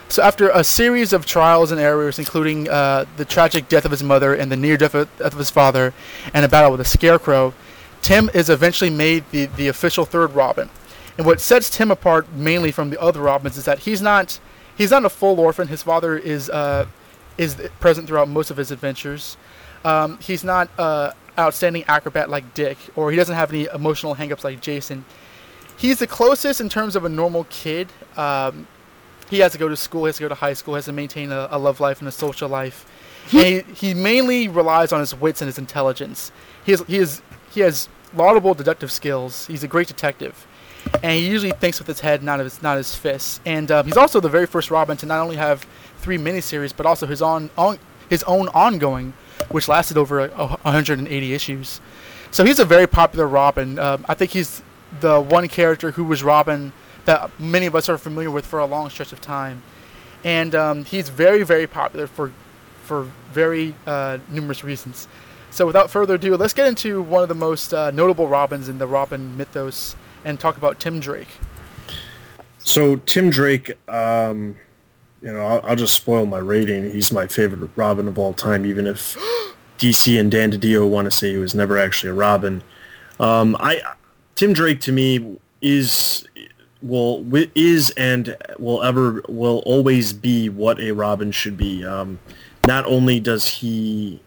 [0.07, 4.03] So after a series of trials and errors, including uh, the tragic death of his
[4.03, 5.95] mother and the near death of, of his father,
[6.31, 7.55] and a battle with a scarecrow,
[8.03, 10.69] Tim is eventually made the, the official third Robin.
[11.17, 14.39] And what sets Tim apart mainly from the other Robins is that he's not
[14.77, 15.67] he's not a full orphan.
[15.67, 16.85] His father is uh,
[17.37, 19.37] is present throughout most of his adventures.
[19.83, 24.43] Um, he's not uh, outstanding acrobat like Dick, or he doesn't have any emotional hangups
[24.43, 25.05] like Jason.
[25.77, 27.89] He's the closest in terms of a normal kid.
[28.15, 28.67] Um,
[29.29, 30.91] he has to go to school, he has to go to high school, has to
[30.91, 32.85] maintain a, a love life and a social life.
[33.27, 36.31] he, he mainly relies on his wits and his intelligence.
[36.65, 37.21] He he, is,
[37.51, 39.47] he has laudable deductive skills.
[39.47, 40.45] He's a great detective.
[41.03, 43.39] And he usually thinks with his head, not his, not his fists.
[43.45, 45.65] And um, he's also the very first Robin to not only have
[45.97, 47.79] three miniseries, but also his, on, on,
[48.09, 49.13] his own ongoing,
[49.49, 51.79] which lasted over a 180 issues.
[52.31, 53.79] So he's a very popular Robin.
[53.79, 54.61] Um, I think he's
[54.99, 56.73] the one character who was Robin
[57.05, 59.63] that many of us are familiar with for a long stretch of time,
[60.23, 62.31] and um, he's very very popular for
[62.83, 65.07] for very uh, numerous reasons.
[65.49, 68.77] So without further ado, let's get into one of the most uh, notable Robins in
[68.77, 69.95] the Robin mythos
[70.25, 71.29] and talk about Tim Drake.
[72.59, 74.55] So Tim Drake, um,
[75.21, 76.91] you know, I'll, I'll, just spoil my rating.
[76.91, 79.17] He's my favorite Robin of all time, even if
[79.79, 82.63] DC and Dan DiDio want to say he was never actually a Robin.
[83.19, 83.81] Um, I
[84.35, 86.27] Tim Drake to me is
[86.81, 87.25] will
[87.55, 91.85] is and will ever will always be what a Robin should be.
[91.85, 92.19] Um,
[92.67, 94.21] not only does he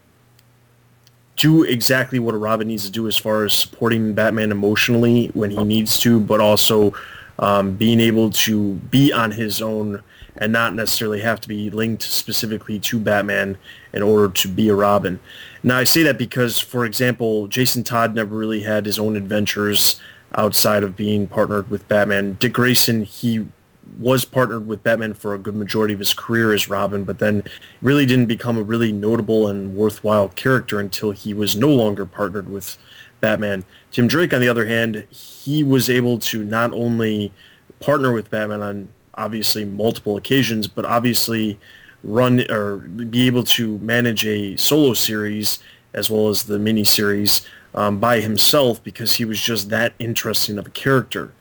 [1.35, 5.51] do exactly what a Robin needs to do as far as supporting Batman emotionally when
[5.51, 6.93] he needs to, but also
[7.39, 10.01] um, being able to be on his own
[10.37, 13.57] and not necessarily have to be linked specifically to Batman
[13.93, 15.19] in order to be a Robin.
[15.63, 19.99] Now I say that because, for example, Jason Todd never really had his own adventures
[20.35, 22.33] outside of being partnered with Batman.
[22.39, 23.47] Dick Grayson, he
[23.99, 27.43] was partnered with Batman for a good majority of his career as Robin, but then
[27.81, 32.49] really didn't become a really notable and worthwhile character until he was no longer partnered
[32.49, 32.77] with
[33.21, 33.63] Batman.
[33.91, 37.31] Tim Drake, on the other hand, he was able to not only
[37.79, 41.57] partner with Batman on obviously multiple occasions, but obviously
[42.03, 45.59] run or be able to manage a solo series
[45.93, 47.41] as well as the mini series
[47.73, 51.31] um, by himself because he was just that interesting of a character.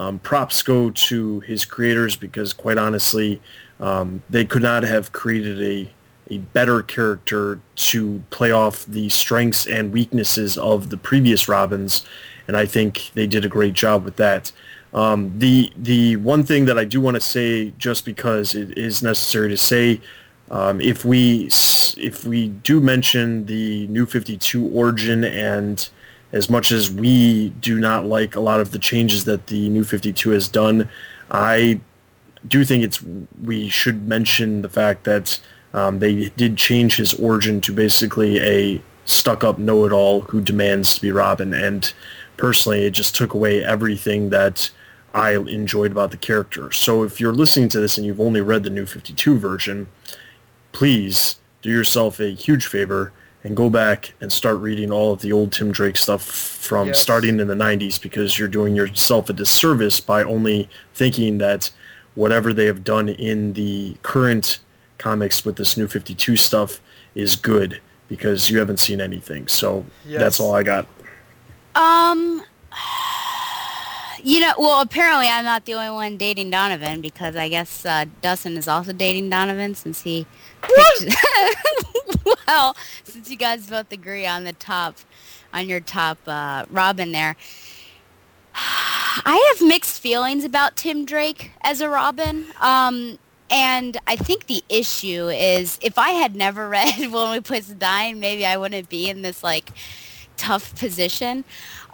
[0.00, 3.38] Um, props go to his creators because quite honestly,
[3.80, 5.90] um, they could not have created a,
[6.34, 12.06] a better character to play off the strengths and weaknesses of the previous Robins,
[12.48, 14.52] and I think they did a great job with that.
[14.94, 19.02] Um, the the one thing that I do want to say, just because it is
[19.02, 20.00] necessary to say,
[20.50, 21.50] um, if we
[21.98, 25.86] if we do mention the New Fifty Two origin, and
[26.32, 29.84] as much as we do not like a lot of the changes that the New
[29.84, 30.88] Fifty Two has done,
[31.30, 31.80] I
[32.46, 33.02] do think it's
[33.42, 35.40] we should mention the fact that
[35.74, 41.10] um, they did change his origin to basically a stuck-up know-it-all who demands to be
[41.10, 41.92] Robin, and
[42.36, 44.70] personally, it just took away everything that
[45.14, 46.70] I enjoyed about the character.
[46.70, 49.88] So if you're listening to this and you've only read the New 52 version,
[50.72, 53.12] please do yourself a huge favor
[53.44, 56.98] and go back and start reading all of the old Tim Drake stuff from Yes.
[57.00, 61.70] starting in the 90s because you're doing yourself a disservice by only thinking that
[62.14, 64.58] whatever they have done in the current
[64.98, 66.80] comics with this new 52 stuff
[67.14, 69.48] is good because you haven't seen anything.
[69.48, 70.20] So Yes.
[70.20, 70.86] that's all I got.
[71.74, 72.42] Um,
[74.22, 78.04] you know, well, apparently I'm not the only one dating Donovan because I guess uh,
[78.20, 80.26] Dustin is also dating Donovan since he.
[80.60, 81.16] Picked,
[82.46, 84.96] well, since you guys both agree on the top,
[85.52, 87.36] on your top uh, Robin there.
[88.54, 92.46] I have mixed feelings about Tim Drake as a Robin.
[92.60, 93.18] Um,
[93.50, 98.46] and I think the issue is if I had never read Lonely Place Dying, maybe
[98.46, 99.70] I wouldn't be in this like
[100.36, 101.44] tough position.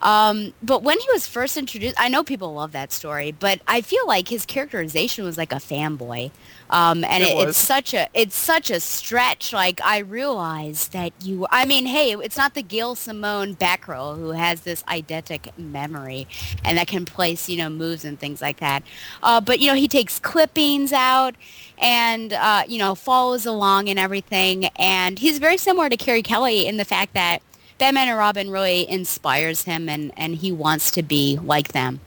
[0.03, 3.81] Um, but when he was first introduced, I know people love that story, but I
[3.81, 6.31] feel like his characterization was like a fanboy.
[6.71, 9.53] Um, and It it, it's such a it's such a stretch.
[9.53, 11.47] Like I realized that you.
[11.51, 16.27] I mean, hey, it's not the Gail Simone Batgirl who has this eidetic memory
[16.65, 18.83] and that can place you know moves and things like that.
[19.23, 21.35] Uh, but you know, he takes clippings out
[21.79, 24.67] and uh, you know follows along and everything.
[24.77, 27.43] And he's very similar to Carrie Kelly in the fact that
[27.79, 32.01] Batman and Robin really inspires him and, and he wants to be like them.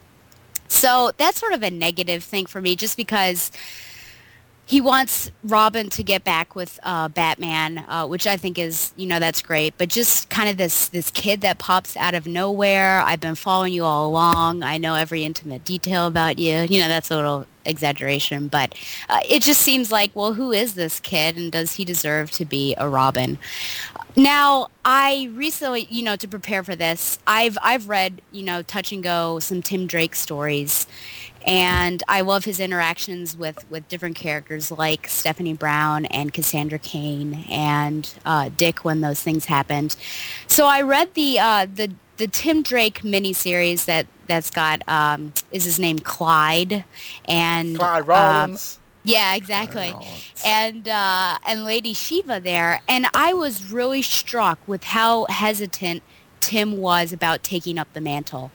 [0.68, 3.52] So that's sort of a negative thing for me just because
[4.70, 9.08] he wants Robin to get back with uh, Batman, uh, which I think is, you
[9.08, 9.74] know, that's great.
[9.80, 13.02] But just kind of this this kid that pops out of nowhere.
[13.02, 14.62] I've been following you all along.
[14.62, 16.68] I know every intimate detail about you.
[16.70, 18.76] You know, that's a little exaggeration, but
[19.10, 22.46] uh, it just seems like, well, who is this kid, and does he deserve to
[22.46, 23.40] be a Robin?
[24.16, 28.92] Now, I recently, you know, to prepare for this, I've I've read, you know, touch
[28.92, 30.86] and go some Tim Drake stories,
[31.46, 37.46] and I love his interactions with with different characters like Stephanie Brown and Cassandra Cain
[37.50, 39.96] and uh, Dick when those things happened.
[40.48, 45.64] So I read the uh, the the Tim Drake miniseries that that's got um, is
[45.64, 46.84] his name Clyde
[47.26, 48.58] and Clyde um,
[49.04, 49.94] yeah, exactly.
[50.46, 56.04] And uh, and Lady Shiva there, and I was really struck with how hesitant
[56.42, 58.52] Tim was about taking up the mantle.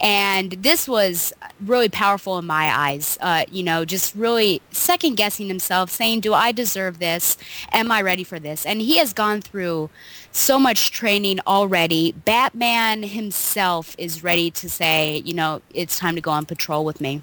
[0.00, 3.18] And this was really powerful in my eyes.
[3.20, 7.36] Uh, you know, just really second guessing himself, saying, "Do I deserve this?
[7.72, 9.90] Am I ready for this?" And he has gone through
[10.32, 12.12] so much training already.
[12.12, 17.00] Batman himself is ready to say, you know, it's time to go on patrol with
[17.00, 17.22] me.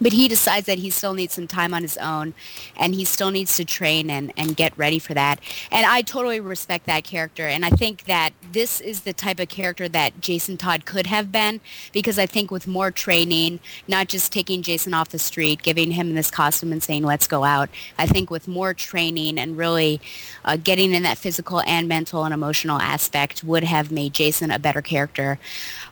[0.00, 2.34] But he decides that he still needs some time on his own
[2.76, 5.40] and he still needs to train and, and get ready for that
[5.70, 9.48] and i totally respect that character and i think that this is the type of
[9.48, 11.60] character that jason todd could have been
[11.92, 13.58] because i think with more training
[13.88, 17.44] not just taking jason off the street giving him this costume and saying let's go
[17.44, 17.68] out
[17.98, 20.00] i think with more training and really
[20.44, 24.58] uh, getting in that physical and mental and emotional aspect would have made jason a
[24.58, 25.38] better character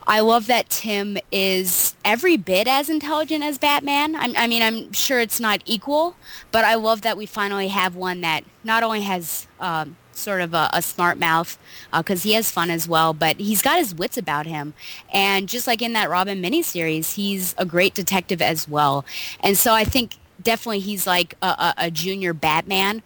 [0.06, 3.93] I love that Tim is every bit as intelligent as Batman.
[4.02, 6.16] I'm, I mean, I'm sure it's not equal,
[6.50, 10.54] but I love that we finally have one that not only has um, sort of
[10.54, 11.58] a, a smart mouth
[11.92, 14.74] because uh, he has fun as well, but he's got his wits about him.
[15.12, 19.04] And just like in that Robin miniseries, he's a great detective as well.
[19.40, 23.02] And so I think definitely he's like a, a, a junior Batman.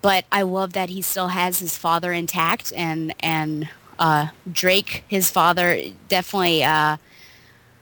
[0.00, 5.28] But I love that he still has his father intact and and uh, Drake, his
[5.28, 6.98] father, definitely uh,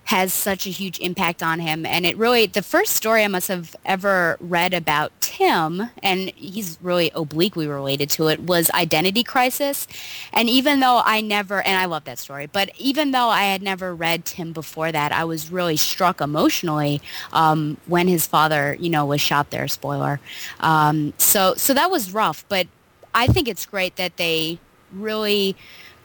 [0.07, 1.85] has such a huge impact on him.
[1.85, 6.79] And it really, the first story I must have ever read about Tim, and he's
[6.81, 9.89] really obliquely related to it, was Identity Crisis.
[10.33, 13.63] And even though I never, and I love that story, but even though I had
[13.63, 17.03] never read Tim before that, I was really struck emotionally
[17.33, 20.21] um, when his father, you know, was shot there, spoiler.
[20.61, 22.69] Um, so, so that was rough, but
[23.13, 24.61] I think it's great that they
[24.93, 25.57] really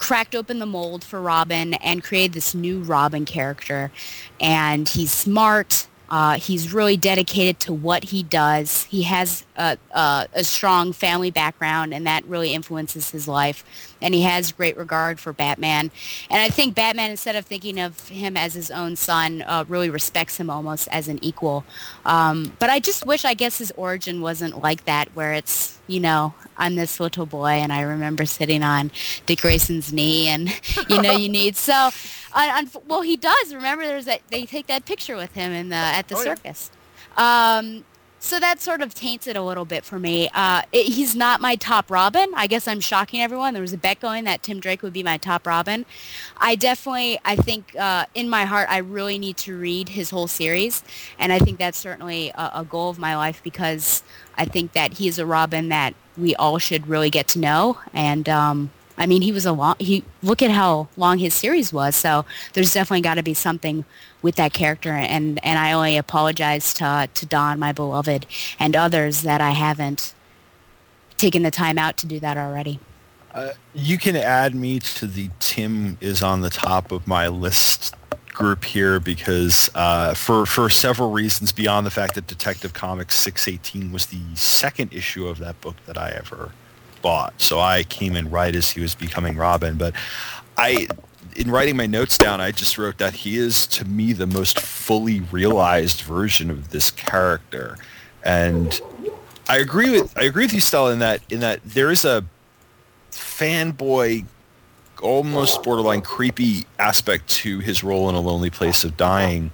[0.02, 3.92] cracked open the mold for Robin and created this new Robin character.
[4.40, 5.88] And he's smart.
[6.10, 8.84] Uh, he's really dedicated to what he does.
[8.86, 9.46] He has
[9.92, 13.64] a, strong family background, and that really influences his life.
[14.02, 15.92] And he has great regard for Batman.
[16.30, 19.90] And I think Batman, instead of thinking of him as his own son, uh, really
[19.90, 21.64] respects him almost as an equal.
[22.06, 26.00] Um, but I just wish, I guess, his origin wasn't like that, where it's, you
[26.00, 28.92] know, I'm this little boy, and I remember sitting on
[29.26, 30.50] Dick Grayson's knee, and
[30.90, 31.90] you know, you need so.
[32.34, 33.54] On, on, well, he does.
[33.54, 36.72] Remember, there's that they take that picture with him in the at the oh, circus.
[37.18, 37.58] Yeah.
[37.58, 37.84] Um,
[38.24, 40.30] so that sort of taints it a little bit for me.
[40.34, 42.32] Uh, it, he's not my top Robin.
[42.36, 43.54] I guess I'm shocking everyone.
[43.54, 45.88] There was a bet going that Tim Drake would be my top Robin.
[46.38, 50.28] I definitely, I think uh, in my heart, I really need to read his whole
[50.28, 50.84] series,
[51.18, 54.04] and I think that's certainly a, a goal of my life because
[54.38, 57.80] I think that he is a Robin that we all should really get to know.
[57.92, 58.70] And um,
[59.00, 59.78] I mean, he was a long.
[59.80, 61.96] He look at how long his series was.
[61.96, 62.24] So
[62.54, 63.84] there's definitely got to be something
[64.22, 64.92] with that character.
[64.92, 68.26] And and I only apologize to to Don, my beloved,
[68.60, 70.14] and others that I haven't
[71.18, 72.80] taken the time out to do that already.
[73.34, 77.96] Uh, you can add me to the Tim is on the top of my list
[78.34, 83.92] group here because uh, for for several reasons beyond the fact that Detective Comics 618
[83.92, 86.52] was the second issue of that book that I ever
[87.02, 87.40] bought.
[87.40, 89.78] So I came in right as he was becoming Robin.
[89.78, 89.94] But
[90.58, 90.88] I,
[91.36, 94.60] in writing my notes down, I just wrote that he is to me the most
[94.60, 97.78] fully realized version of this character,
[98.24, 98.80] and
[99.50, 102.24] I agree with I agree with you, Stella, in that in that there is a
[103.12, 104.26] fanboy
[105.02, 109.52] almost borderline creepy aspect to his role in A Lonely Place of Dying.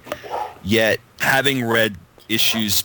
[0.62, 1.96] Yet, having read
[2.28, 2.84] issues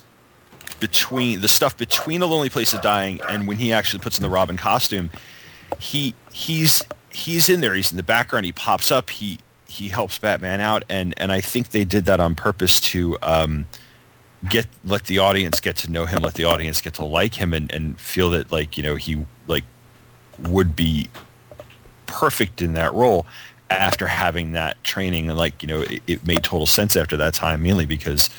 [0.79, 4.23] between the stuff between A Lonely Place of Dying and when he actually puts in
[4.23, 5.09] the Robin costume,
[5.79, 6.83] he he's
[7.13, 7.73] he's in there.
[7.73, 8.45] He's in the background.
[8.45, 9.09] He pops up.
[9.09, 13.17] He he helps Batman out, and and I think they did that on purpose to
[13.21, 13.65] um,
[14.49, 17.53] get let the audience get to know him, let the audience get to like him,
[17.53, 19.63] and and feel that like you know he like
[20.39, 21.09] would be
[22.05, 23.25] perfect in that role
[23.69, 27.33] after having that training and like you know it, it made total sense after that
[27.33, 28.29] time mainly because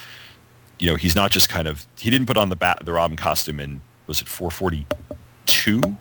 [0.78, 3.16] you know, he's not just kind of he didn't put on the bat the Robin
[3.16, 5.96] costume in was it 442?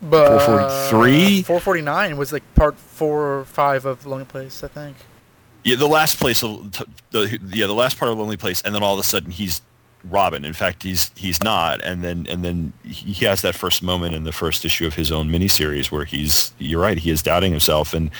[0.00, 1.40] But 443?
[1.40, 4.96] Uh, 449 was like part 4 or 5 of Lonely Place, I think.
[5.64, 8.94] Yeah, the last place the yeah, the last part of Lonely Place and then all
[8.94, 9.60] of a sudden he's
[10.04, 10.44] Robin.
[10.44, 14.24] In fact, he's he's not and then and then he has that first moment in
[14.24, 17.92] the first issue of his own miniseries where he's you're right, he is doubting himself
[17.92, 18.10] and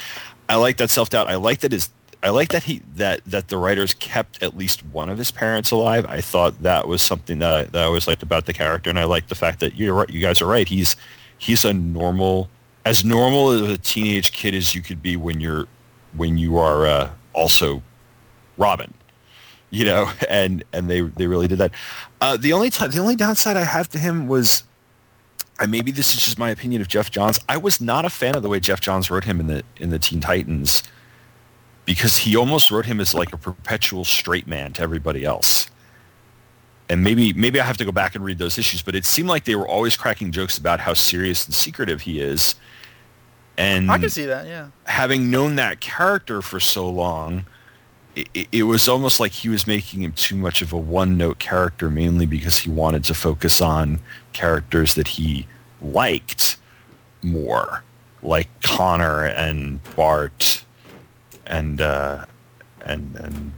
[0.49, 1.29] I like that self-doubt.
[1.29, 1.91] I like that his
[2.23, 5.71] I like that he that that the writers kept at least one of his parents
[5.71, 6.05] alive.
[6.07, 8.99] I thought that was something that I, that I always liked about the character, and
[8.99, 10.11] I like the fact that you're right.
[10.11, 10.69] You guys are right.
[10.69, 10.97] He's
[11.39, 12.49] he's a normal,
[12.85, 15.67] as normal as a teenage kid as you could be when you're
[16.17, 17.83] when you are uh, also
[18.57, 18.93] Robin.
[19.71, 21.73] You know, and and they they really did that.
[22.21, 24.65] Uh, the only time the only downside I have to him was
[25.61, 27.41] and maybe this is just my opinion of Geoff Johns.
[27.49, 29.91] I was not a fan of the way Geoff Johns wrote him in the in
[29.91, 30.83] the Teen Titans
[31.85, 35.69] because he almost wrote him as like a perpetual straight man to everybody else.
[36.91, 39.29] And maybe maybe I have to go back and read those issues, but it seemed
[39.29, 42.55] like they were always cracking jokes about how serious and secretive he is.
[43.59, 44.69] And I can see that, yeah.
[44.85, 47.45] Having known that character for so long,
[48.15, 51.91] it, it was almost like he was making him too much of a one-note character,
[51.91, 54.01] mainly because he wanted to focus on
[54.33, 55.47] characters that he
[55.83, 56.57] liked
[57.23, 57.83] more,
[58.23, 60.65] like Conner and Bart,
[61.45, 62.25] and uh,
[62.85, 63.53] and and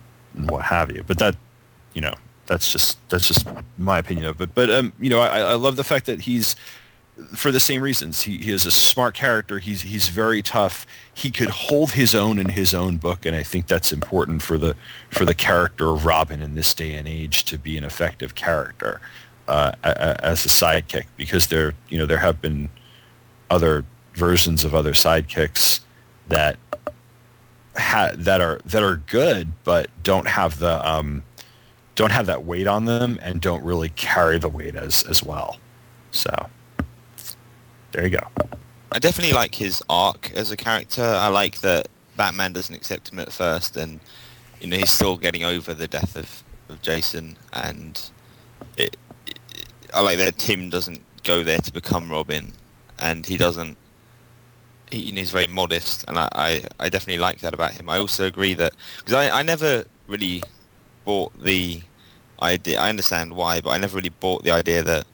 [0.51, 1.05] what have you.
[1.07, 1.37] But that,
[1.93, 2.15] you know,
[2.51, 3.47] that's just that's just
[3.79, 4.51] my opinion of it.
[4.57, 6.57] But um, you know, I, I love the fact that he's
[7.33, 8.23] for the same reasons.
[8.23, 9.61] He, he is a smart character.
[9.61, 10.85] He's he's very tough.
[11.15, 14.59] He could hold his own in his own book, and I think that's important for
[14.59, 14.75] the
[15.11, 19.01] for the character of Robin in this day and age to be an effective character
[19.47, 21.05] uh, as a sidekick.
[21.17, 22.69] Because there you know there have been
[23.49, 25.79] other versions of other sidekicks
[26.27, 26.57] that
[27.77, 31.23] ha- that are that are good, but don't have the um,
[32.01, 35.59] don't have that weight on them, and don't really carry the weight as as well.
[36.13, 36.31] So
[37.93, 38.27] there you go.
[38.91, 41.05] I definitely like his arc as a character.
[41.05, 44.01] I like that Batman doesn't accept him at first, and
[44.63, 48.01] you know he's still getting over the death of, of Jason, and
[48.79, 48.97] it,
[49.27, 49.39] it,
[49.93, 52.55] I like that Tim doesn't go there to become Robin,
[52.99, 53.77] and he doesn't.
[54.91, 57.91] He, he's very modest, and I, I, I definitely like that about him.
[57.91, 60.43] I also agree that because I, I never really
[61.05, 61.83] bought the
[62.43, 62.81] idea.
[62.81, 65.07] I understand why, but I never really bought the idea that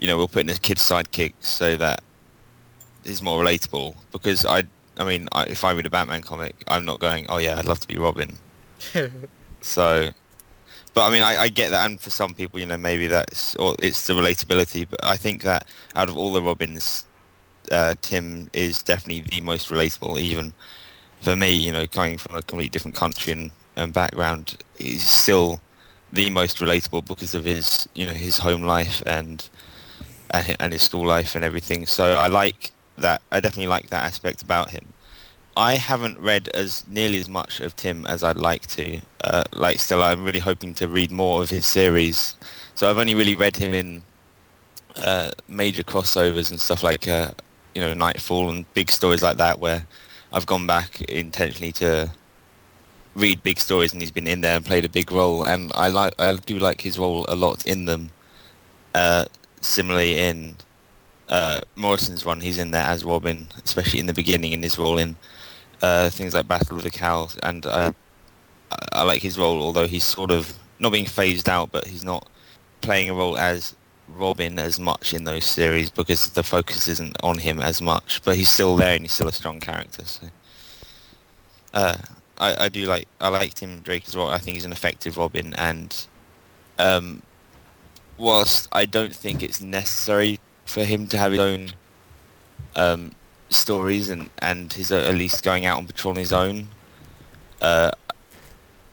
[0.00, 2.02] you know we'll put in a kid sidekick so that
[3.04, 4.64] he's more relatable because I
[4.96, 7.66] I mean I, if I read a Batman comic I'm not going oh yeah I'd
[7.66, 8.36] love to be Robin
[9.60, 10.10] so
[10.94, 13.54] but I mean I, I get that and for some people you know maybe that's
[13.56, 17.06] or it's the relatability but I think that out of all the Robins
[17.70, 20.52] uh, Tim is definitely the most relatable even
[21.20, 25.60] for me you know coming from a completely different country and, and background he's still
[26.12, 29.48] the most relatable because of his you know his home life and
[30.32, 31.86] and his school life and everything.
[31.86, 33.22] So I like that.
[33.32, 34.92] I definitely like that aspect about him.
[35.56, 39.00] I haven't read as nearly as much of Tim as I'd like to.
[39.24, 42.34] Uh, like still, I'm really hoping to read more of his series.
[42.74, 44.02] So I've only really read him in
[44.96, 47.32] uh, major crossovers and stuff like uh,
[47.74, 49.84] you know Knightfall and big stories like that, where
[50.32, 52.10] I've gone back intentionally to
[53.20, 55.44] read big stories, and he's been in there and played a big role.
[55.44, 58.10] And I like, I do like his role a lot in them.
[58.94, 59.26] Uh,
[59.60, 60.56] similarly, in
[61.28, 64.98] uh, Morrison's run, he's in there as Robin, especially in the beginning in his role
[64.98, 65.16] in
[65.82, 67.92] uh, things like Battle of the Cowl, and uh,
[68.70, 72.04] I, I like his role, although he's sort of not being phased out, but he's
[72.04, 72.28] not
[72.80, 73.74] playing a role as
[74.08, 78.22] Robin as much in those series because the focus isn't on him as much.
[78.24, 80.04] But he's still there and he's still a strong character.
[80.04, 80.26] So,
[81.74, 81.96] uh,
[82.40, 84.28] I, I do like I like Tim Drake as well.
[84.28, 86.06] I think he's an effective Robin, and
[86.78, 87.22] um,
[88.16, 91.72] whilst I don't think it's necessary for him to have his own
[92.76, 93.12] um,
[93.50, 96.68] stories and and his uh, at least going out on patrol on his own.
[97.60, 97.90] Uh,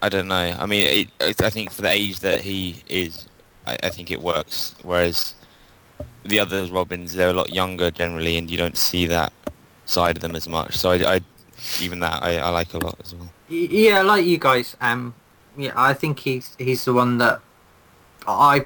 [0.01, 0.35] I don't know.
[0.59, 3.27] I mean, it, it, I think for the age that he is,
[3.65, 4.75] I, I think it works.
[4.83, 5.33] Whereas
[6.23, 9.31] the other Robins, they're a lot younger generally, and you don't see that
[9.85, 10.75] side of them as much.
[10.77, 11.21] So I, I
[11.81, 13.29] even that I, I like a lot as well.
[13.49, 14.75] Yeah, like you guys.
[14.81, 15.15] Um,
[15.57, 17.39] yeah, I think he's he's the one that
[18.27, 18.65] I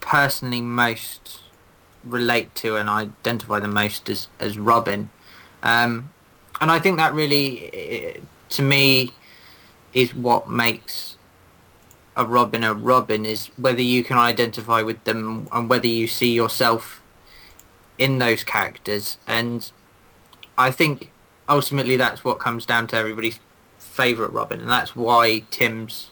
[0.00, 1.40] personally most
[2.04, 5.10] relate to and identify the most as as Robin.
[5.62, 6.10] Um,
[6.60, 8.20] and I think that really,
[8.50, 9.12] to me,
[9.94, 11.16] is what makes
[12.14, 16.32] a Robin a Robin is whether you can identify with them and whether you see
[16.32, 17.02] yourself
[17.96, 19.16] in those characters.
[19.26, 19.70] And
[20.58, 21.10] I think
[21.48, 23.40] ultimately that's what comes down to everybody's
[23.92, 26.10] favourite Robin, and that's why Tim's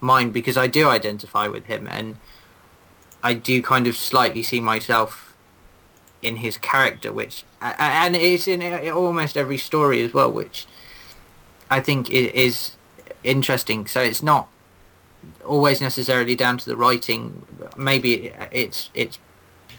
[0.00, 2.18] mine because I do identify with him and
[3.22, 5.34] I do kind of slightly see myself
[6.22, 10.66] in his character, which and it's in uh, almost every story as well, which
[11.70, 12.72] I think is
[13.24, 13.86] interesting.
[13.86, 14.48] So it's not
[15.44, 17.44] always necessarily down to the writing.
[17.76, 19.18] Maybe it's it's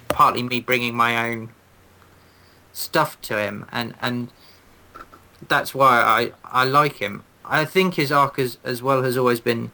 [0.09, 1.49] partly me bringing my own
[2.73, 4.29] stuff to him, and and
[5.47, 7.23] that's why I I like him.
[7.45, 9.71] I think his arc as as well has always been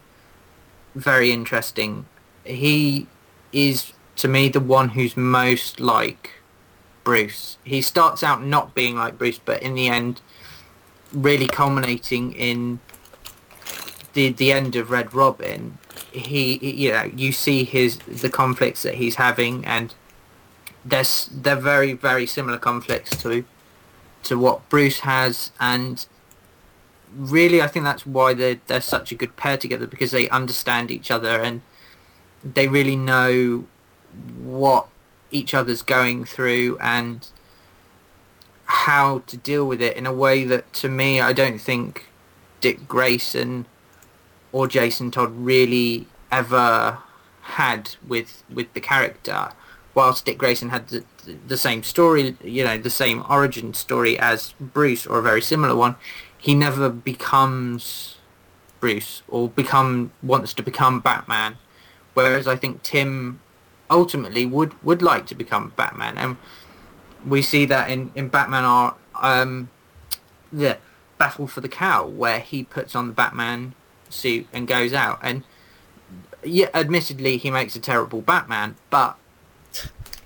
[0.93, 2.05] very interesting.
[2.43, 3.07] He
[3.51, 6.31] is to me the one who's most like
[7.03, 7.57] Bruce.
[7.63, 10.21] He starts out not being like Bruce, but in the end,
[11.13, 12.79] really culminating in
[14.13, 15.77] the the end of Red Robin.
[16.11, 19.93] He, you know, you see his the conflicts that he's having, and
[20.83, 23.43] there's they're very very similar conflicts to
[24.25, 26.05] to what Bruce has, and
[27.15, 30.91] really I think that's why they're they're such a good pair together because they understand
[30.91, 31.61] each other and
[32.43, 33.65] they really know
[34.37, 34.87] what
[35.31, 37.27] each other's going through and
[38.65, 42.07] how to deal with it in a way that to me I don't think
[42.61, 43.65] Dick Grayson
[44.51, 46.99] or Jason Todd really ever
[47.41, 49.51] had with with the character.
[49.95, 51.05] Whilst Dick Grayson had the,
[51.47, 55.75] the same story, you know, the same origin story as Bruce or a very similar
[55.75, 55.95] one,
[56.37, 58.17] he never becomes
[58.81, 61.57] Bruce or become wants to become Batman.
[62.13, 63.39] Whereas I think Tim
[63.89, 66.37] ultimately would would like to become Batman, and
[67.25, 69.69] we see that in in Batman art, um,
[70.51, 70.77] the
[71.17, 73.73] Battle for the Cowl, where he puts on the Batman
[74.09, 75.43] suit and goes out, and
[76.43, 79.17] yeah, admittedly he makes a terrible Batman, but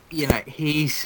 [0.09, 1.05] you know he's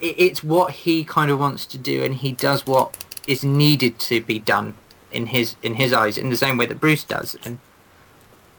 [0.00, 3.98] it, it's what he kind of wants to do, and he does what is needed
[4.00, 4.74] to be done
[5.12, 7.58] in his in his eyes, in the same way that Bruce does, and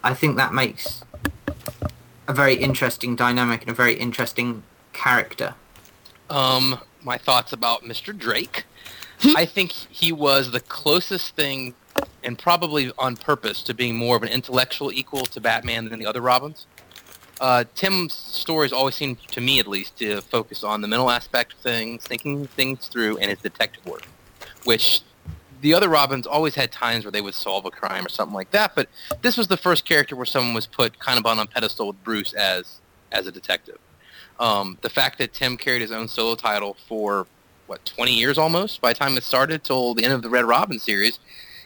[0.03, 1.03] I think that makes
[2.28, 4.64] a very interesting dynamic and a very interesting
[4.94, 5.56] character.
[6.30, 8.18] Um, my thoughts about Mr.
[8.18, 8.66] Drake.
[9.36, 11.76] I think he was the closest thing,
[12.24, 16.06] and probably on purpose, to being more of an intellectual equal to Batman than the
[16.08, 16.66] other Robins.
[17.42, 21.54] Uh, Tim's stories always seem, to me at least, to focus on the mental aspect
[21.54, 24.06] of things, thinking things through, and his detective work,
[24.64, 25.02] which
[25.62, 28.52] the other Robins always had times where they would solve a crime or something like
[28.52, 28.90] that, but
[29.24, 32.04] this was the first character where someone was put kind of on a pedestal with
[32.04, 32.80] Bruce as
[33.12, 33.78] as a detective.
[34.40, 37.28] Um, the fact that Tim carried his own solo title for
[37.68, 40.46] what 20 years almost by the time it started till the end of the Red
[40.46, 41.20] Robin series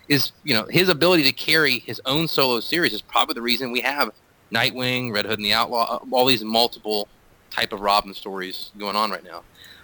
[0.08, 3.72] is you know his ability to carry his own solo series is probably the reason
[3.72, 4.12] we have
[4.52, 7.08] Nightwing, Red Hood and the Outlaw, all these multiple
[7.50, 9.44] type of Robin stories going on right now.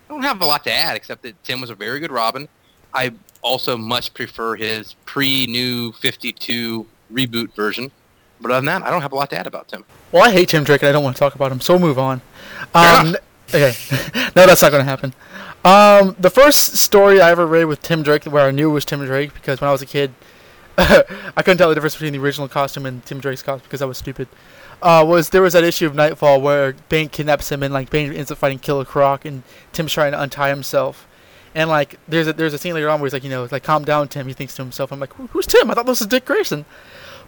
[0.10, 2.48] I don't have a lot to add except that Tim was a very good Robin.
[2.94, 7.92] I also much prefer his pre-new 52 reboot version.
[8.40, 9.86] But other than that, I don't have a lot to add about Tim.
[10.12, 11.88] Well, I hate Tim Drake and I don't want to talk about him, so we'll
[11.88, 12.22] move on.
[12.74, 13.16] Um,
[13.50, 13.74] okay,
[14.36, 15.14] no, that's not going to happen.
[15.64, 18.86] Um, the first story I ever read with Tim Drake, where I knew it was
[18.86, 20.12] Tim Drake, because when I was a kid,
[21.38, 23.86] I couldn't tell the difference between the original costume and Tim Drake's costume because I
[23.86, 24.28] was stupid.
[24.82, 28.12] Uh, was there was that issue of Knightfall where Bane kidnaps him and like Bane
[28.12, 29.44] ends up fighting Killer Croc and
[29.74, 31.08] Tim's trying to untie himself.
[31.53, 33.64] And like, there's a there's a scene later on where he's like, you know, like,
[33.64, 34.28] calm down, Tim.
[34.28, 35.70] He thinks to himself, I'm like, who's Tim?
[35.70, 36.66] I thought this was Dick Grayson.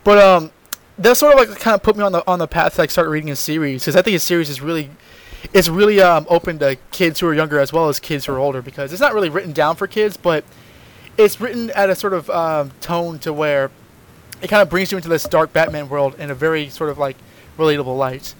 [0.04, 0.52] But um,
[0.98, 2.92] that sort of like kind of put me on the on the path to like
[2.92, 4.90] start reading his series because I think his series is really,
[5.54, 8.40] it's really um open to kids who are younger as well as kids who are
[8.40, 10.44] older because it's not really written down for kids, but
[11.18, 13.72] it's written at a sort of um, tone to where
[14.42, 16.98] it kind of brings you into this dark Batman world in a very sort of
[16.98, 17.16] like
[17.58, 18.36] relatable light.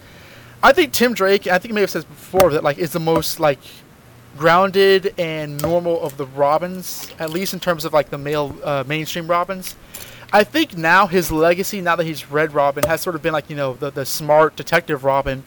[0.62, 3.00] I think Tim Drake, I think you may have said before that like is the
[3.00, 3.60] most like
[4.38, 8.84] grounded and normal of the Robins, at least in terms of like the male uh,
[8.88, 9.76] mainstream Robins.
[10.32, 13.50] I think now his legacy, now that he's Red Robin, has sort of been like
[13.50, 15.44] you know the the smart detective Robin,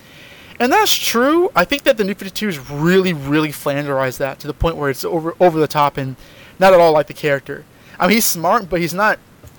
[0.61, 1.51] and that's true.
[1.57, 5.05] I think that the New 52s really really flanderized that to the point where it's
[5.05, 6.15] over over the top and
[6.58, 7.64] not at all like the character.
[7.98, 9.18] I mean he's smart, but he's not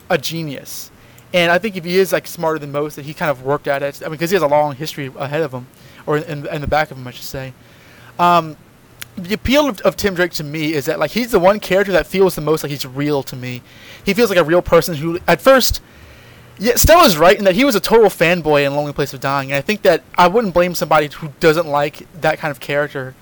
[0.09, 0.91] a genius.
[1.33, 3.67] And I think if he is like smarter than most, that he kind of worked
[3.67, 4.01] at it.
[4.01, 5.67] I mean, because he has a long history ahead of him,
[6.05, 7.53] or in, in the back of him, I should say.
[8.17, 8.55] Um,
[9.17, 11.91] the appeal of, of Tim Drake to me is that like he's the one character
[11.91, 13.61] that feels the most like he's real to me.
[14.05, 15.81] He feels like a real person who, at first,
[16.59, 19.51] yeah, Stella's right in that he was a total fanboy in Lonely Place of Dying,
[19.51, 23.15] and I think that I wouldn't blame somebody who doesn't like that kind of character.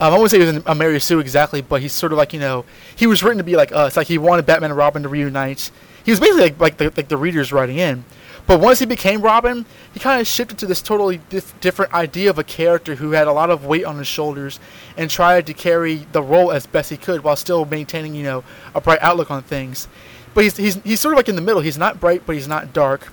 [0.00, 2.32] Um, I wouldn't say he was a Mary Sue exactly, but he's sort of like
[2.32, 2.64] you know
[2.96, 3.96] he was written to be like us.
[3.96, 5.70] Like he wanted Batman and Robin to reunite.
[6.04, 8.04] He was basically like, like the like the readers writing in.
[8.46, 12.28] But once he became Robin, he kind of shifted to this totally dif- different idea
[12.28, 14.60] of a character who had a lot of weight on his shoulders
[14.98, 18.44] and tried to carry the role as best he could while still maintaining, you know,
[18.74, 19.88] a bright outlook on things.
[20.34, 21.62] But he's, he's, he's sort of like in the middle.
[21.62, 23.10] He's not bright, but he's not dark.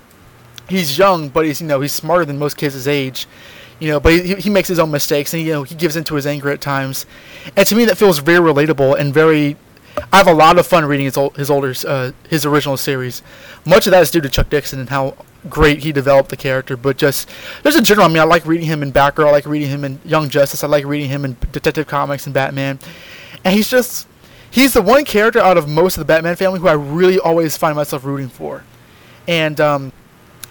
[0.68, 3.26] He's young, but he's, you know, he's smarter than most kids his age.
[3.82, 6.14] You know, but he, he makes his own mistakes and, you know, he gives into
[6.14, 7.04] his anger at times.
[7.56, 9.56] And to me, that feels very relatable and very
[10.12, 13.22] I have a lot of fun reading his old, his older uh, his original series.
[13.66, 15.16] Much of that is due to Chuck Dixon and how
[15.48, 16.76] great he developed the character.
[16.76, 17.28] But just
[17.64, 18.06] there's a general.
[18.06, 19.26] I mean, I like reading him in Batgirl.
[19.26, 20.62] I like reading him in Young Justice.
[20.62, 22.78] I like reading him in Detective Comics and Batman.
[23.44, 24.06] And he's just
[24.48, 27.56] he's the one character out of most of the Batman family who I really always
[27.56, 28.62] find myself rooting for.
[29.26, 29.92] And um,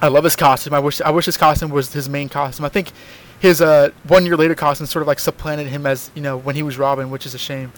[0.02, 0.74] I love his costume.
[0.74, 2.66] I wish I wish his costume was his main costume.
[2.66, 2.92] I think
[3.40, 6.56] his uh, one year later costume sort of like supplanted him as you know when
[6.56, 7.72] he was Robin, which is a shame.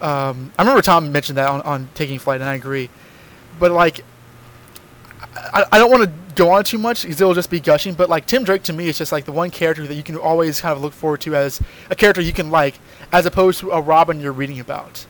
[0.00, 2.88] Um, I remember Tom mentioned that on, on Taking Flight, and I agree.
[3.58, 4.04] But like,
[5.34, 7.94] I, I don't want to go on too much because it'll just be gushing.
[7.94, 10.16] But like Tim Drake to me is just like the one character that you can
[10.16, 12.78] always kind of look forward to as a character you can like,
[13.12, 15.04] as opposed to a Robin you're reading about.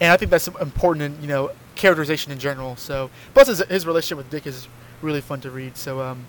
[0.00, 2.76] And I think that's important in you know characterization in general.
[2.76, 4.68] So plus his, his relationship with Dick is
[5.02, 5.76] really fun to read.
[5.76, 6.26] So um,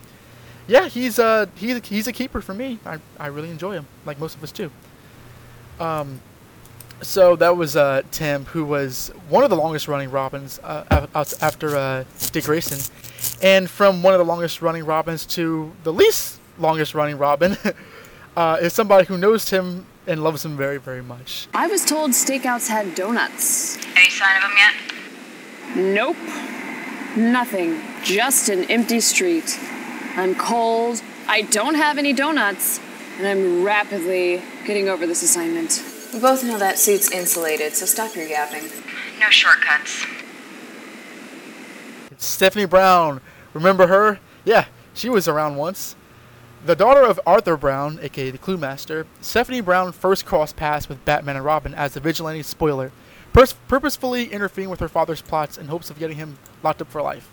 [0.67, 2.79] yeah, he's uh he's he's a keeper for me.
[2.85, 4.71] I I really enjoy him, like most of us too.
[5.79, 6.21] Um,
[7.01, 11.09] So that was uh, Tim, who was one of the longest running Robins uh, af-
[11.15, 12.79] af- after uh, Dick Grayson,
[13.41, 17.55] and from one of the longest running Robins to the least longest running Robin
[18.35, 21.47] uh, is somebody who knows Tim and loves him very, very much.
[21.53, 23.77] I was told stakeouts had donuts.
[23.95, 24.73] Any sign of him yet?
[25.95, 26.17] Nope.
[27.15, 27.81] Nothing.
[28.03, 29.59] Just an empty street.
[30.15, 31.01] I'm cold.
[31.27, 32.79] I don't have any donuts.
[33.17, 35.83] And I'm rapidly getting over this assignment.
[36.13, 38.63] We both know that suit's insulated, so stop your yapping.
[39.19, 40.05] No shortcuts.
[42.17, 43.21] Stephanie Brown.
[43.53, 44.19] Remember her?
[44.45, 45.95] Yeah, she was around once.
[46.65, 51.37] The daughter of Arthur Brown, aka the Cluemaster, Stephanie Brown first crossed paths with Batman
[51.37, 52.91] and Robin as the vigilante spoiler,
[53.39, 57.01] pers- purposefully interfering with her father's plots in hopes of getting him locked up for
[57.01, 57.29] life.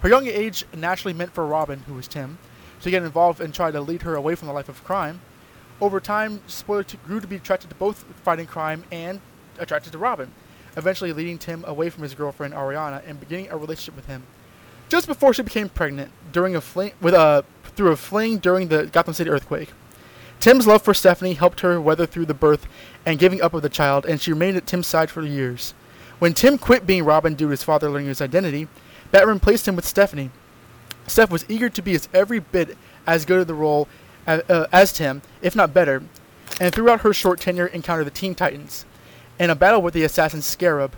[0.00, 2.38] Her young age naturally meant for Robin, who was Tim,
[2.82, 5.20] to get involved and try to lead her away from the life of crime.
[5.80, 9.20] Over time, Spoiler grew to be attracted to both fighting crime and
[9.58, 10.30] attracted to Robin,
[10.76, 14.24] eventually leading Tim away from his girlfriend Ariana and beginning a relationship with him.
[14.90, 17.44] Just before she became pregnant, during a fling with a
[17.76, 19.70] through a fling during the Gotham City earthquake.
[20.40, 22.66] Tim's love for Stephanie helped her weather through the birth
[23.06, 25.74] and giving up of the child, and she remained at Tim's side for years.
[26.18, 28.68] When Tim quit being Robin due to his father learning his identity,
[29.10, 30.30] Batman replaced him with Stephanie.
[31.06, 33.88] Steph was eager to be as every bit as good at the role
[34.26, 36.02] as, uh, as Tim, if not better,
[36.60, 38.84] and throughout her short tenure encountered the Teen Titans
[39.38, 40.94] and a battle with the assassin Scarab.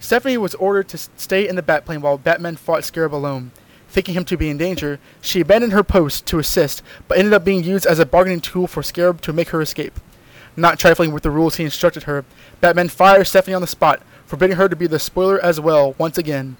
[0.00, 3.52] Stephanie was ordered to stay in the Batplane while Batman fought Scarab alone.
[3.88, 7.44] Thinking him to be in danger, she abandoned her post to assist, but ended up
[7.44, 9.98] being used as a bargaining tool for Scarab to make her escape.
[10.58, 12.24] Not trifling with the rules he instructed her,
[12.60, 16.18] Batman fires Stephanie on the spot, forbidding her to be the spoiler as well once
[16.18, 16.56] again.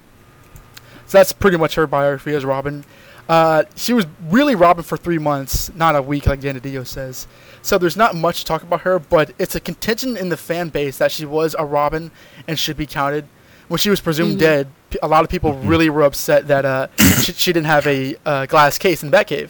[1.05, 2.85] So that's pretty much her biography as Robin.
[3.27, 7.27] Uh, she was really Robin for three months, not a week, like Dan DiDio says.
[7.61, 10.69] So there's not much to talk about her, but it's a contention in the fan
[10.69, 12.09] base that she was a Robin
[12.47, 13.25] and should be counted.
[13.67, 14.39] When she was presumed Mhm.
[14.39, 14.67] dead,
[15.03, 16.87] a lot of people really were upset that uh,
[17.21, 19.49] she, she didn't have a uh, glass case in Batcave.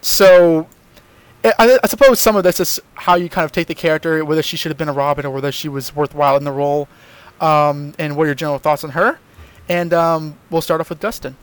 [0.00, 0.66] So
[1.44, 4.42] I- I, suppose some of this is how you kind of take the character, whether
[4.42, 6.88] she should have been a Robin or whether she was worthwhile in the role,
[7.40, 9.18] um, and what are your general thoughts on her.
[9.68, 11.36] And um, we'll start off with Dustin.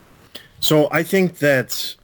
[0.60, 1.96] So I think that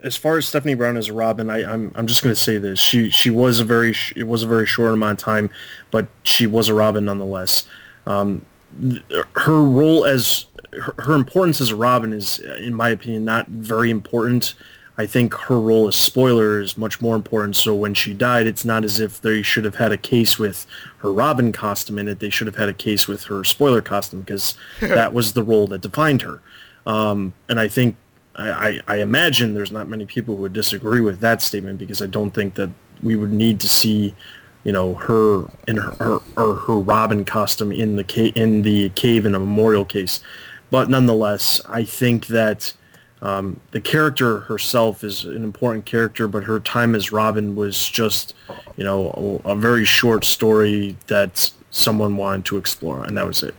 [0.00, 2.58] as far as Stephanie Brown as a Robin, I, I'm I'm just going to say
[2.58, 5.50] this: she she was a very sh- it was a very short amount of time,
[5.90, 7.66] but she was a Robin nonetheless.
[8.06, 8.44] Um,
[8.80, 9.02] th-
[9.36, 10.44] her role as
[10.78, 14.54] her, her importance as a Robin is, in my opinion, not very important.
[14.96, 17.56] I think her role as spoiler is much more important.
[17.56, 20.66] So when she died, it's not as if they should have had a case with
[20.98, 22.20] her Robin costume in it.
[22.20, 25.66] They should have had a case with her spoiler costume because that was the role
[25.68, 26.40] that defined her.
[26.86, 27.96] Um, and I think
[28.36, 32.00] I, I, I imagine there's not many people who would disagree with that statement because
[32.00, 32.70] I don't think that
[33.02, 34.14] we would need to see,
[34.62, 38.90] you know, her in her her, or her Robin costume in the ca- in the
[38.90, 40.20] cave in a memorial case.
[40.70, 42.72] But nonetheless, I think that
[43.22, 48.34] um, the character herself is an important character, but her time as Robin was just,
[48.76, 53.42] you know, a, a very short story that someone wanted to explore, and that was
[53.42, 53.54] it.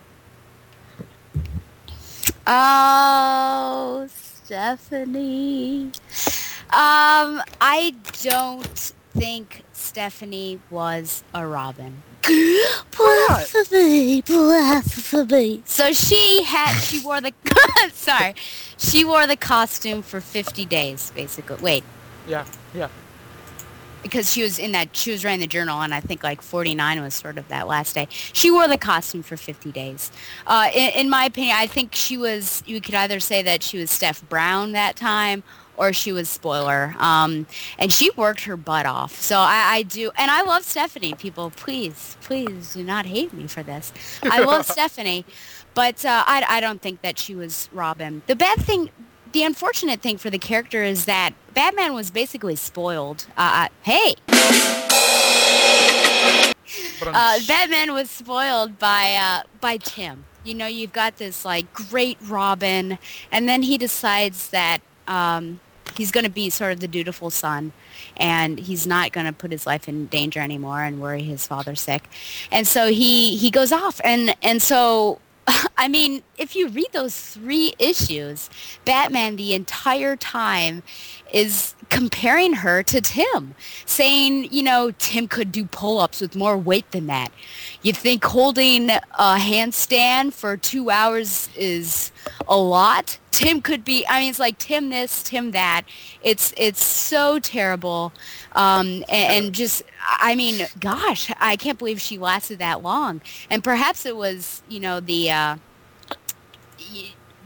[2.47, 5.91] Oh, Stephanie.
[6.69, 12.03] Um, I don't think Stephanie was a Robin.
[12.95, 15.61] Blasphemy, blasphemy.
[15.65, 17.33] So she had, she wore the,
[17.93, 18.35] sorry,
[18.77, 21.57] she wore the costume for 50 days, basically.
[21.61, 21.83] Wait,
[22.27, 22.87] Yeah, yeah.
[24.03, 27.01] because she was in that, she was writing the journal, and I think like 49
[27.01, 28.07] was sort of that last day.
[28.11, 30.11] She wore the costume for 50 days.
[30.47, 33.77] Uh, in, in my opinion, I think she was, you could either say that she
[33.77, 35.43] was Steph Brown that time,
[35.77, 36.95] or she was spoiler.
[36.99, 37.47] Um,
[37.77, 39.19] and she worked her butt off.
[39.19, 41.13] So I, I do, and I love Stephanie.
[41.13, 43.93] People, please, please do not hate me for this.
[44.23, 45.25] I love Stephanie,
[45.73, 48.21] but uh, I, I don't think that she was Robin.
[48.27, 48.89] The bad thing,
[49.31, 53.27] the unfortunate thing for the character is that Batman was basically spoiled.
[53.37, 54.15] Uh, hey.
[57.01, 60.25] Uh, Batman was spoiled by uh, by Tim.
[60.43, 62.97] You know, you've got this like great Robin,
[63.31, 65.59] and then he decides that um,
[65.97, 67.73] he's going to be sort of the dutiful son,
[68.17, 71.75] and he's not going to put his life in danger anymore and worry his father
[71.75, 72.03] sick,
[72.51, 75.19] and so he he goes off, and and so
[75.77, 78.49] I, mean, if you read those three issues,
[78.83, 80.83] Batman the entire time
[81.35, 83.55] is comparing her to Tim,
[83.85, 87.29] saying, you know, Tim could do pull-ups with more weight than that.
[87.81, 92.13] You think holding a handstand for two hours is
[92.47, 93.19] a lot?
[93.31, 95.83] Tim could be, I mean, it's like Tim this, Tim that.
[96.23, 98.13] It's, it's so terrible.
[98.53, 103.19] Um, and, and just, I mean, gosh, I can't believe she lasted that long.
[103.49, 105.57] And perhaps it was, you know, the, uh,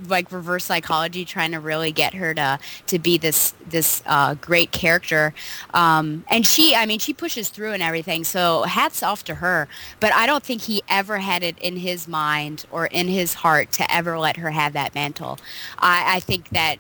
[0.08, 4.72] like reverse psychology trying to really get her to to be this this uh, great
[4.72, 5.34] character.
[5.74, 9.68] Um, and she i mean she pushes through and everything so hats off to her.
[10.00, 13.72] But i don't think he ever had it in his mind or in his heart
[13.74, 15.40] to ever let her have that mantle.
[15.78, 16.78] I, I think that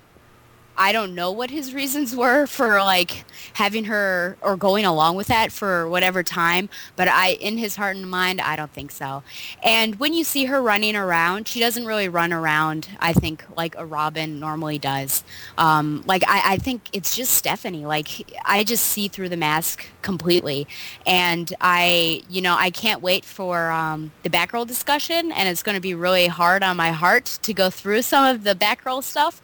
[0.79, 5.27] I don't know what his reasons were for like having her or going along with
[5.27, 9.21] that for whatever time, but I in his heart and mind, I don't think so.
[9.61, 13.75] And when you see her running around, she doesn't really run around, I think, like
[13.77, 15.25] a Robin normally does.
[15.57, 17.85] Um, like I, I think it's just Stephanie.
[17.85, 20.65] Like I just see through the mask completely.
[21.05, 25.75] And I, you know, I can't wait for um, the Batgirl discussion, and it's going
[25.75, 29.41] to be really hard on my heart to go through some of the Batgirl stuff.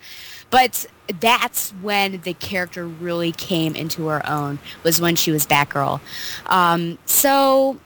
[0.56, 0.86] But
[1.19, 5.99] that's when the character really came into her own, was when she was Batgirl.
[6.45, 7.77] Um, so,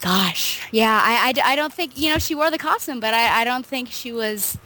[0.00, 3.40] gosh, yeah, I, I, I don't think, you know, she wore the costume, but I,
[3.40, 4.56] I don't think she was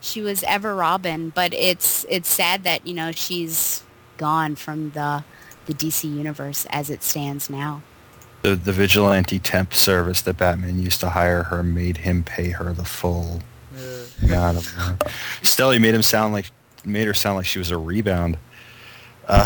[0.00, 1.30] she was ever Robin.
[1.30, 3.82] But it's it's sad that, you know, she's
[4.18, 5.24] gone from the
[5.64, 7.80] the DC universe as it stands now.
[8.42, 12.74] The, the vigilante temp service that Batman used to hire her made him pay her
[12.74, 13.40] the full
[14.22, 14.98] amount of money.
[15.40, 16.50] Stelly made him sound like
[16.88, 18.38] made her sound like she was a rebound.
[19.26, 19.44] Uh,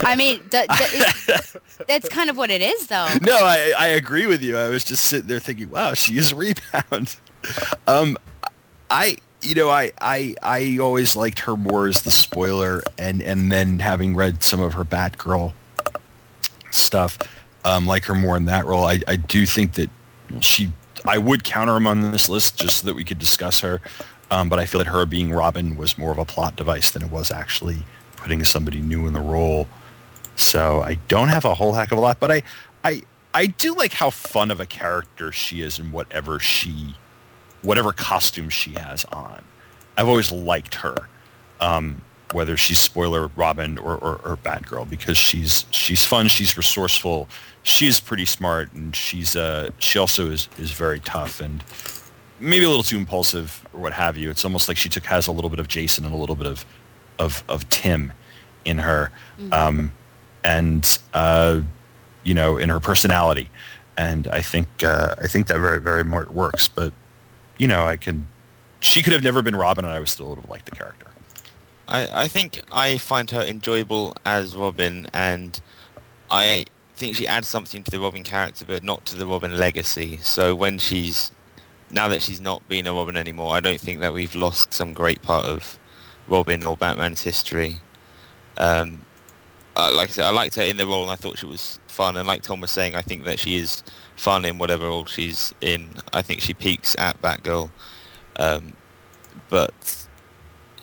[0.00, 1.56] I mean, th- th-
[1.86, 3.08] that's kind of what it is, though.
[3.20, 4.56] no, I, I agree with you.
[4.56, 7.16] I was just sitting there thinking, wow, she is a rebound.
[7.86, 8.16] um,
[8.90, 13.52] I you know I, I I always liked her more as the spoiler, and and
[13.52, 15.52] then having read some of her Batgirl
[16.70, 17.18] stuff,
[17.64, 18.84] um, like her more in that role.
[18.84, 19.90] I, I do think that
[20.40, 20.72] she
[21.04, 23.80] I would counter him on this list just so that we could discuss her.
[24.30, 27.02] Um, but I feel that her being Robin was more of a plot device than
[27.02, 27.78] it was actually
[28.16, 29.68] putting somebody new in the role.
[30.36, 32.42] So I don't have a whole heck of a lot, but I,
[32.84, 33.02] I,
[33.34, 36.94] I do like how fun of a character she is in whatever she,
[37.62, 39.42] whatever costume she has on.
[39.96, 41.08] I've always liked her,
[41.60, 42.02] um,
[42.32, 47.28] whether she's spoiler Robin or, or, or Batgirl, because she's she's fun, she's resourceful,
[47.64, 51.62] she's pretty smart, and she's uh, she also is is very tough and
[52.40, 54.30] maybe a little too impulsive or what have you.
[54.30, 56.46] It's almost like she took has a little bit of Jason and a little bit
[56.46, 56.64] of
[57.18, 58.12] of, of Tim
[58.64, 59.10] in her,
[59.40, 59.52] Mm-hmm.
[59.52, 59.92] um,
[60.44, 61.60] and uh,
[62.24, 63.50] you know, in her personality.
[63.96, 66.68] And I think uh, I think that very very much works.
[66.68, 66.92] But
[67.58, 68.26] you know, I can.
[68.80, 71.06] She could have never been Robin, and I would still would have liked the character.
[71.88, 75.60] I, I think I find her enjoyable as Robin, and
[76.30, 80.18] I think she adds something to the Robin character, but not to the Robin legacy.
[80.22, 81.32] So when she's
[81.90, 84.92] now that she's not being a Robin anymore, I don't think that we've lost some
[84.92, 85.78] great part of
[86.28, 87.76] Robin or Batman's history.
[88.56, 89.02] Um,
[89.76, 91.78] uh, like I said, I liked her in the role, and I thought she was
[91.86, 92.16] fun.
[92.16, 93.82] And like Tom was saying, I think that she is
[94.16, 95.88] fun in whatever role she's in.
[96.12, 97.70] I think she peaks at Batgirl.
[98.36, 98.72] Um,
[99.48, 100.06] but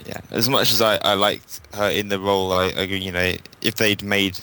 [0.06, 3.34] yeah, as much as I, I liked her in the role, I, I you know,
[3.61, 4.40] if they'd made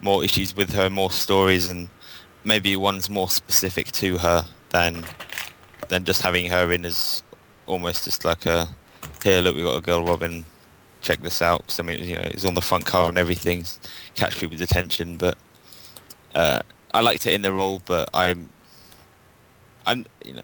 [0.00, 1.88] more issues with her, more stories, and
[2.44, 5.04] maybe one's more specific to her than
[5.92, 7.22] than just having her in as
[7.66, 8.66] almost just like a
[9.22, 10.42] here, look, we got a girl Robin,
[11.02, 13.64] check this out because I mean, you know, it's on the front cover and everything,
[14.14, 15.18] catch people's attention.
[15.18, 15.36] But
[16.34, 16.62] uh,
[16.94, 18.48] I liked it in the role, but I'm,
[19.84, 20.40] I'm, you know,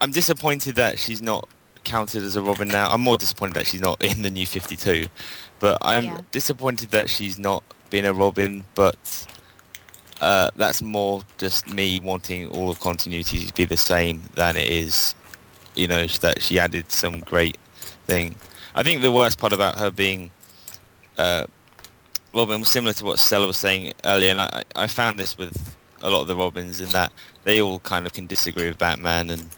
[0.00, 1.48] I'm disappointed that she's not
[1.84, 2.90] counted as a Robin now.
[2.90, 5.06] I'm more disappointed that she's not in the new 52,
[5.60, 6.20] but I'm Yeah.
[6.32, 8.64] disappointed that she's not been a Robin.
[8.74, 8.98] But
[10.20, 14.68] uh, that's more just me wanting all of continuity to be the same than it
[14.68, 15.14] is,
[15.74, 17.56] you know, that she added some great
[18.06, 18.34] thing.
[18.74, 20.30] I think the worst part about her being
[21.18, 21.46] uh,
[22.34, 26.10] Robin similar to what Stella was saying earlier, and I, I found this with a
[26.10, 27.12] lot of the Robins in that
[27.44, 29.48] they all kind of can disagree with Batman and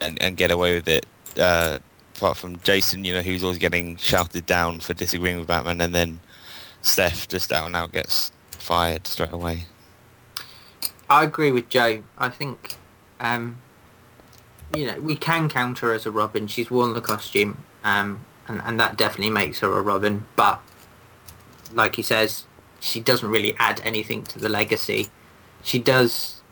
[0.00, 1.06] and, and get away with it.
[1.38, 1.78] Uh,
[2.16, 5.94] apart from Jason, you know, who's always getting shouted down for disagreeing with Batman, and
[5.94, 6.20] then
[6.82, 8.30] Steph just out and out gets
[8.68, 9.64] fired straight away.
[11.08, 12.02] I agree with Joe.
[12.18, 12.74] I think,
[13.18, 13.56] um,
[14.76, 16.46] you know, we can count her as a Robin.
[16.46, 20.26] She's worn the costume, um, and, and that definitely makes her a Robin.
[20.36, 20.60] But,
[21.72, 22.44] like he says,
[22.78, 25.08] she doesn't really add anything to the legacy.
[25.62, 26.42] She does,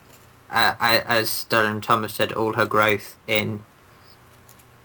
[0.48, 3.62] uh, as and Thomas said, all her growth in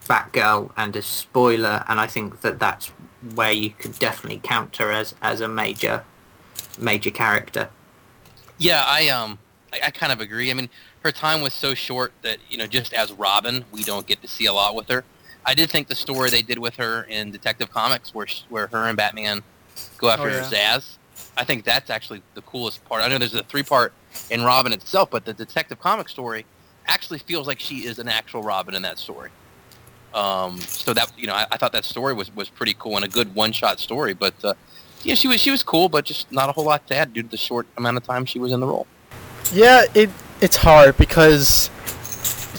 [0.03, 2.87] Batgirl and a spoiler, and I think that that's
[3.35, 6.03] where you could definitely count her as as a major
[6.77, 7.69] major character.
[8.57, 9.39] Yeah, I um,
[9.73, 10.51] I, I kind of agree.
[10.51, 10.69] I mean,
[11.03, 14.27] her time was so short that you know, just as Robin, we don't get to
[14.27, 15.03] see a lot with her.
[15.45, 18.67] I did think the story they did with her in Detective Comics, where sh- where
[18.67, 19.41] her and Batman
[19.97, 20.43] go after Oh, yeah.
[20.77, 20.97] Zaz,
[21.37, 23.01] I think that's actually the coolest part.
[23.01, 23.93] I know there's a three part
[24.29, 26.45] in Robin itself, but the Detective Comics story
[26.87, 29.29] actually feels like she is an actual Robin in that story.
[30.13, 33.05] Um, so that you know, I, I thought that story was, was pretty cool and
[33.05, 34.13] a good one shot story.
[34.13, 34.53] But uh,
[35.03, 37.23] yeah, she was she was cool, but just not a whole lot to add due
[37.23, 38.87] to the short amount of time she was in the role.
[39.53, 40.09] Yeah, it
[40.41, 41.69] it's hard because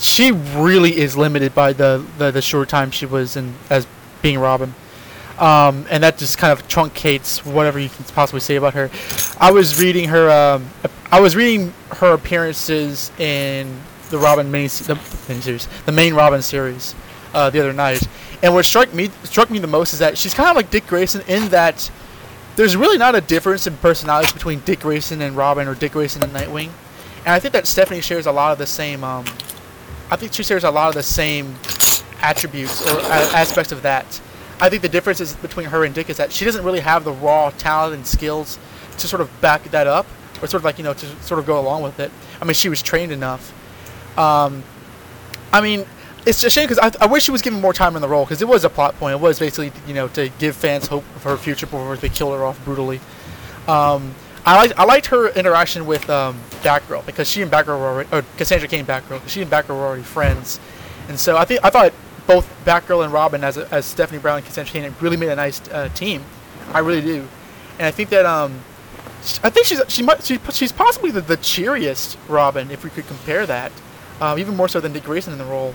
[0.02, 3.86] she really is limited by the, the, the short time she was in as
[4.20, 4.74] being Robin.
[5.38, 8.90] Um, and that just kind of truncates whatever you can possibly say about her.
[9.40, 10.30] I was reading her.
[10.30, 10.68] Um,
[11.10, 16.94] I was reading her appearances in the Robin mini the miniseries, the main Robin series,
[17.32, 18.06] uh, the other night.
[18.42, 20.86] And what struck me struck me the most is that she's kind of like Dick
[20.86, 21.90] Grayson in that
[22.56, 26.22] there's really not a difference in personalities between Dick Grayson and Robin or Dick Grayson
[26.22, 26.70] and Nightwing.
[27.20, 29.04] And I think that Stephanie shares a lot of the same.
[29.04, 29.24] Um,
[30.10, 31.54] I think she shares a lot of the same
[32.20, 34.20] attributes or aspects of that.
[34.60, 37.04] I think the difference is between her and Dick is that she doesn't really have
[37.04, 38.58] the raw talent and skills
[38.98, 40.06] to sort of back that up,
[40.36, 42.10] or sort of like you know to sort of go along with it.
[42.40, 43.52] I mean, she was trained enough.
[44.18, 44.62] Um,
[45.52, 45.86] I mean,
[46.26, 48.24] it's a shame because I, I wish she was given more time in the role
[48.24, 49.14] because it was a plot point.
[49.14, 52.32] It was basically you know to give fans hope of her future before they kill
[52.32, 53.00] her off brutally.
[53.66, 57.86] Um, I liked I liked her interaction with um, Batgirl because she and Batgirl were
[57.86, 60.60] already, or Cassandra Cain Batgirl she and Batgirl were already friends,
[61.08, 61.92] and so I think I thought
[62.26, 65.60] both Batgirl and Robin as as Stephanie Brown and Cassandra Cain really made a nice
[65.68, 66.24] uh, team.
[66.72, 67.28] I really do,
[67.78, 68.60] and I think that um,
[69.42, 73.06] I think she's she might she, she's possibly the, the cheeriest Robin if we could
[73.06, 73.70] compare that,
[74.20, 75.74] um, even more so than Dick Grayson in the role,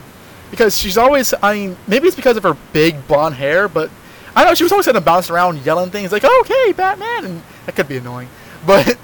[0.51, 3.89] because she's always I mean maybe it's because of her big blonde hair, but
[4.35, 7.25] I don't know she was always kind of bouncing around yelling things like okay Batman
[7.25, 8.29] and that could be annoying,
[8.65, 8.97] but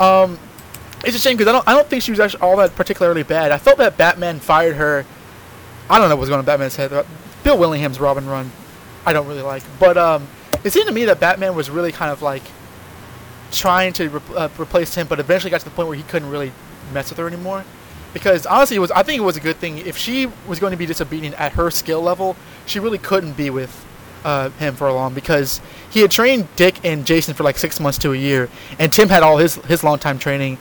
[0.00, 0.38] um,
[1.04, 3.22] it's a shame because I don't I don't think she was actually all that particularly
[3.22, 3.52] bad.
[3.52, 5.04] I felt that Batman fired her.
[5.90, 6.92] I don't know what's going on in Batman's head.
[6.92, 7.04] Uh,
[7.44, 8.50] Bill Willingham's Robin run,
[9.04, 10.28] I don't really like, but um,
[10.64, 12.42] it seemed to me that Batman was really kind of like
[13.50, 16.30] trying to re- uh, replace him, but eventually got to the point where he couldn't
[16.30, 16.52] really
[16.92, 17.64] mess with her anymore.
[18.12, 20.72] Because honestly, it was I think it was a good thing if she was going
[20.72, 22.36] to be disobedient at her skill level,
[22.66, 23.86] she really couldn't be with
[24.24, 25.60] uh, him for long because
[25.90, 28.48] he had trained Dick and Jason for like six months to a year,
[28.78, 30.58] and Tim had all his his long time training.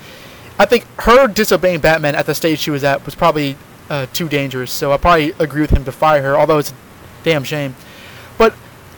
[0.57, 3.57] I think her disobeying Batman at the stage she was at was probably
[3.89, 4.71] uh, too dangerous.
[4.71, 6.75] So I probably agree with him to fire her, although it's a
[7.23, 7.75] damn shame.
[8.37, 8.53] But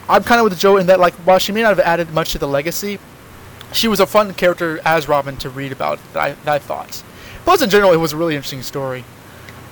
[0.07, 2.33] I'm kind of with Joe in that like while she may not have added much
[2.33, 2.99] to the legacy,
[3.71, 5.99] she was a fun character as Robin to read about.
[6.13, 7.03] That I, that I thought.
[7.43, 9.03] Plus, in general, it was a really interesting story.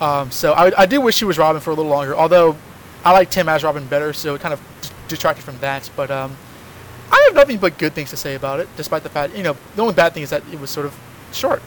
[0.02, 2.16] Um, so I, I do wish she was Robin for a little longer.
[2.16, 2.58] Although
[3.06, 5.90] I like Tim as Robin better, so it kind of d- detracted from that.
[5.96, 6.36] But um,
[7.12, 9.56] I have nothing but good things to say about it, despite the fact you know
[9.76, 10.98] the only bad thing is that it was sort of
[11.32, 11.62] short.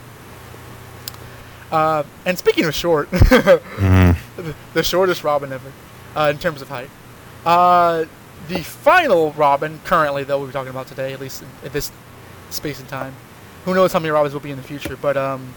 [1.70, 4.16] Uh, and speaking of short, the,
[4.74, 5.72] the shortest Robin ever,
[6.14, 6.90] uh, in terms of height.
[7.44, 8.04] Uh,
[8.48, 11.90] the final Robin, currently, that we're talking about today, at least in, at this
[12.50, 13.14] space and time.
[13.64, 14.96] Who knows how many Robins will be in the future?
[14.96, 15.54] But um,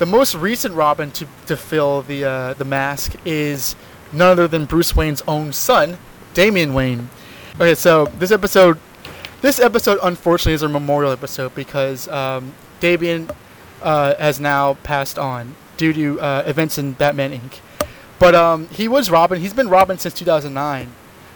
[0.00, 3.76] the most recent Robin to, to fill the uh, the mask is
[4.14, 5.98] none other than Bruce Wayne's own son,
[6.32, 7.10] Damian Wayne.
[7.56, 8.78] Okay, so this episode,
[9.42, 13.30] this episode unfortunately is a memorial episode because um, Damian
[13.82, 17.58] uh, has now passed on due to uh, events in Batman Inc.
[18.18, 19.38] But um, he was Robin.
[19.38, 20.90] He's been Robin since 2009,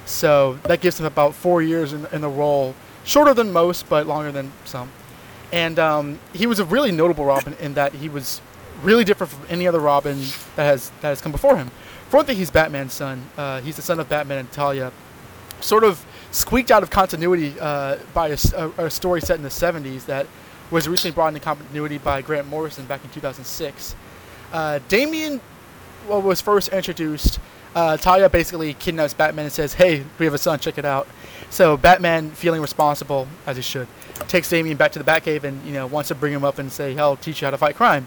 [0.06, 2.74] so that gives him about four years in, in the role.
[3.04, 4.90] Shorter than most, but longer than some.
[5.52, 8.40] And um, he was a really notable Robin in that he was
[8.84, 10.18] really different from any other Robin
[10.56, 11.70] that has that has come before him.
[12.10, 13.24] For one thing, he's Batman's son.
[13.36, 14.92] Uh, he's the son of Batman and Talia.
[15.60, 20.26] Sort of squeaked out of continuity uh, by a story set in the 70s that
[20.70, 23.94] was recently brought into continuity by Grant Morrison back in 2006.
[24.52, 25.40] Uh, Damian
[26.08, 27.38] well, was first introduced.
[27.74, 30.58] Uh, Talia basically kidnaps Batman and says, "Hey, we have a son.
[30.60, 31.08] Check it out."
[31.50, 33.88] So Batman, feeling responsible as he should,
[34.28, 36.70] takes Damian back to the Batcave and you know wants to bring him up and
[36.70, 38.06] say, "Hell, teach you how to fight crime."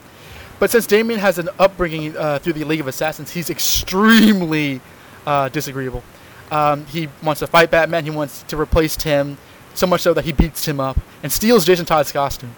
[0.59, 4.81] But since Damian has an upbringing uh, through the League of Assassins, he's extremely
[5.25, 6.03] uh, disagreeable.
[6.51, 8.05] Um, he wants to fight Batman.
[8.05, 9.37] He wants to replace Tim,
[9.73, 12.55] so much so that he beats him up and steals Jason Todd's costume.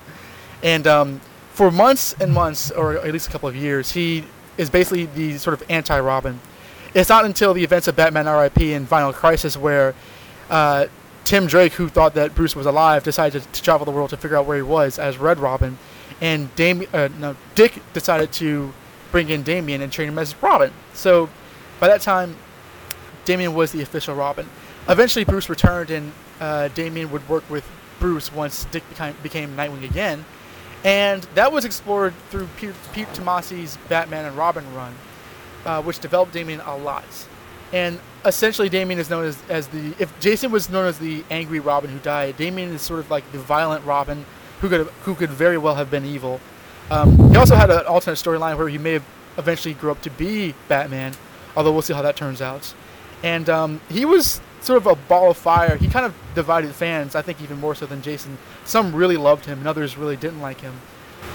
[0.64, 1.22] And um,
[1.52, 4.24] for months and months, or at least a couple of years, he
[4.58, 6.40] is basically the sort of anti-Robin.
[6.94, 8.74] It's not until the events of Batman R.I.P.
[8.74, 9.94] and Final Crisis where
[10.50, 10.88] uh,
[11.24, 14.38] Tim Drake, who thought that Bruce was alive, decided to travel the world to figure
[14.38, 15.78] out where he was as Red Robin,
[16.22, 18.74] and Dam- uh, no, Dick decided to
[19.12, 20.72] bring in Damian and train him as Robin.
[20.94, 21.30] So
[21.80, 22.36] by that time,
[23.26, 24.48] Damian was the official Robin.
[24.88, 27.68] Eventually, Bruce returned, and uh, Damian would work with
[28.00, 30.26] Bruce once Dick became, became Nightwing again,
[30.84, 34.94] and that was explored through Peter, Pete Tomasi's Batman and Robin run,
[35.66, 37.04] uh, which developed Damian a lot.
[37.74, 41.60] And essentially, Damian is known as, as the if Jason was known as the angry
[41.60, 44.26] Robin who died, Damian is sort of like the violent Robin
[44.62, 46.40] who could who could very well have been evil.
[46.92, 49.06] Um, he also had an alternate storyline where he may have
[49.38, 51.14] eventually grew up to be Batman,
[51.56, 52.74] although we'll see how that turns out.
[53.24, 55.76] And um, he was sort of a ball of fire.
[55.78, 58.38] He kind of divided fans, I think, even more so than Jason.
[58.66, 60.74] Some really loved him, and others really didn't like him.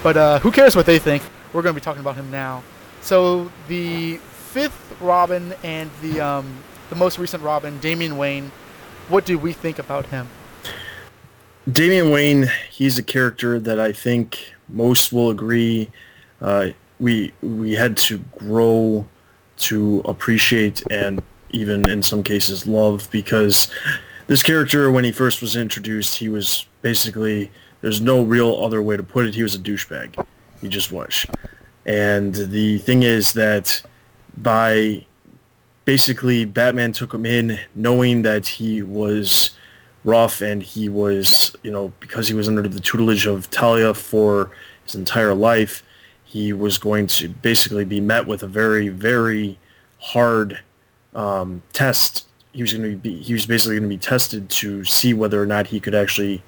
[0.03, 1.23] But uh, who cares what they think?
[1.53, 2.63] We're going to be talking about him now.
[3.01, 8.51] So the fifth Robin and the um, the most recent Robin, Damian Wayne.
[9.07, 10.27] What do we think about him?
[11.71, 15.89] Damian Wayne, he's a character that I think most will agree
[16.41, 16.69] uh,
[16.99, 19.07] we we had to grow
[19.57, 21.21] to appreciate and
[21.51, 23.69] even in some cases love because
[24.27, 27.51] this character when he first was introduced he was basically
[27.85, 29.35] there's no real other way to put it.
[29.35, 30.25] He was a douchebag.
[30.59, 31.23] He just was.
[31.85, 33.83] And the thing is that
[34.37, 35.05] by
[35.85, 39.51] basically Batman took him in knowing that he was
[40.05, 44.51] rough and he was you know because he was under the tutelage of Talia for
[44.85, 45.83] his entire life
[46.23, 49.57] he was going to basically be met with a very very
[49.99, 50.59] hard
[51.15, 52.27] um, test.
[52.51, 55.41] He was going to be he was basically going to be tested to see whether
[55.41, 56.43] or not he could actually,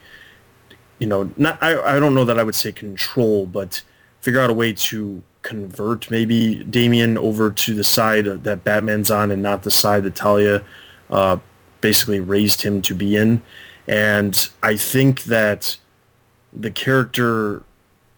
[0.99, 3.81] you know, not I I don't know that I would say control, but
[4.21, 9.31] figure out a way to convert maybe Damian over to the side that Batman's on
[9.31, 10.63] and not the side that Talia
[11.09, 11.37] uh,
[11.81, 13.41] basically raised him to be in.
[13.87, 15.77] And I think that
[16.53, 17.63] the character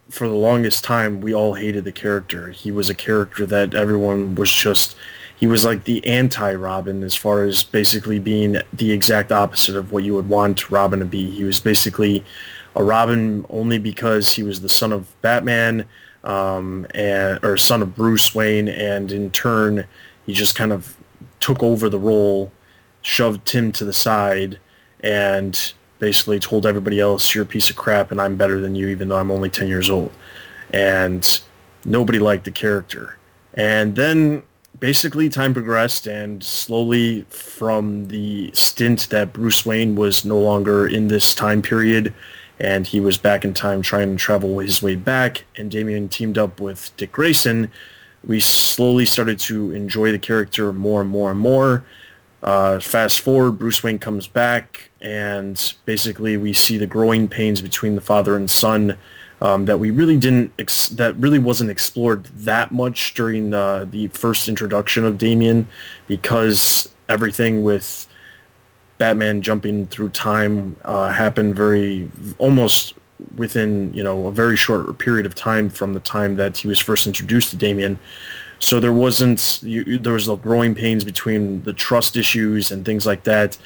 [0.10, 2.50] for the longest time we all hated the character.
[2.50, 4.96] He was a character that everyone was just
[5.38, 10.04] he was like the anti-Robin as far as basically being the exact opposite of what
[10.04, 11.30] you would want Robin to be.
[11.32, 12.26] He was basically
[12.76, 15.86] a Robin only because he was the son of Batman
[16.26, 19.86] um, and or son of Bruce Wayne, and in turn
[20.26, 20.98] he just kind of
[21.40, 22.52] took over the role,
[23.10, 24.60] shoved Tim to the side,
[25.02, 28.88] and basically told everybody else, "You're a piece of crap, and I'm better than you,
[28.88, 30.12] even though I'm only 10 years old."
[30.72, 31.42] And
[31.86, 33.18] nobody liked the character.
[33.54, 34.44] And then
[34.80, 41.08] basically time progressed and slowly from the stint that Bruce Wayne was no longer in
[41.08, 42.14] this time period
[42.60, 46.38] and he was back in time trying to travel his way back and Damian teamed
[46.38, 47.72] up with Dick Grayson,
[48.26, 51.84] we slowly started to enjoy the character more and more and more.
[52.42, 57.96] Uh, fast forward, Bruce Wayne comes back and basically we see the growing pains between
[57.96, 58.98] the father and son
[59.42, 64.08] um, that we really didn't ex- that really wasn't explored that much during the the
[64.08, 65.68] first introduction of Damian
[66.08, 68.08] because everything with
[68.98, 72.94] Batman jumping through time uh, happened very almost
[73.36, 76.80] within you know a very short period of time from the time that he was
[76.80, 77.98] first introduced to Damian.
[78.60, 83.06] So there wasn't you, there was the growing pains between the trust issues and things
[83.06, 83.58] like that.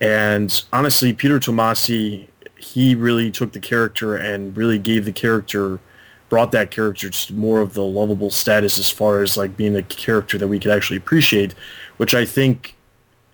[0.00, 2.28] And honestly, Peter Tomasi
[2.62, 5.80] he really took the character and really gave the character
[6.28, 9.82] brought that character to more of the lovable status as far as like being a
[9.82, 11.54] character that we could actually appreciate,
[11.98, 12.74] which I think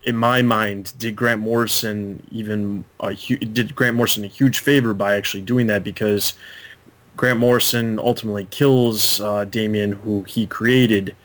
[0.02, 4.94] in my mind did Grant Morrison even a hu- did Grant Morrison a huge favor
[4.94, 6.32] by actually doing that because
[7.18, 11.16] Grant Morrison ultimately kills uh, Damian who he created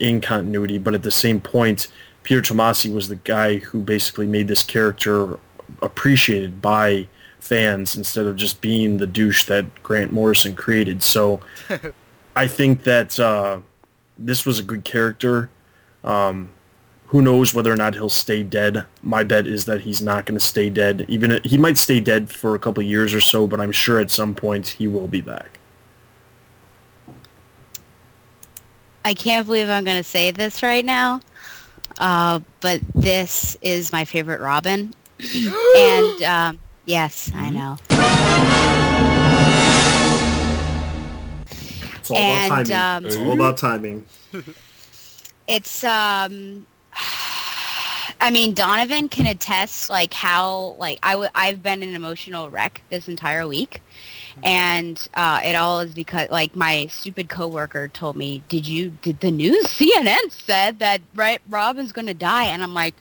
[0.00, 1.86] in continuity, but at the same point
[2.24, 5.38] Peter Tomasi was the guy who basically made this character
[5.82, 7.06] appreciated by
[7.40, 11.02] fans instead of just being the douche that Grant Morrison created.
[11.02, 11.40] So
[12.36, 13.60] I think that uh,
[14.18, 15.50] this was a good character.
[16.02, 16.48] Um,
[17.14, 18.86] who knows whether or not he'll stay dead?
[19.00, 21.04] My bet is that he's not going to stay dead.
[21.06, 24.10] Even he might stay dead for a couple years or so, but I'm sure at
[24.10, 25.60] some point he will be back.
[29.04, 31.20] I can't believe I'm going to say this right now,
[31.98, 34.92] uh, but this is my favorite Robin,
[35.76, 37.58] and um, Yes, I Mm-hmm.
[37.58, 37.76] know.
[42.00, 42.76] It's all And, about timing.
[42.76, 44.04] um, it's all about timing.
[45.46, 46.66] It's um
[48.20, 52.82] I mean Donovan can attest like how like I w- I've been an emotional wreck
[52.90, 53.82] this entire week
[54.42, 59.20] and uh, it all is because like my stupid coworker told me did you did
[59.20, 62.94] the news CNN said that right Robin's going to die and I'm like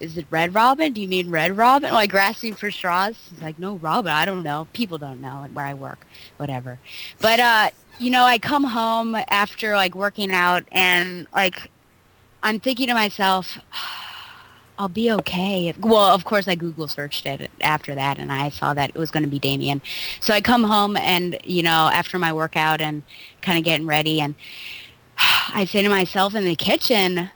[0.00, 0.92] is it Red Robin?
[0.92, 1.92] Do you mean Red Robin?
[1.92, 3.16] Like grasping for straws?
[3.30, 4.12] He's like, no, Robin.
[4.12, 4.66] I don't know.
[4.72, 6.04] People don't know where I work,
[6.36, 6.78] whatever.
[7.20, 11.70] But uh, you know, I come home after like working out, and like
[12.44, 13.58] I'm thinking to myself,
[14.78, 15.72] I'll be okay.
[15.78, 19.10] Well, of course, I Google searched it after that, and I saw that it was
[19.10, 19.80] going to be Damian.
[20.20, 23.02] So I come home, and you know, after my workout and
[23.40, 24.34] kind of getting ready, and
[25.54, 27.30] I say to myself in the kitchen,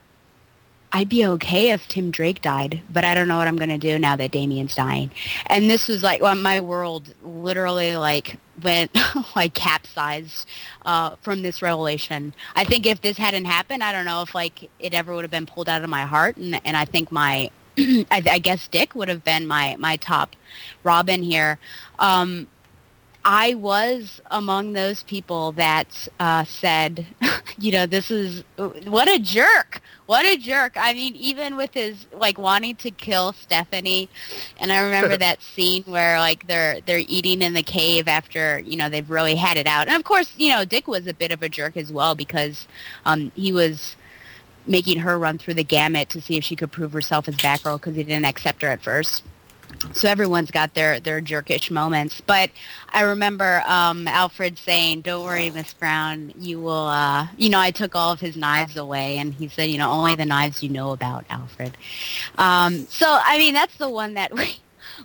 [0.91, 3.77] I'd be okay if Tim Drake died, but I don't know what I'm going to
[3.77, 5.11] do now that Damian's dying.
[5.45, 8.91] And this was like, well, my world literally like went
[9.35, 10.47] like capsized
[10.85, 12.33] uh, from this revelation.
[12.55, 15.31] I think if this hadn't happened, I don't know if like it ever would have
[15.31, 16.37] been pulled out of my heart.
[16.37, 20.35] And, and I think my, I, I guess Dick would have been my, my top
[20.83, 21.59] Robin here.
[21.99, 22.47] Um,
[23.25, 27.05] I was among those people that uh, said,
[27.59, 29.81] you know, this is what a jerk.
[30.05, 30.73] What a jerk.
[30.75, 34.09] I mean, even with his like wanting to kill Stephanie,
[34.59, 38.77] and I remember that scene where like they're they're eating in the cave after you
[38.77, 41.31] know they've really had it out, and of course you know Dick was a bit
[41.31, 42.67] of a jerk as well because
[43.05, 43.95] um, he was
[44.65, 47.79] making her run through the gamut to see if she could prove herself as Batgirl
[47.79, 49.23] because he didn't accept her at first
[49.93, 52.21] so everyone's got their their jerkish moments.
[52.21, 52.49] But
[52.91, 57.71] i remember um alfred saying don't worry miss brown you will uh you know i
[57.71, 60.69] took all of his knives away and he said you know only the knives you
[60.69, 61.77] know about alfred.
[62.37, 64.57] Um so i mean that's the one that we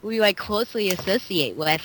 [0.02, 1.82] we like closely associate with.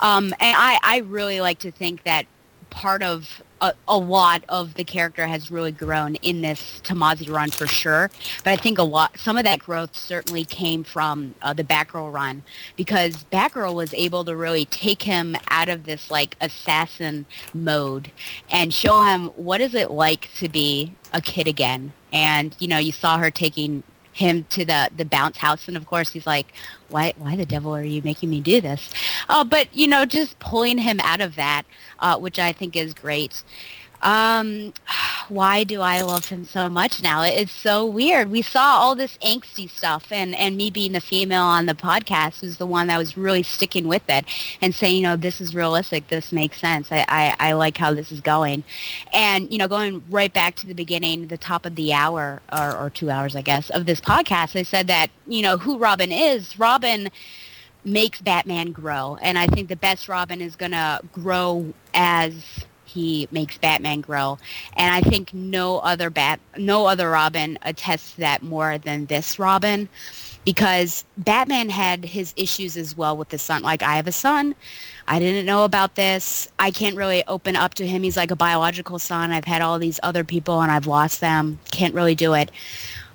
[0.00, 2.26] Um and i i really like to think that
[2.70, 7.50] part of a, a, lot of the character has really grown in this Tomasi run
[7.50, 8.10] for sure.
[8.44, 12.12] But I think a lot, some of that growth certainly came from uh, the Batgirl
[12.12, 12.42] run
[12.76, 18.10] because Batgirl was able to really take him out of this like assassin mode
[18.50, 21.92] and show him what is it like to be a kid again.
[22.12, 23.82] And you know, you saw her taking
[24.12, 26.52] him to the the bounce house and of course he's like
[26.88, 28.90] why why the devil are you making me do this?
[29.28, 31.62] Uh, but you know just pulling him out of that
[32.00, 33.42] uh, which i think is great.
[34.02, 34.72] Um,
[35.30, 37.22] why do I love him so much now?
[37.22, 38.30] It's so weird.
[38.30, 42.42] We saw all this angsty stuff, and, and me being the female on the podcast
[42.42, 44.24] was the one that was really sticking with it
[44.60, 46.08] and saying, you know, this is realistic.
[46.08, 46.90] This makes sense.
[46.90, 48.64] I, I, I like how this is going.
[49.12, 52.76] And, you know, going right back to the beginning, the top of the hour, or,
[52.76, 56.12] or two hours, I guess, of this podcast, I said that, you know, who Robin
[56.12, 56.58] is.
[56.58, 57.10] Robin
[57.84, 59.16] makes Batman grow.
[59.22, 64.38] And I think the best Robin is going to grow as he makes Batman grow.
[64.76, 69.88] And I think no other Bat, no other Robin attests that more than this Robin,
[70.44, 73.62] because Batman had his issues as well with the son.
[73.62, 74.54] Like I have a son,
[75.06, 76.48] I didn't know about this.
[76.58, 78.02] I can't really open up to him.
[78.02, 79.30] He's like a biological son.
[79.30, 81.58] I've had all these other people and I've lost them.
[81.70, 82.50] Can't really do it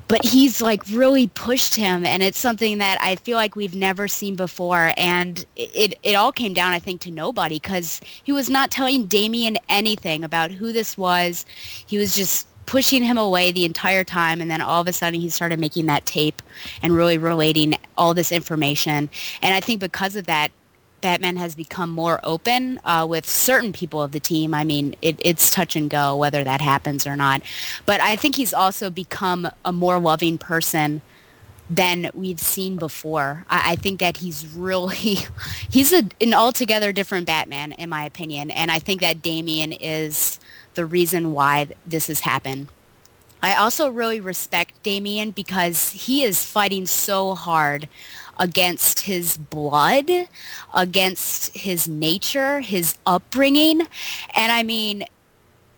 [0.08, 4.08] but he's like really pushed him and it's something that i feel like we've never
[4.08, 8.50] seen before and it, it all came down i think to nobody because he was
[8.50, 11.46] not telling damian anything about who this was.
[11.88, 15.20] He was just pushing him away the entire time and then all of a sudden
[15.20, 16.42] he started making that tape
[16.82, 19.10] and really relating all this information.
[19.42, 20.52] And i think because of that
[21.02, 24.54] Batman has become more open uh, with certain people of the team.
[24.54, 27.42] I mean, it, it's touch and go whether that happens or not.
[27.86, 31.02] But I think he's also become a more loving person
[31.70, 33.46] than we've seen before.
[33.50, 35.18] I, I think that he's really,
[35.70, 38.52] he's a, an altogether different Batman, in my opinion.
[38.52, 40.40] And I think that Damian is
[40.76, 42.68] the reason why this has happened.
[43.42, 47.88] I also really respect Damian because he is fighting so hard
[48.38, 50.10] against his blood,
[50.74, 53.82] against his nature, his upbringing.
[54.36, 55.06] And I mean,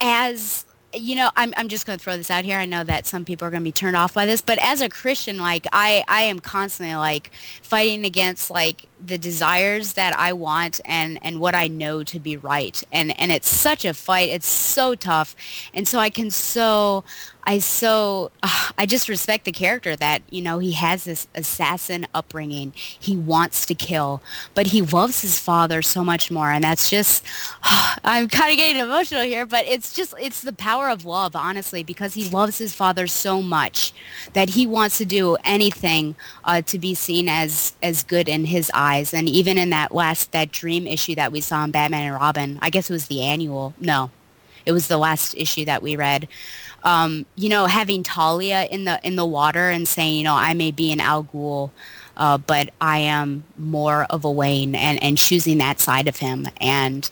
[0.02, 2.58] as you know, I'm, I'm just going to throw this out here.
[2.58, 4.82] I know that some people are going to be turned off by this, but as
[4.82, 7.32] a Christian, like I, I am constantly like
[7.62, 12.38] fighting against like the desires that I want and, and what I know to be
[12.38, 12.82] right.
[12.92, 14.30] And, and it's such a fight.
[14.30, 15.36] It's so tough.
[15.74, 17.04] And so I can so
[17.48, 22.06] I so uh, I just respect the character that you know he has this assassin
[22.14, 22.74] upbringing.
[22.76, 24.22] He wants to kill,
[24.54, 27.26] but he loves his father so much more, and that's just
[27.64, 31.38] uh, I'm kind of getting emotional here, but it's just it's the power of love,
[31.38, 33.94] honestly, because he loves his father so much
[34.34, 38.70] that he wants to do anything uh, to be seen as as good in his
[38.74, 38.87] eyes.
[39.14, 42.60] And even in that last that dream issue that we saw in Batman and Robin,
[42.62, 43.74] I guess it was the annual.
[43.80, 44.12] No,
[44.66, 46.28] it was the last issue that we read
[46.84, 50.54] um, you know, having Talia in the in the water and saying, you know, I
[50.54, 51.72] may be an Al Ghul,
[52.16, 56.48] uh, but I am more of a Wayne, and and choosing that side of him.
[56.62, 57.10] And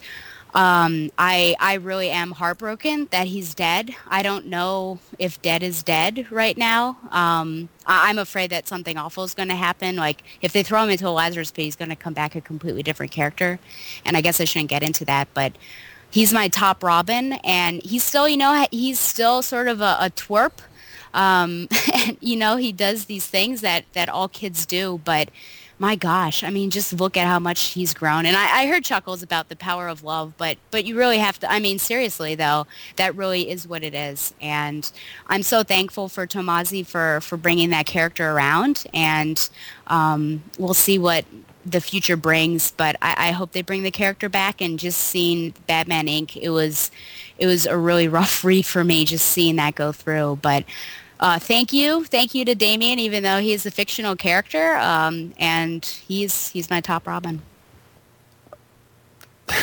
[0.55, 3.93] um, I I really am heartbroken that he's dead.
[4.07, 6.97] I don't know if dead is dead right now.
[7.11, 9.97] Um, I, am afraid that something awful is going to happen.
[9.97, 12.41] Like if they throw him into a Lazarus pit, he's going to come back a
[12.41, 13.59] completely different character.
[14.05, 15.57] And I guess I shouldn't get into that, but
[16.09, 20.09] he's my top Robin, and he's still, you know, he's still sort of a, a
[20.09, 20.59] twerp.
[21.13, 25.29] Um, and, you know, he does these things that, that all kids do, but
[25.77, 28.25] my gosh, I mean, just look at how much he's grown.
[28.25, 31.37] And I, I heard chuckles about the power of love, but but you really have
[31.39, 31.51] to.
[31.51, 32.65] I mean, seriously though,
[32.95, 34.33] that really is what it is.
[34.39, 34.89] And
[35.27, 38.85] I'm so thankful for Tomasi for for bringing that character around.
[38.93, 39.49] And
[39.87, 41.25] um, we'll see what
[41.65, 42.71] the future brings.
[42.71, 44.61] But I, I hope they bring the character back.
[44.61, 46.37] And just seeing Batman Inc.
[46.37, 46.89] It was
[47.37, 50.39] it was a really rough read for me just seeing that go through.
[50.41, 50.63] But
[51.25, 55.83] uh, thank you, thank you to Damian, even though he's a fictional character, um, and
[55.83, 57.41] he's he's my top Robin.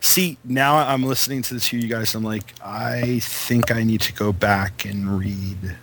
[0.00, 2.14] See, now I'm listening to the two of you guys.
[2.14, 5.76] I'm like, I think I need to go back and read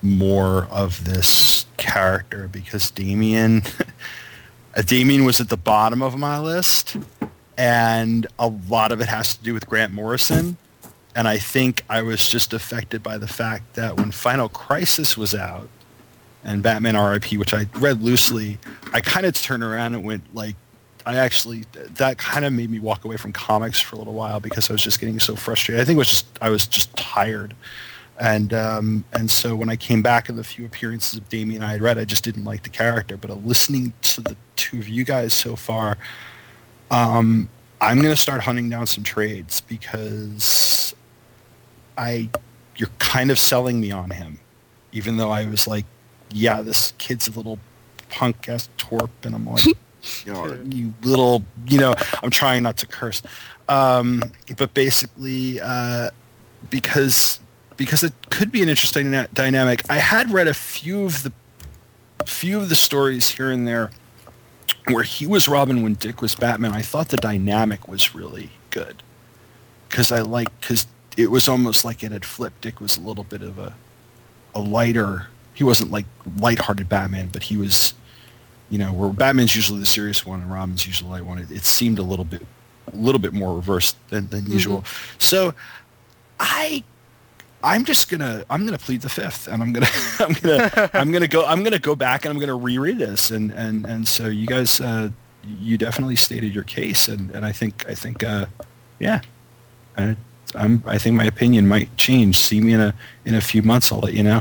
[0.00, 3.62] more of this character because Damian,
[4.86, 6.96] Damian was at the bottom of my list,
[7.58, 10.56] and a lot of it has to do with Grant Morrison.
[11.14, 15.34] And I think I was just affected by the fact that when Final Crisis was
[15.34, 15.68] out
[16.44, 18.58] and Batman RIP, which I read loosely,
[18.92, 20.56] I kind of turned around and went like,
[21.06, 24.38] I actually that kind of made me walk away from comics for a little while
[24.38, 25.80] because I was just getting so frustrated.
[25.80, 27.54] I think it was just I was just tired,
[28.18, 31.72] and um, and so when I came back in the few appearances of Damian I
[31.72, 33.16] had read, I just didn't like the character.
[33.16, 35.96] But uh, listening to the two of you guys so far,
[36.90, 37.48] um,
[37.80, 40.79] I'm going to start hunting down some trades because
[41.96, 42.30] I
[42.76, 44.40] you're kind of selling me on him,
[44.92, 45.84] even though I was like,
[46.30, 47.58] yeah, this kid's a little
[48.08, 49.66] punk ass twerp, and I'm like.
[50.24, 53.20] you know, you little, you know, I'm trying not to curse,
[53.68, 54.22] um,
[54.56, 56.08] but basically, uh,
[56.70, 57.38] because
[57.76, 59.82] because it could be an interesting na- dynamic.
[59.88, 61.32] I had read a few of the
[62.26, 63.90] few of the stories here and there
[64.88, 66.72] where he was Robin when Dick was Batman.
[66.72, 69.02] I thought the dynamic was really good
[69.88, 70.86] because I like because
[71.20, 72.60] it was almost like it had flipped.
[72.62, 73.74] Dick was a little bit of a
[74.54, 75.28] a lighter.
[75.54, 76.06] He wasn't like
[76.38, 77.94] lighthearted Batman, but he was
[78.68, 81.38] you know, where Batman's usually the serious one and Robin's usually the light one.
[81.38, 82.46] It, it seemed a little bit,
[82.92, 84.52] a little bit more reversed than, than Mm-hmm.
[84.52, 84.84] usual.
[85.18, 85.54] So,
[86.38, 86.84] I,
[87.64, 89.88] I'm just gonna, I'm gonna plead the fifth, and I'm gonna,
[90.20, 93.50] I'm gonna, I'm gonna go, I'm gonna go back and I'm gonna reread this, and
[93.52, 95.10] and and so you guys, uh,
[95.58, 98.46] you definitely stated your case, and and I think, I think, uh,
[99.00, 99.20] yeah,
[99.98, 100.16] I,
[100.54, 102.38] I'm, I think my opinion might change.
[102.38, 102.94] See me in a
[103.24, 103.92] in a few months.
[103.92, 104.40] I'll let you know.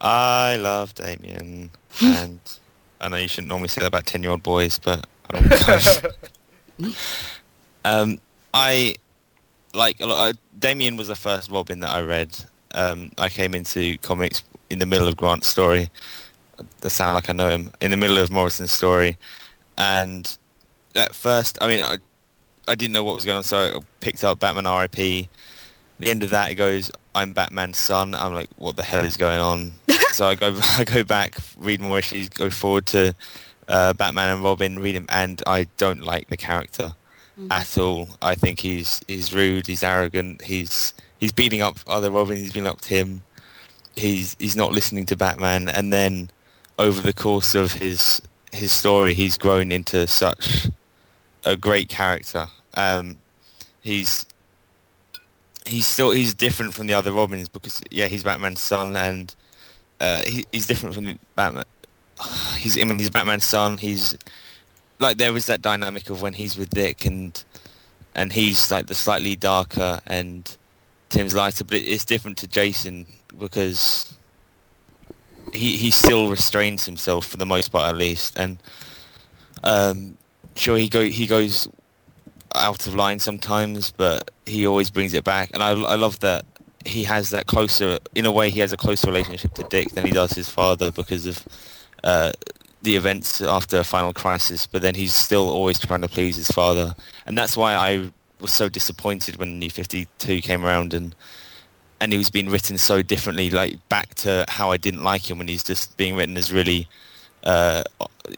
[0.00, 1.70] I love Damian,
[2.02, 2.40] and
[3.00, 5.40] I know you shouldn't normally say that about ten-year-old boys, but I
[6.78, 6.96] don't.
[7.84, 8.20] um,
[8.54, 8.94] I
[9.74, 10.36] like a lot.
[10.58, 12.36] Damian was the first Robin that I read.
[12.72, 15.90] Um, I came into comics in the middle of Grant's story.
[16.80, 19.16] That sound like I know him in the middle of Morrison's story,
[19.76, 20.36] and
[20.94, 21.98] at first, I mean, I,
[22.68, 25.28] I didn't know what was going on, so I picked up Batman R.I.P.
[26.00, 29.16] The end of that, it goes, "I'm Batman's son." I'm like, "What the hell is
[29.16, 29.72] going on?"
[30.12, 33.14] so I go, I go back, read more issues, go forward to
[33.68, 36.94] uh, Batman and Robin, read him, and I don't like the character
[37.50, 38.08] at all.
[38.20, 42.66] I think he's he's rude, he's arrogant, he's he's beating up other Robins, he's beating
[42.66, 43.22] up Tim.
[43.96, 46.30] He's he's not listening to Batman, and then
[46.78, 48.22] over the course of his
[48.52, 50.68] his story, he's grown into such
[51.44, 52.48] a great character.
[52.78, 53.18] Um,
[53.82, 54.24] he's
[55.66, 59.34] he's still he's different from the other Robins because yeah, he's Batman's son, and
[60.00, 61.64] uh, he, he's different from Batman.
[62.56, 63.78] He's I mean he's Batman's son.
[63.78, 64.16] He's
[64.98, 67.44] like there was that dynamic of when he's with Dick and
[68.14, 70.56] and he's like the slightly darker and
[71.08, 73.06] Tim's lighter, but it's different to Jason
[73.38, 74.14] because
[75.52, 78.58] he he still restrains himself for the most part at least, and
[79.62, 80.16] um,
[80.56, 81.68] sure he go he goes
[82.54, 86.44] out of line sometimes, but he always brings it back, and I I love that
[86.84, 90.06] he has that closer in a way he has a closer relationship to Dick than
[90.06, 91.46] he does his father because of
[92.04, 92.32] uh,
[92.82, 96.94] the events after Final Crisis, but then he's still always trying to please his father,
[97.26, 98.10] and that's why I
[98.40, 101.14] was so disappointed when New Fifty Two came around and
[102.00, 105.38] and he was being written so differently, like back to how I didn't like him
[105.38, 106.88] when he's just being written as really
[107.44, 107.82] uh,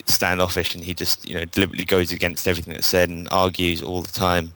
[0.07, 4.03] standoffish and he just you know deliberately goes against everything that's said and argues all
[4.03, 4.53] the time,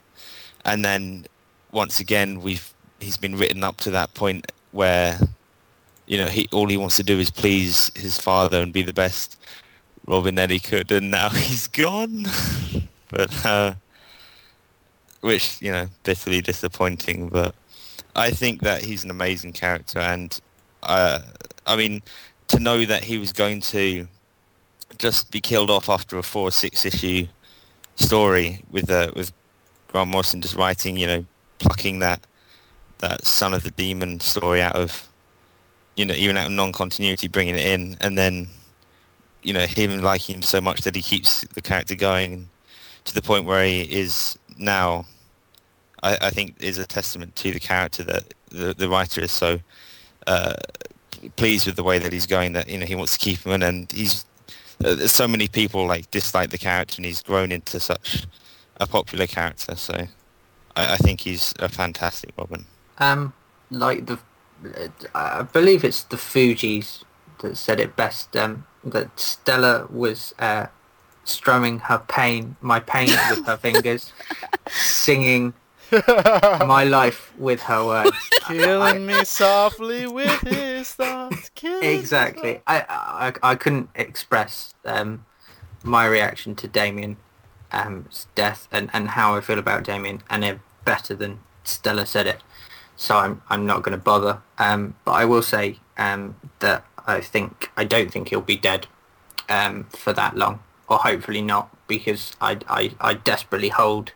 [0.65, 1.27] and then
[1.73, 5.19] once again we've he's been written up to that point where
[6.07, 8.93] you know he all he wants to do is please his father and be the
[8.93, 9.39] best
[10.07, 12.27] Robin that he could, and now he's gone.
[13.11, 13.75] but uh,
[15.21, 17.55] which you know bitterly disappointing, but.
[18.17, 20.39] I think that he's an amazing character, and
[20.85, 21.19] uh,
[21.67, 22.03] I mean,
[22.49, 24.07] to know that he was going to
[24.99, 27.27] just be killed off after a four or six issue
[27.97, 29.33] story with uh, with
[29.89, 31.25] Grant Morrison just writing, you know,
[31.59, 32.27] plucking that
[32.99, 35.09] that son of the demon story out of
[35.97, 38.49] you know, even out of non-continuity, bringing it in, and then,
[39.43, 42.49] you know, him liking him so much that he keeps the character going
[43.05, 45.07] to the point where he is now.
[46.03, 49.59] I, I think is a testament to the character that the, the writer is so
[50.27, 50.55] uh,
[51.37, 53.53] pleased with the way that he's going that you know he wants to keep him
[53.53, 54.25] in, and he's
[54.83, 58.27] uh, so many people like dislike the character, and he's grown into such
[58.77, 59.75] a popular character.
[59.77, 59.95] So
[60.77, 62.65] I, I think he's a fantastic Robin.
[62.99, 63.33] Um,
[63.71, 64.19] like the,
[65.15, 67.03] I believe it's the Fugees
[67.41, 68.37] that said it best.
[68.37, 70.67] Um, that Stella was uh,
[71.25, 74.13] strumming her pain, my pain with her fingers,
[74.69, 75.55] singing
[76.67, 78.17] my life with her words.
[78.47, 81.51] Killing me softly with his thoughts.
[81.83, 82.61] Exactly.
[82.67, 82.85] I,
[83.43, 85.25] I I couldn't express um,
[85.83, 87.17] my reaction to Damian
[87.73, 92.43] um, death and, and how I feel about Damian any better than Stella said it.
[92.97, 94.43] So I'm I'm not going to bother.
[94.59, 98.87] Um, but I will say um, that I think I don't think he'll be dead
[99.49, 104.13] um, for that long, or hopefully not, because I I, I desperately hold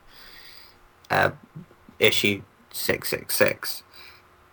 [1.11, 1.31] uh,
[1.99, 3.83] issue six six six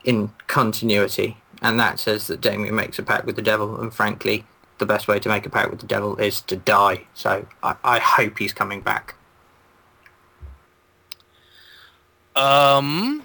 [0.04, 4.46] in continuity, and that says that Damian makes a pact with the devil, and frankly,
[4.78, 7.08] the best way to make a pact with the devil is to die.
[7.14, 9.16] So I, I hope he's coming back.
[12.36, 13.24] Um,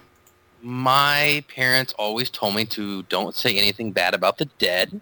[0.61, 5.01] my parents always told me to don't say anything bad about the dead.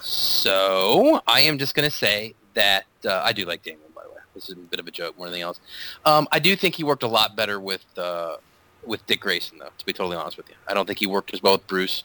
[0.00, 4.10] So I am just going to say that uh, I do like Damian, by the
[4.10, 4.16] way.
[4.34, 5.60] This is a bit of a joke more than anything else.
[6.04, 8.36] Um, I do think he worked a lot better with uh,
[8.84, 10.54] with Dick Grayson, though, to be totally honest with you.
[10.68, 12.04] I don't think he worked as well with Bruce.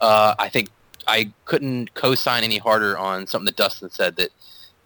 [0.00, 0.70] Uh, I think
[1.06, 4.30] I couldn't co-sign any harder on something that Dustin said that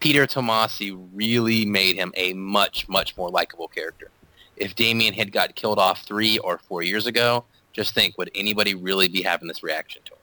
[0.01, 4.11] Peter Tomasi really made him a much, much more likable character.
[4.57, 8.75] If Damian had got killed off three or four years ago, just think, would anybody
[8.75, 10.19] really be having this reaction to him?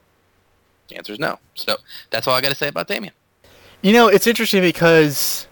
[0.88, 1.38] The answer is no.
[1.54, 1.76] So
[2.10, 3.14] that's all I got to say about Damian.
[3.82, 5.46] You know, it's interesting because,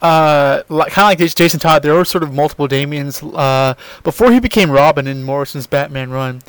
[0.00, 3.22] uh, like, kind of like Jason Todd, there were sort of multiple Damians.
[3.22, 6.42] Uh, before he became Robin in Morrison's Batman run,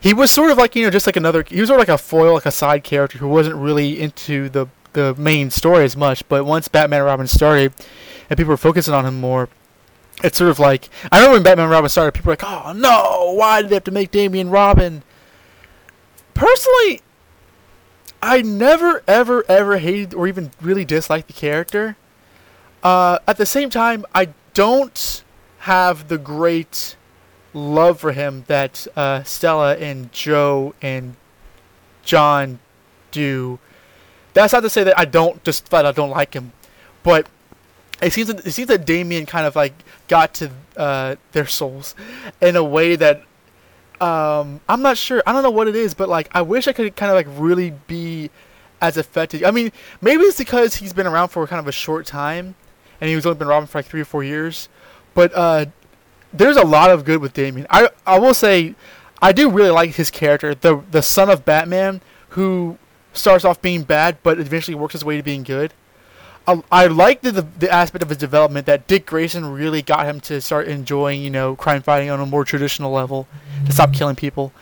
[0.00, 1.44] he was sort of like you know just like another.
[1.46, 4.48] He was sort of like a foil, like a side character who wasn't really into
[4.48, 6.26] the the main story as much.
[6.28, 7.72] But once Batman and Robin started,
[8.30, 9.48] and people were focusing on him more,
[10.22, 12.72] it's sort of like I remember when Batman and Robin started, people were like, "Oh
[12.72, 15.02] no, why did they have to make Damian Robin?"
[16.34, 17.02] Personally,
[18.22, 21.96] I never, ever, ever hated or even really disliked the character.
[22.82, 25.22] Uh, at the same time, I don't
[25.60, 26.96] have the great
[27.54, 31.16] love for him that uh, Stella and Joe and
[32.04, 32.58] Jon
[33.10, 33.58] do.
[34.34, 36.52] That's not to say that I don't just flat out don't like him,
[37.02, 37.28] but
[38.00, 39.74] it seems that, it seems that Damian kind of like
[40.08, 41.94] got to uh, their souls
[42.40, 43.22] in a way that
[44.00, 45.22] um, I'm not sure.
[45.26, 47.40] I don't know what it is, but like I wish I could kind of like
[47.40, 48.30] really be
[48.80, 49.44] as effective.
[49.44, 49.70] I mean,
[50.00, 52.56] maybe it's because he's been around for kind of a short time,
[53.02, 54.68] and he was only been Robin for like three or four years.
[55.12, 55.66] But uh,
[56.32, 57.66] there's a lot of good with Damian.
[57.68, 58.76] I I will say,
[59.20, 62.00] I do really like his character, the the son of Batman,
[62.30, 62.78] who
[63.12, 65.74] starts off being bad, but eventually works his way to being good.
[66.46, 70.06] I, I like the, the the aspect of his development that Dick Grayson really got
[70.06, 73.26] him to start enjoying, you know, crime fighting on a more traditional level,
[73.66, 74.52] to stop killing people.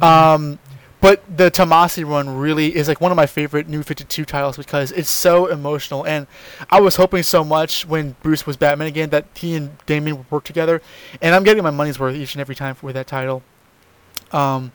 [0.00, 0.58] Um,
[1.02, 4.92] but the Tomasi run really is like one of my favorite New 52 titles because
[4.92, 6.06] it's so emotional.
[6.06, 6.28] And
[6.70, 10.30] I was hoping so much when Bruce was Batman again that he and Damian would
[10.30, 10.80] work together.
[11.20, 13.42] And I'm getting my money's worth each and every time for that title.
[14.30, 14.70] Um,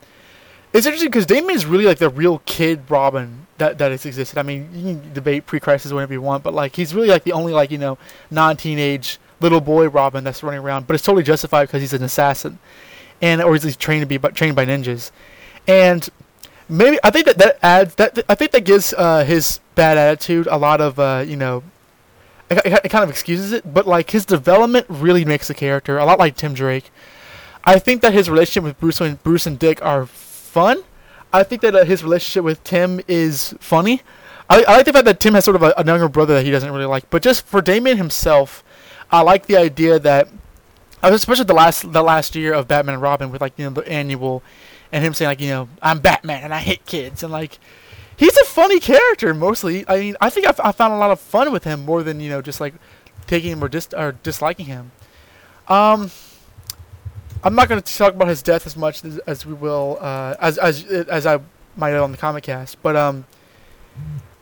[0.73, 4.37] it's interesting because Damian is really like the real kid Robin that that has existed.
[4.37, 7.31] I mean, you can debate pre-crisis whenever you want, but like he's really like the
[7.31, 7.97] only like you know
[8.31, 10.87] non-teenage little boy Robin that's running around.
[10.87, 12.59] But it's totally justified because he's an assassin,
[13.21, 15.11] and or he's trained to be trained by ninjas,
[15.67, 16.07] and
[16.69, 20.47] maybe I think that that adds that I think that gives uh, his bad attitude
[20.47, 21.63] a lot of uh, you know.
[22.49, 26.05] It, it kind of excuses it, but like his development really makes the character a
[26.05, 26.91] lot like Tim Drake.
[27.65, 30.83] I think that his relationship with Bruce and Bruce and Dick are fun.
[31.33, 34.01] I think that uh, his relationship with Tim is funny.
[34.49, 36.45] I, I like the fact that Tim has sort of a, a younger brother that
[36.45, 37.09] he doesn't really like.
[37.09, 38.63] But just for Damian himself,
[39.11, 40.29] I like the idea that,
[41.03, 43.87] especially the last the last year of Batman and Robin with like you know the
[43.89, 44.41] annual,
[44.91, 47.59] and him saying like you know I'm Batman and I hit kids and like
[48.15, 49.85] he's a funny character mostly.
[49.87, 52.29] I mean I think I've, found a lot of fun with him more than you
[52.29, 52.73] know just like
[53.27, 54.91] taking him or dis or disliking him.
[55.67, 56.11] Um.
[57.43, 60.35] I'm not going to talk about his death as much as, as we will uh,
[60.39, 61.39] as as as I
[61.77, 63.25] might on the comic cast, but um,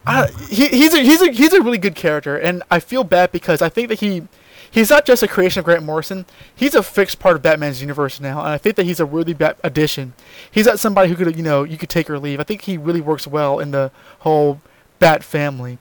[0.08, 3.32] I, he, he's a he's a he's a really good character, and I feel bad
[3.32, 4.28] because I think that he
[4.70, 6.26] he's not just a creation of Grant Morrison.
[6.56, 9.34] He's a fixed part of Batman's universe now, and I think that he's a worthy
[9.34, 10.14] bat- addition.
[10.50, 12.40] He's not somebody who could, you know, you could take or leave.
[12.40, 14.62] I think he really works well in the whole
[14.98, 15.78] Bat family,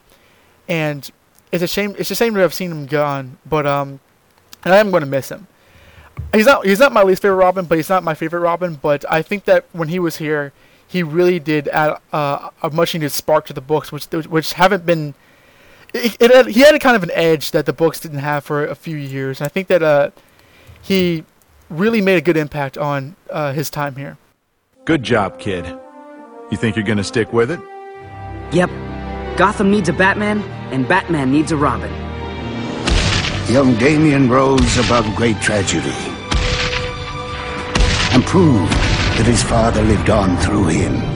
[0.68, 1.08] and
[1.52, 1.94] it's a shame.
[1.96, 4.00] It's a shame to have seen him gone, but um,
[4.64, 5.46] and I am going to miss him.
[6.34, 8.74] He's not he's not my least favorite Robin, but he's not my favorite Robin.
[8.74, 10.52] But I think that when he was here,
[10.86, 14.84] he really did add uh, a much needed spark to the books, which which haven't
[14.84, 15.14] been.
[15.94, 18.44] It, it had, he had a kind of an edge that the books didn't have
[18.44, 19.40] for a few years.
[19.40, 20.10] And I think that uh,
[20.82, 21.24] he
[21.70, 24.18] really made a good impact on uh, his time here.
[24.84, 25.64] Good job, kid.
[26.50, 27.60] You think you're gonna stick with it?
[28.52, 28.70] Yep.
[29.38, 30.42] Gotham needs a Batman,
[30.72, 31.90] and Batman needs a Robin.
[33.50, 35.94] Young Damian rose above great tragedy
[38.12, 41.13] and proved that his father lived on through him.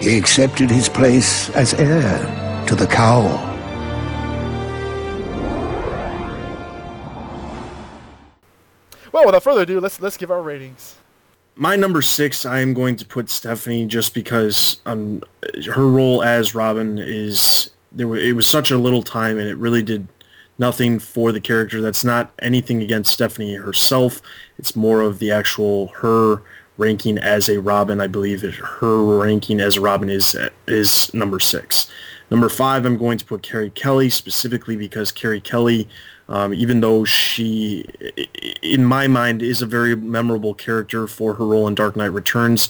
[0.00, 3.44] He accepted his place as heir to the cowl.
[9.12, 10.96] Well, without further ado, let's let's give our ratings.
[11.56, 15.24] My number six, I am going to put Stephanie just because um,
[15.66, 18.06] her role as Robin is there.
[18.06, 20.06] Were, it was such a little time, and it really did
[20.58, 21.80] nothing for the character.
[21.80, 24.22] That's not anything against Stephanie herself.
[24.60, 26.42] It's more of the actual her
[26.78, 28.00] ranking as a Robin.
[28.00, 30.34] I believe her ranking as a Robin is
[30.66, 31.90] is number six.
[32.30, 35.88] Number five, I'm going to put Carrie Kelly specifically because Carrie Kelly
[36.28, 37.86] um, even though she,
[38.62, 42.68] in my mind, is a very memorable character for her role in Dark Knight Returns,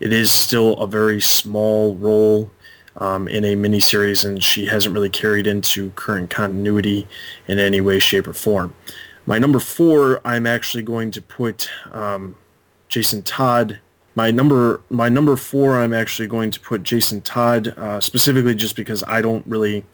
[0.00, 2.50] it is still a very small role
[2.96, 7.06] um, in a miniseries, and she hasn't really carried into current continuity
[7.48, 8.74] in any way, shape, or form.
[9.24, 12.36] My number four, I'm actually going to put um,
[12.90, 13.78] Jason Todd.
[14.14, 18.76] My number, my number four, I'm actually going to put Jason Todd uh, specifically just
[18.76, 19.86] because I don't really.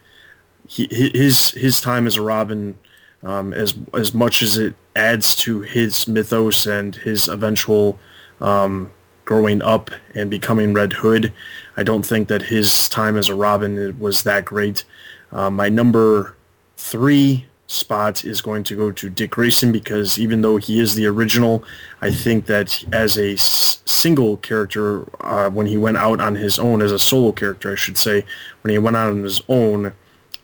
[0.67, 2.77] He, his his time as a Robin
[3.23, 7.97] um, as as much as it adds to his mythos and his eventual
[8.41, 8.91] um,
[9.23, 11.31] growing up and becoming Red Hood,
[11.77, 14.83] I don't think that his time as a Robin was that great.
[15.31, 16.35] Uh, my number
[16.75, 21.05] three spot is going to go to Dick Grayson because even though he is the
[21.05, 21.63] original,
[22.01, 26.57] I think that as a s- single character, uh, when he went out on his
[26.57, 28.23] own, as a solo character, I should say,
[28.61, 29.93] when he went out on his own,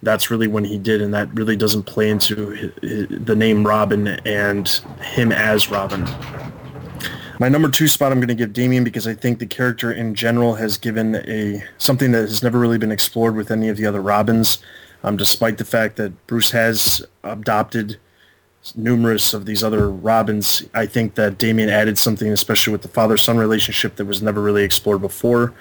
[0.02, 3.66] that's really when he did, and that really doesn't play into his, his, the name
[3.66, 4.68] Robin and
[5.02, 6.06] him as Robin.
[7.40, 10.14] My number two spot I'm going to give Damian because I think the character in
[10.14, 13.85] general has given a something that has never really been explored with any of the
[13.85, 14.60] other Robins,
[15.04, 17.98] um, despite the fact that Bruce has adopted
[18.76, 20.64] numerous of these other Robins.
[20.74, 24.64] I think that Damian added something, especially with the father-son relationship, that was never really
[24.64, 25.54] explored before.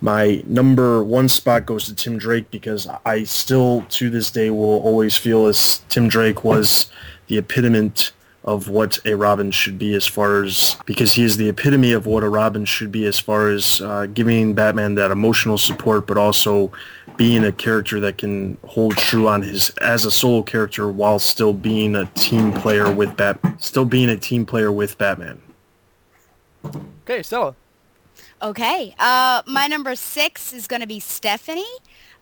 [0.00, 4.80] My number one spot goes to Tim Drake because I still, to this day, will
[4.80, 6.90] always feel as Tim Drake was
[7.26, 7.92] the epitome
[8.44, 12.06] of what a Robin should be as far as, because he is the epitome of
[12.06, 16.16] what a Robin should be as far as uh, giving Batman that emotional support, but
[16.16, 16.72] also
[17.16, 21.52] being a character that can hold true on his, as a solo character while still
[21.52, 25.40] being a team player with Bat, still being a team player with Batman.
[27.04, 27.54] Okay, Stella.
[28.40, 28.94] Okay.
[28.98, 31.64] Uh, my number six is going to be Stephanie.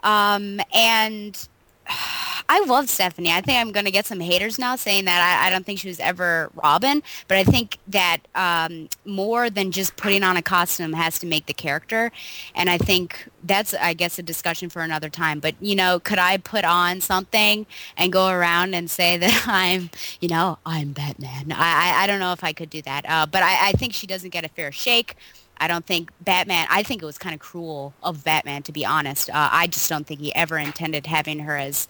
[0.03, 1.49] Um, and
[2.51, 3.31] I love Stephanie.
[3.31, 5.79] I think I'm going to get some haters now saying that I, I, don't think
[5.79, 10.43] she was ever Robin, but I think that um, more than just putting on a
[10.43, 12.11] costume has to make the character.
[12.55, 15.41] And I think that's, I guess, a discussion for another time.
[15.41, 17.67] But, you know, could I put on something
[17.99, 21.53] and go around and say that I'm, you know, I'm Batman?
[21.53, 23.05] I, I, I don't know if I could do that.
[23.07, 25.17] Uh, but I, I think she doesn't get a fair shake.
[25.61, 26.67] I don't think Batman.
[26.71, 29.31] I think it was kind of cruel of Batman, to be honest.
[29.31, 31.89] Uh, I just don't think he ever intended having her as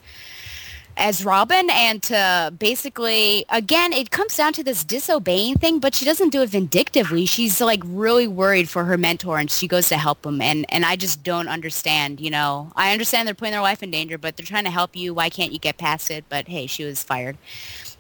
[0.99, 1.71] as Robin.
[1.71, 6.43] And to basically again it comes down to this disobeying thing but she doesn't do
[6.43, 7.25] it vindictively.
[7.25, 10.43] She's like really worried for her mentor and she goes to help him.
[10.43, 12.73] And and I just don't understand you know.
[12.77, 15.15] I understand they're putting their life in danger but they're trying to help you.
[15.15, 16.25] Why can't you get past it?
[16.29, 17.39] But hey she was fired.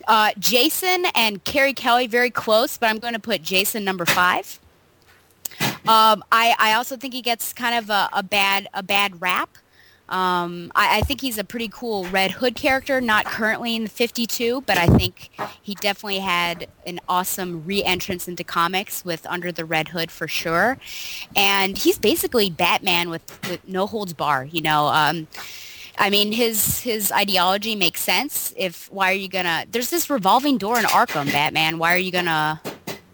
[0.06, 4.58] Uh, Jason and Carrie Kelly very close but I'm going to put Jason number five
[5.88, 9.50] um, I, I also think he gets kind of a, a bad a bad rap.
[10.08, 13.90] Um, I, I, think he's a pretty cool Red Hood character, not currently in the
[13.90, 15.28] 52, but I think
[15.60, 20.78] he definitely had an awesome re-entrance into comics with Under the Red Hood for sure.
[21.36, 24.86] And he's basically Batman with, with no holds bar, you know.
[24.86, 25.28] Um,
[25.98, 28.54] I mean, his his ideology makes sense.
[28.56, 29.66] If why are you gonna?
[29.70, 31.78] There's this revolving door in Arkham, Batman.
[31.78, 32.60] Why are you gonna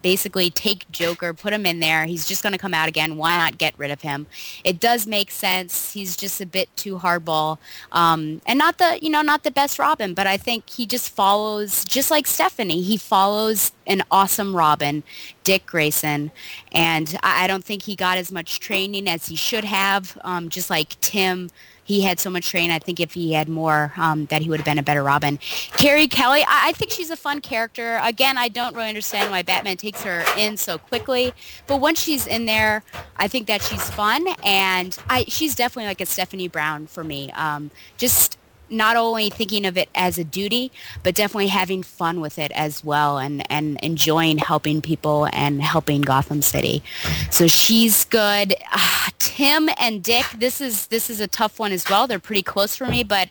[0.05, 2.05] basically take Joker, put him in there.
[2.05, 3.17] He's just going to come out again.
[3.17, 4.27] Why not get rid of him?
[4.63, 5.95] It does make sense.
[5.95, 7.57] He's just a bit too hardball,
[7.91, 11.09] um, and not the you know not the best Robin, but I think he just
[11.09, 12.83] follows just like Stephanie.
[12.83, 15.03] He follows an awesome Robin,
[15.43, 16.31] Dick Grayson,
[16.71, 20.19] and I, I don't think he got as much training as he should have.
[20.21, 21.49] Um, just like Tim
[21.85, 22.71] he had so much training.
[22.71, 25.39] I think if he had more, um, that he would have been a better Robin.
[25.77, 28.01] Carrie Kelly, I, I think she's a fun character.
[28.03, 31.33] Again, I don't really understand why Batman takes her in so quickly,
[31.67, 32.83] but once she's in there,
[33.17, 37.31] I think that she's fun, and I she's definitely like a Stephanie Brown for me.
[37.33, 38.39] Um, just
[38.75, 40.71] not only thinking of it as a duty,
[41.03, 46.01] but definitely having fun with it as well and, and enjoying helping people and helping
[46.01, 46.83] Gotham City.
[47.31, 48.55] So she's good.
[48.73, 52.07] Uh, Tim and Dick, this is this is a tough one as well.
[52.07, 53.31] They're pretty close for me, but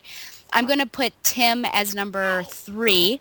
[0.54, 3.20] I'm going to put Tim as number three.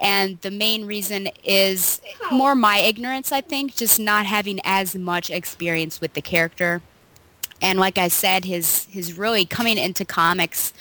[0.00, 2.00] And the main reason is
[2.32, 6.82] more my ignorance, I think, just not having as much experience with the character.
[7.62, 10.72] And like I said, his, his really coming into comics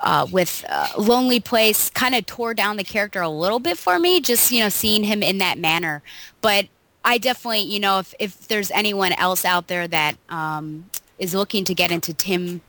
[0.00, 3.98] uh, with uh, Lonely Place kind of tore down the character a little bit for
[3.98, 6.02] me, just, you know, seeing him in that manner.
[6.40, 6.68] But
[7.04, 11.64] I definitely, you know, if, if there's anyone else out there that um, is looking
[11.64, 12.60] to get into Tim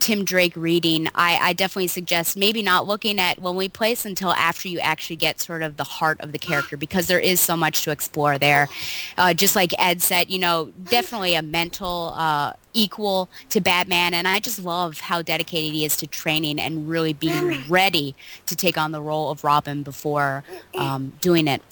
[0.00, 4.68] Tim Drake reading, I, I definitely suggest maybe not looking at Lonely Place until after
[4.68, 7.82] you actually get sort of the heart of the character because there is so much
[7.82, 8.68] to explore there.
[9.16, 14.28] Uh, just like Ed said, you know, definitely a mental uh, equal to Batman, and
[14.28, 18.14] I just love how dedicated he is to training and really being ready
[18.46, 20.44] to take on the role of Robin before
[20.76, 21.62] um, doing it.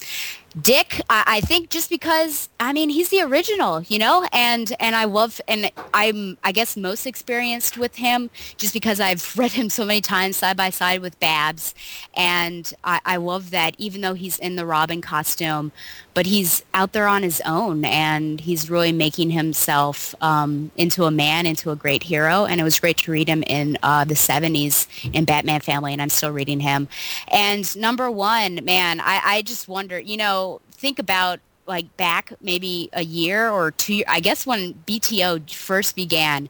[0.61, 4.97] Dick, I, I think just because I mean he's the original, you know, and and
[4.97, 9.69] I love and I'm I guess most experienced with him just because I've read him
[9.69, 11.75] so many times side by side with Babs,
[12.15, 15.73] and I, I love that even though he's in the Robin costume,
[16.17, 21.11] but he's out there on his own and he's really making himself um, into a
[21.11, 22.47] man, into a great hero.
[22.47, 26.01] And it was great to read him in uh, the 70s in Batman Family, and
[26.01, 26.89] I'm still reading him.
[27.29, 32.89] And number one, man, I, I just wonder, you know, think about like back maybe
[32.93, 36.49] a year or two i guess when bto first began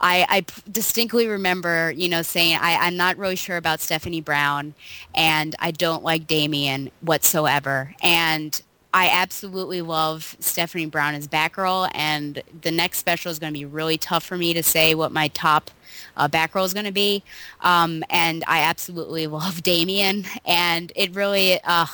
[0.00, 4.72] i, I distinctly remember you know saying I, i'm not really sure about stephanie brown
[5.14, 8.58] and i don't like damian whatsoever and
[8.96, 13.66] I absolutely love Stephanie Brown as Batgirl, and the next special is going to be
[13.66, 15.70] really tough for me to say what my top
[16.16, 17.22] uh, Batgirl is going to be.
[17.60, 21.84] Um, and I absolutely love Damian, and it really, uh,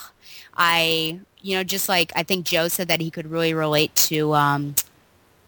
[0.57, 4.35] I, you know, just like I think Joe said that he could really relate to
[4.35, 4.77] um,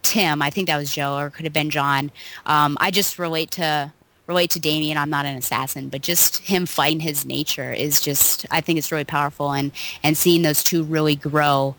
[0.03, 0.41] Tim.
[0.41, 2.11] I think that was Joe, or could have been Jon.
[2.45, 3.93] Um, I just relate to
[4.27, 4.97] relate to Damian.
[4.97, 8.91] I'm not an assassin, but just him fighting his nature is just I think it's
[8.91, 9.71] really powerful and
[10.03, 11.75] and seeing those two really grow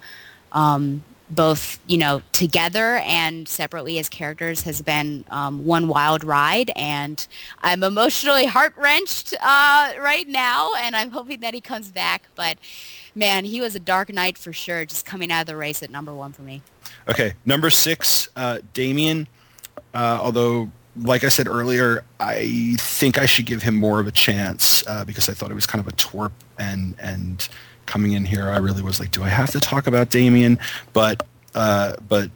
[0.52, 6.70] um, both you know together and separately as characters has been um, one wild ride
[6.76, 7.26] and
[7.62, 12.58] i'm emotionally heart wrenched uh, right now and i'm hoping that he comes back but
[13.16, 15.90] man he was a dark night for sure just coming out of the race at
[15.90, 16.62] number one for me
[17.08, 19.28] Okay, number six, uh, Damian.
[19.94, 20.70] Uh, although,
[21.02, 25.04] like I said earlier, I think I should give him more of a chance uh,
[25.04, 27.48] because I thought he was kind of a twerp, and and
[27.86, 30.58] coming in here, I really was like, do I have to talk about Damian?
[30.92, 32.30] But uh, but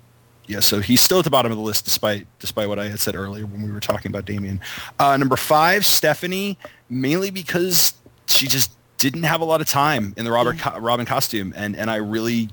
[0.47, 3.00] yeah, so he's still at the bottom of the list despite despite what I had
[3.00, 4.60] said earlier when we were talking about Damian.
[4.98, 6.58] Uh, number five, Stephanie,
[6.89, 7.94] mainly because
[8.26, 11.76] she just didn't have a lot of time in the Robert co- Robin costume, and
[11.76, 12.50] and I really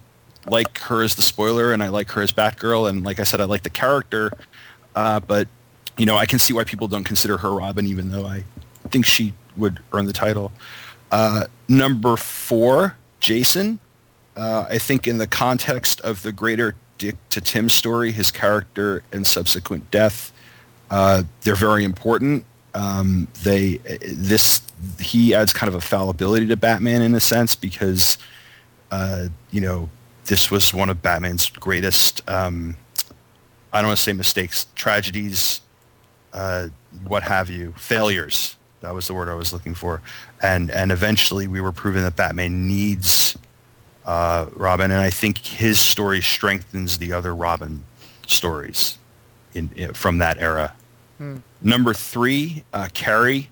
[0.49, 3.41] like her as the spoiler, and I like her as Batgirl, and like I said,
[3.41, 4.31] I like the character,
[4.95, 5.47] uh, but
[5.97, 8.43] you know, I can see why people don't consider her Robin, even though I
[8.89, 10.51] think she would earn the title.
[11.11, 13.79] Uh, number four, Jason.
[14.35, 19.03] Uh, I think in the context of the greater Dick to Tim story, his character
[19.11, 20.31] and subsequent death,
[20.91, 22.45] uh, they're very important.
[22.73, 23.77] Um, they
[24.07, 24.61] this
[24.99, 28.19] he adds kind of a fallibility to Batman in a sense because
[28.91, 29.89] uh, you know
[30.25, 32.27] this was one of Batman's greatest.
[32.29, 32.77] Um,
[33.73, 35.61] I don't want to say mistakes, tragedies,
[36.37, 36.67] uh,
[37.07, 38.55] what have you, failures.
[38.81, 40.01] That was the word I was looking for,
[40.41, 43.37] and and eventually we were proven that Batman needs
[44.05, 47.83] uh, Robin, and I think his story strengthens the other Robin
[48.27, 48.97] stories
[49.53, 50.73] in, in from that era.
[51.17, 51.37] Hmm.
[51.61, 53.49] Number three, uh, Carrie,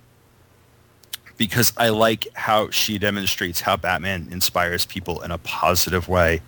[1.38, 6.42] because I like how she demonstrates how Batman inspires people in a positive way.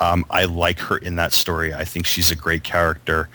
[0.00, 1.72] Um, I like her in that story.
[1.72, 3.28] I think she's a great character.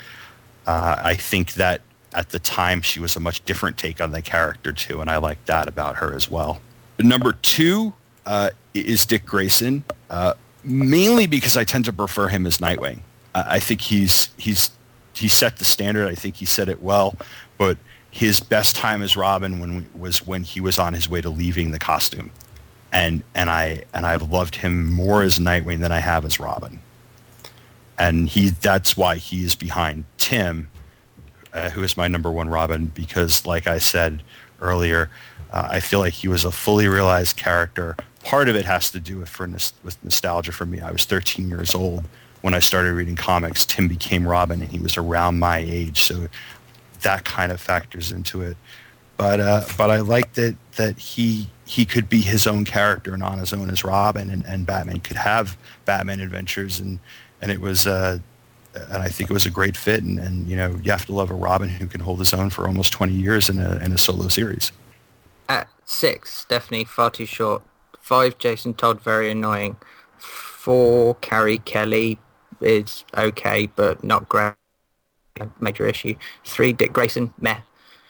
[0.66, 1.80] Uh, I think that
[2.14, 5.18] at the time she was a much different take on the character too, and I
[5.18, 6.60] like that about her as well.
[6.98, 7.94] Number two
[8.26, 9.84] uh, is Dick Grayson.
[10.08, 13.00] Uh, mainly because I tend to prefer him as Nightwing.
[13.34, 14.70] I, I think he's he's
[15.14, 16.08] he set the standard.
[16.08, 17.16] I think he said it well,
[17.58, 17.78] but
[18.10, 21.70] his best time as Robin when was when he was on his way to leaving
[21.70, 22.30] the costume,
[22.92, 26.80] and and I and I've loved him more as Nightwing than I have as Robin,
[27.98, 30.68] and he that's why he is behind Tim,
[31.52, 34.22] uh, who is my number one Robin because like I said
[34.60, 35.10] earlier,
[35.52, 37.96] uh, I feel like he was a fully realized character.
[38.22, 40.80] Part of it has to do with for with nostalgia for me.
[40.80, 42.04] I was 13 years old
[42.42, 43.64] when I started reading comics.
[43.64, 46.28] Tim became Robin, and he was around my age, so
[47.02, 48.56] that kind of factors into it.
[49.16, 53.22] But uh, but I liked that that he he could be his own character and
[53.22, 56.98] on his own as Robin, and, and Batman could have Batman adventures, and
[57.42, 57.86] and it was.
[57.86, 58.18] Uh,
[58.74, 61.12] and I think it was a great fit, and, and you know you have to
[61.12, 63.92] love a Robin who can hold his own for almost 20 years in a in
[63.92, 64.72] a solo series.
[65.48, 67.62] At six, Stephanie far too short.
[67.98, 69.76] Five, Jason Todd very annoying.
[70.18, 72.18] Four, Carrie Kelly
[72.60, 74.54] is okay, but not great
[75.60, 76.14] major issue.
[76.44, 77.60] Three, Dick Grayson, meh.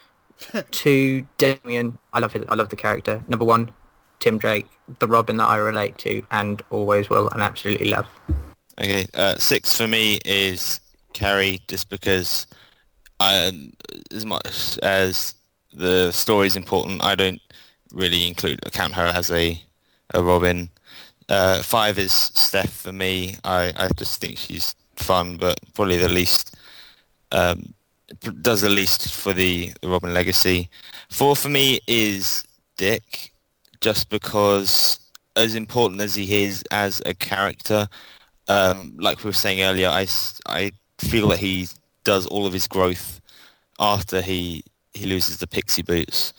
[0.70, 2.44] Two, Damian, I love it.
[2.48, 3.22] I love the character.
[3.28, 3.72] Number one,
[4.18, 4.66] Tim Drake,
[4.98, 8.06] the Robin that I relate to and always will and absolutely love.
[8.80, 10.80] Okay, uh, six for me is
[11.12, 12.46] Carrie, just because
[13.20, 13.52] I,
[14.10, 15.34] as much as
[15.74, 17.42] the story is important, I don't
[17.92, 19.60] really include count her as a
[20.14, 20.70] a Robin.
[21.28, 23.36] Uh, five is Steph for me.
[23.44, 26.56] I, I just think she's fun, but probably the least
[27.32, 27.74] um,
[28.40, 30.70] does the least for the, the Robin legacy.
[31.10, 32.44] Four for me is
[32.76, 33.32] Dick,
[33.80, 34.98] just because
[35.36, 37.86] as important as he is as a character,
[38.50, 40.08] um, like we were saying earlier, I,
[40.46, 41.68] I feel that he
[42.02, 43.20] does all of his growth
[43.78, 46.32] after he he loses the pixie boots,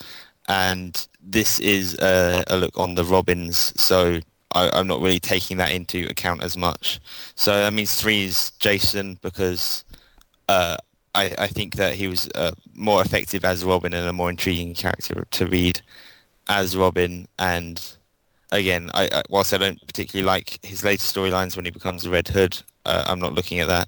[0.50, 4.20] and this is a, a look on the Robins, so
[4.54, 7.00] I, am not really taking that into account as much.
[7.36, 9.86] So that means three is Jason because
[10.50, 10.76] uh,
[11.16, 14.74] I, I, think that he was uh, more effective as Robin and a more intriguing
[14.74, 15.82] character to read
[16.50, 17.30] as Robin.
[17.40, 17.82] And
[18.52, 22.10] again, I, I, whilst I don't particularly like his later storylines when he becomes the
[22.10, 23.88] Red Hood, uh, I'm not looking at that.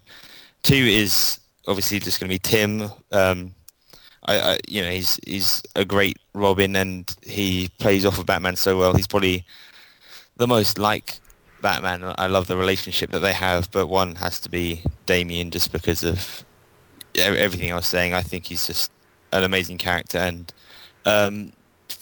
[0.64, 2.90] Two is obviously just going to be Tim.
[3.12, 3.54] Um,
[4.26, 8.78] I, you know, he's he's a great Robin, and he plays off of Batman so
[8.78, 8.94] well.
[8.94, 9.46] He's probably
[10.38, 11.20] the most like
[11.62, 12.14] Batman.
[12.18, 16.04] I love the relationship that they have, but one has to be Damian just because
[16.04, 16.46] of
[17.16, 18.92] everything I was saying, I think he's just
[19.34, 20.54] an amazing character, and
[21.06, 21.52] um,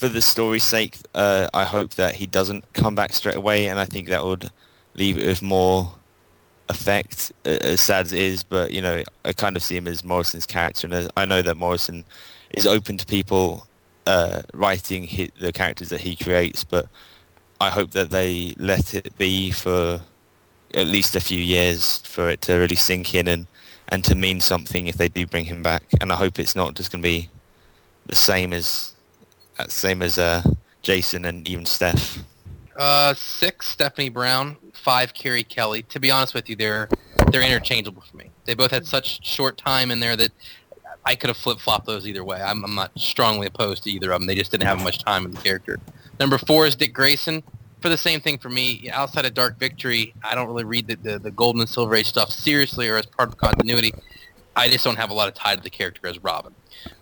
[0.01, 3.79] for the story's sake, uh, I hope that he doesn't come back straight away, and
[3.79, 4.49] I think that would
[4.95, 5.93] leave it with more
[6.69, 8.41] effect, as sad as it is.
[8.41, 11.55] But you know, I kind of see him as Morrison's character, and I know that
[11.55, 12.03] Morrison
[12.49, 13.67] is open to people
[14.07, 16.87] uh, writing his, the characters that he creates, but
[17.59, 20.01] I hope that they let it be for
[20.73, 23.45] at least a few years for it to really sink in and
[23.89, 25.83] and to mean something if they do bring him back.
[26.01, 27.29] And I hope it's not just going to be
[28.07, 29.00] the same as uh,
[29.69, 30.41] same as uh,
[30.81, 32.19] Jason and even Steph.
[32.77, 35.83] Uh, six Stephanie Brown, five Carrie Kelly.
[35.83, 36.89] To be honest with you, they're
[37.31, 38.31] they're interchangeable for me.
[38.45, 40.31] They both had such short time in there that
[41.05, 42.41] I could have flip flopped those either way.
[42.41, 44.27] I'm, I'm not strongly opposed to either of them.
[44.27, 45.79] They just didn't have much time in the character.
[46.19, 47.43] Number four is Dick Grayson
[47.81, 48.89] for the same thing for me.
[48.91, 52.07] Outside of Dark Victory, I don't really read the, the, the Golden and Silver Age
[52.07, 53.91] stuff seriously or as part of continuity.
[54.55, 56.53] I just don't have a lot of tie to the character as Robin.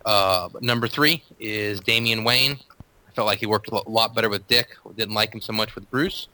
[0.06, 2.60] Uh, number three is Damian Wayne.
[3.08, 4.70] I felt like he worked a lot better with Dick.
[4.96, 6.28] Didn't like him so much with Bruce.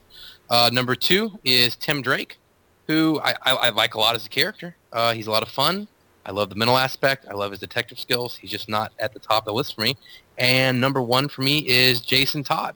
[0.50, 2.38] Uh, number two is Tim Drake,
[2.86, 4.76] who I, I, I like a lot as a character.
[4.92, 5.88] Uh, he's a lot of fun.
[6.24, 7.26] I love the mental aspect.
[7.30, 8.36] I love his detective skills.
[8.36, 9.96] He's just not at the top of the list for me.
[10.38, 12.74] And number one for me is Jason Todd.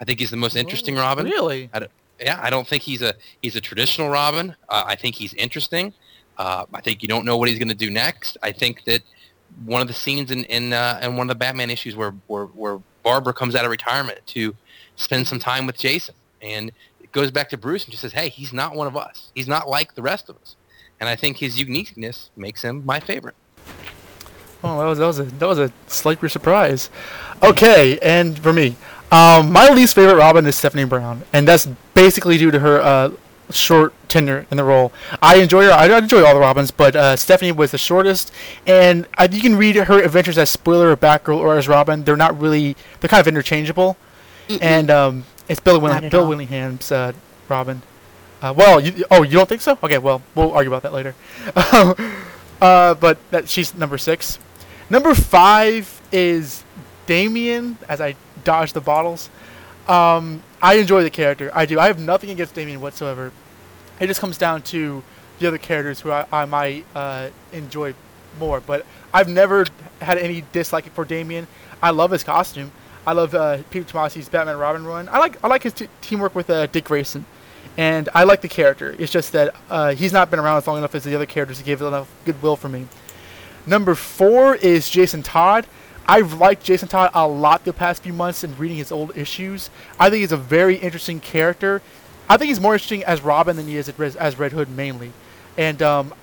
[0.00, 1.24] I think he's the most interesting Robin.
[1.26, 1.68] Really?
[1.74, 1.86] I
[2.20, 4.54] yeah, I don't think he's a he's a traditional Robin.
[4.68, 5.92] Uh, I think he's interesting.
[6.38, 8.36] Uh, I think you don't know what he's going to do next.
[8.42, 9.02] I think that
[9.64, 12.46] one of the scenes in in, uh, in one of the Batman issues where, where
[12.46, 14.54] where Barbara comes out of retirement to
[14.96, 16.70] spend some time with Jason, and
[17.00, 19.30] it goes back to Bruce and just says, "Hey, he's not one of us.
[19.34, 20.56] He's not like the rest of us."
[21.00, 23.34] And I think his uniqueness makes him my favorite.
[24.64, 26.90] Oh, that was that was a that was a slight surprise.
[27.42, 28.76] Okay, and for me,
[29.10, 33.10] um, my least favorite Robin is Stephanie Brown, and that's basically due to her uh,
[33.52, 34.92] short tenure in the role.
[35.20, 35.72] I enjoy her.
[35.72, 38.32] I enjoy all the Robins, but uh, Stephanie was the shortest,
[38.66, 42.04] and uh, you can read her adventures as Spoiler or Batgirl or as Robin.
[42.04, 42.76] They're not really.
[43.00, 43.96] They're kind of interchangeable,
[44.48, 44.58] Mm-mm.
[44.60, 47.12] and um, it's Bill, Willing, Bill Willingham's uh,
[47.48, 47.82] Robin.
[48.40, 49.78] Uh, well, you, oh, you don't think so?
[49.82, 51.14] Okay, well, we'll argue about that later.
[52.62, 54.38] Uh, but that, she's number six.
[54.88, 56.62] Number five is
[57.06, 58.14] Damian, as I
[58.44, 59.30] dodge the bottles.
[59.88, 61.50] Um, I enjoy the character.
[61.52, 61.80] I do.
[61.80, 63.32] I have nothing against Damian whatsoever.
[64.02, 65.00] It just comes down to
[65.38, 67.94] the other characters who I, I might uh, enjoy
[68.36, 68.60] more.
[68.60, 69.64] But I've never
[70.00, 71.46] had any dislike for Damian.
[71.80, 72.72] I love his costume.
[73.06, 75.08] I love uh, Peter Tomasi's Batman Robin run.
[75.08, 77.26] I like I like his t- teamwork with uh, Dick Grayson,
[77.76, 78.96] and I like the character.
[78.98, 81.58] It's just that uh, he's not been around as long enough as the other characters
[81.58, 82.88] to give enough goodwill for me.
[83.66, 85.64] Number four is Jason Todd.
[86.06, 89.70] I've liked Jason Todd a lot the past few months in reading his old issues.
[90.00, 91.82] I think he's a very interesting character.
[92.32, 95.12] I think he's more interesting as Robin than he is as Red Hood mainly.
[95.58, 96.14] And um,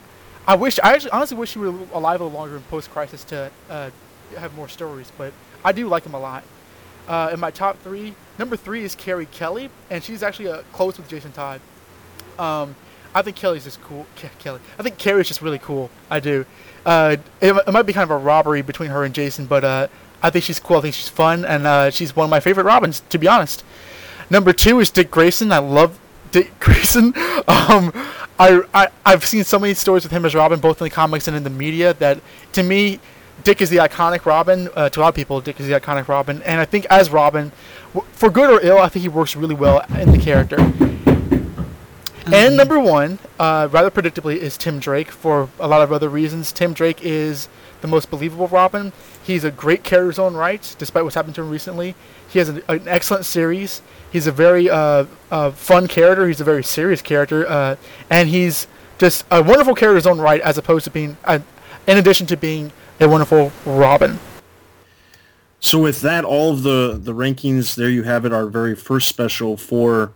[0.48, 3.24] I wish, I actually honestly wish he were alive a little longer in post Crisis
[3.26, 3.92] to uh,
[4.36, 5.12] have more stories.
[5.16, 6.44] But I do like him a lot.
[7.08, 10.98] Uh, in my top three, number three is Carrie Kelly, and she's actually uh, close
[10.98, 11.62] with Jason Todd.
[12.40, 12.76] Um,
[13.14, 14.08] I think Kelly's just cool.
[14.16, 14.62] Ke- Kelly.
[14.80, 15.92] I think Carrie's just really cool.
[16.10, 16.44] I do.
[16.88, 19.88] Uh, it, it, might be kind of a robbery between her and Jason, but uh,
[20.24, 20.78] I think she's cool.
[20.78, 23.64] I think she's fun, and uh, she's one of my favorite Robins, to be honest.
[24.30, 25.52] Number two is Dick Grayson.
[25.52, 26.00] I love
[26.32, 27.14] Dick Grayson.
[27.48, 27.92] Um,
[28.40, 31.28] I, I I've seen so many stories with him as Robin, both in the comics
[31.28, 32.20] and in the media, that
[32.54, 33.00] to me,
[33.44, 34.70] Dick is the iconic Robin.
[34.76, 37.10] Uh, to a lot of people, Dick is the iconic Robin, and I think as
[37.10, 37.52] Robin,
[37.94, 40.58] w- for good or ill, I think he works really well in the character.
[42.32, 46.52] And number one, uh, rather predictably, is Tim Drake for a lot of other reasons.
[46.52, 47.48] Tim Drake is
[47.82, 48.94] the most believable Robin.
[49.24, 51.96] He's a great character in his own right, despite what's happened to him recently.
[52.28, 53.82] He has an, an excellent series.
[54.12, 56.28] He's a very uh, uh, fun character.
[56.28, 57.76] He's a very serious character, uh,
[58.10, 61.40] and he's just a wonderful character in his own right, as opposed to being, uh,
[61.88, 64.20] in addition to being a wonderful Robin.
[65.60, 68.34] So with that, all of the the rankings there you have it.
[68.34, 70.14] Our very first special for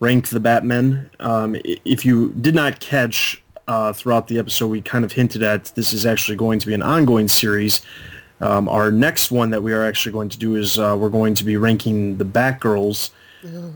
[0.00, 1.10] rank the Batmen.
[1.18, 5.66] Um, if you did not catch uh, throughout the episode, we kind of hinted at
[5.74, 7.82] this is actually going to be an ongoing series.
[8.40, 11.34] Um, our next one that we are actually going to do is uh, we're going
[11.34, 13.10] to be ranking the Batgirls.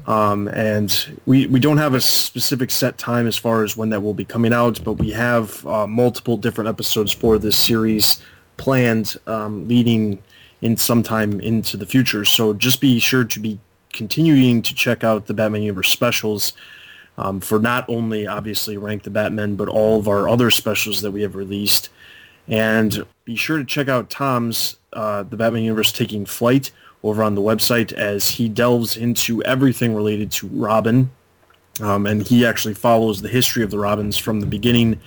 [0.06, 4.00] Um, and we, we don't have a specific set time as far as when that
[4.00, 8.20] will be coming out, but we have uh, multiple different episodes for this series
[8.56, 10.22] planned um, leading
[10.60, 12.24] in sometime into the future.
[12.24, 13.58] So just be sure to be
[13.92, 16.52] continuing to check out the Batman Universe specials
[17.18, 21.10] um, for not only obviously Rank the Batmen, but all of our other specials that
[21.10, 21.88] we have released.
[22.48, 26.70] And be sure to check out Tom's uh, The Batman Universe Taking Flight
[27.02, 31.10] over on the website as he delves into everything related to Robin.
[31.80, 35.00] Um, and he actually follows the history of the Robins from the beginning.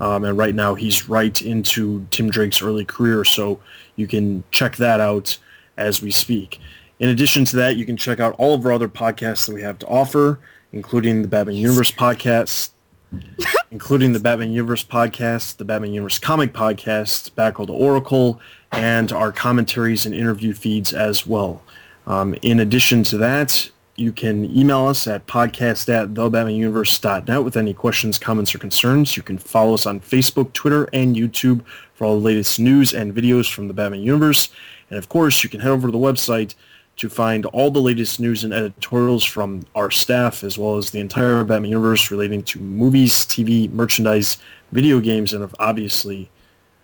[0.00, 3.24] Um, and right now he's right into Tim Drake's early career.
[3.24, 3.60] So
[3.96, 5.38] you can check that out
[5.76, 6.60] as we speak.
[6.98, 9.62] In addition to that, you can check out all of our other podcasts that we
[9.62, 10.38] have to offer,
[10.72, 12.70] including the Batman Universe podcast,
[13.70, 18.40] including the Batman Universe podcast, the Batman Universe comic podcast, Batgirl to Oracle,
[18.72, 21.62] and our commentaries and interview feeds as well.
[22.06, 27.74] Um, in addition to that, you can email us at podcast at thebatmanuniverse.net with any
[27.74, 29.16] questions, comments, or concerns.
[29.16, 31.62] You can follow us on Facebook, Twitter, and YouTube
[31.94, 34.48] for all the latest news and videos from the Batman Universe.
[34.88, 36.54] And of course, you can head over to the website
[37.00, 41.00] to find all the latest news and editorials from our staff as well as the
[41.00, 44.36] entire Batman universe relating to movies, TV, merchandise,
[44.70, 46.28] video games, and of obviously,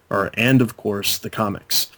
[0.08, 1.90] or and of course, the comics.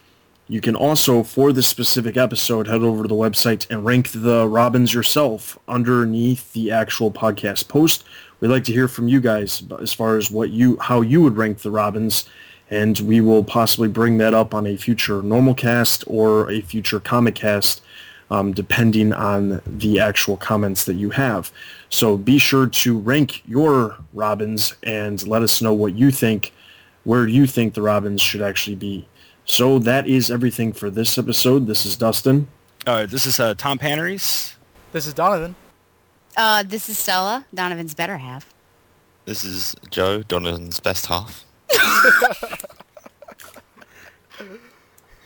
[0.49, 4.45] You can also, for this specific episode, head over to the website and rank the
[4.49, 8.03] Robins yourself underneath the actual podcast post.
[8.41, 11.37] We'd like to hear from you guys as far as what you, how you would
[11.37, 12.27] rank the Robins,
[12.69, 16.99] and we will possibly bring that up on a future normal cast or a future
[16.99, 17.81] comic cast
[18.31, 21.51] um, depending on the actual comments that you have.
[21.89, 26.53] So be sure to rank your Robins and let us know what you think,
[27.03, 29.07] where you think the Robins should actually be.
[29.45, 31.65] So that is everything for this episode.
[31.65, 32.47] This is Dustin.
[32.85, 34.53] Uh, this is uh, Tom Panneries.
[34.91, 35.55] This is Donovan.
[36.37, 38.47] Uh, this is Stella, Donovan's better half.
[39.25, 41.45] This is Joe, Donovan's best half.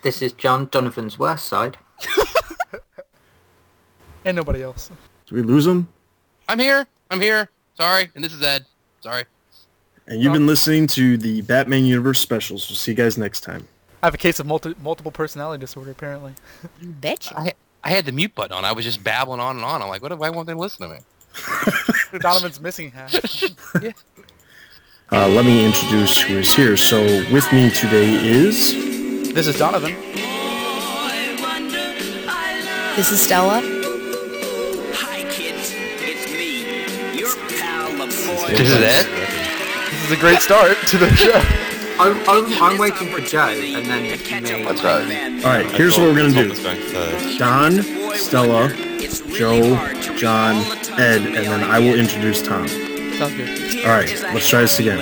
[0.04, 1.78] This is Jon Donovan's worst side.
[4.26, 4.92] and nobody else.
[5.28, 5.88] Did we lose him?
[6.48, 6.88] I'm here.
[7.10, 7.50] I'm here.
[7.76, 8.10] Sorry.
[8.16, 8.66] And this is Ed.
[9.02, 9.26] Sorry.
[10.08, 12.70] And you've been listening to the Batman Universe specials.
[12.70, 13.68] We'll see you guys next time.
[14.02, 16.34] I have a case of multi- multiple personality disorder, apparently.
[16.84, 17.32] Bitch.
[17.36, 17.54] I,
[17.84, 18.66] I had the mute button on.
[18.66, 19.82] I was just babbling on and on.
[19.82, 20.18] I'm like, what?
[20.18, 22.20] Why won't they listen to me?
[22.20, 23.14] Donovan's missing half.
[25.12, 26.76] Uh, let me introduce who is here.
[26.76, 28.74] So with me today is...
[29.32, 29.94] This is Donovan.
[32.96, 33.62] This is Stella.
[38.56, 39.06] This is Ed.
[39.90, 41.34] This is a great start to the show.
[42.00, 44.64] I'm, I'm, I'm waiting for Joe and then me.
[44.64, 45.44] That's right.
[45.44, 47.38] All right, here's what we're going to Tom was going do.
[47.40, 47.82] Don,
[48.14, 48.70] Stella,
[49.34, 49.76] Joe,
[50.16, 50.58] Jon,
[51.00, 52.68] Ed, and then I will introduce Tom.
[52.68, 53.86] Sounds good.
[53.86, 55.00] All right, let's try this again.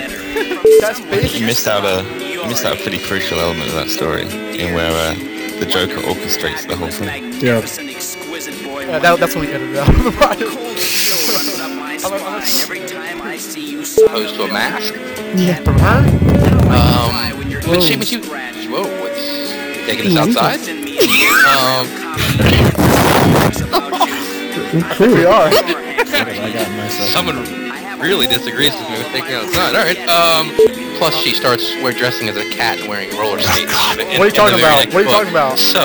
[0.79, 1.01] That's
[1.37, 4.73] You missed out a you missed out a pretty crucial element of that story, in
[4.73, 5.13] where uh,
[5.59, 7.33] the Joker orchestrates the whole thing.
[7.33, 7.59] Yeah.
[8.81, 9.51] Yeah, that, that's when we
[12.05, 14.05] edited out of the podcast.
[14.05, 14.93] Opposed to a mask.
[15.35, 15.55] Yeah.
[15.63, 15.99] From her?
[16.71, 17.11] Um,
[17.69, 18.17] when she, when she,
[18.67, 19.51] whoa, what's
[19.85, 20.59] taking us outside?
[21.51, 21.87] um,
[25.13, 25.51] we are.
[27.11, 27.37] someone
[27.99, 29.75] really disagrees with me with taking us outside.
[29.75, 29.99] All right.
[30.09, 30.51] Um,
[30.97, 33.73] plus she starts wear dressing as a cat and wearing roller skates.
[33.93, 34.85] in- in What are you talking about?
[34.87, 35.13] What are you book.
[35.13, 35.59] talking about?
[35.59, 35.81] So,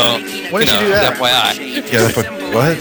[0.53, 1.17] When did you she know, do that?
[1.19, 1.93] FYI.
[1.93, 2.79] Yeah, but what?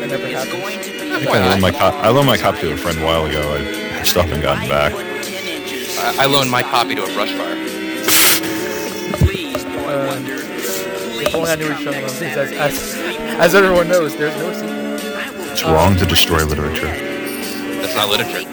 [0.00, 0.93] That never happened.
[1.14, 1.94] I think I loaned my cop.
[1.94, 3.40] I loaned my copy to a friend a while ago.
[3.54, 4.92] I still haven't gotten back.
[4.92, 7.54] I, I loaned my copy to a brush fire.
[9.86, 10.18] Uh,
[11.20, 12.18] if only I knew what you're talking about.
[12.18, 12.94] because As, as,
[13.38, 15.52] as everyone knows, there's no secret.
[15.52, 16.86] It's wrong to destroy literature.
[16.86, 18.50] That's not literature.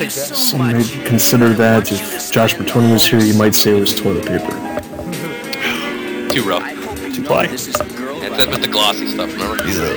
[0.00, 0.12] Take that.
[0.12, 4.26] Some may consider that if Josh Bertoni was here, you might say it was toilet
[4.26, 4.52] paper.
[6.30, 7.14] Too rough.
[7.14, 7.50] Too black.
[8.22, 9.56] It's that with the glossy stuff, remember?
[9.66, 9.94] Yeah.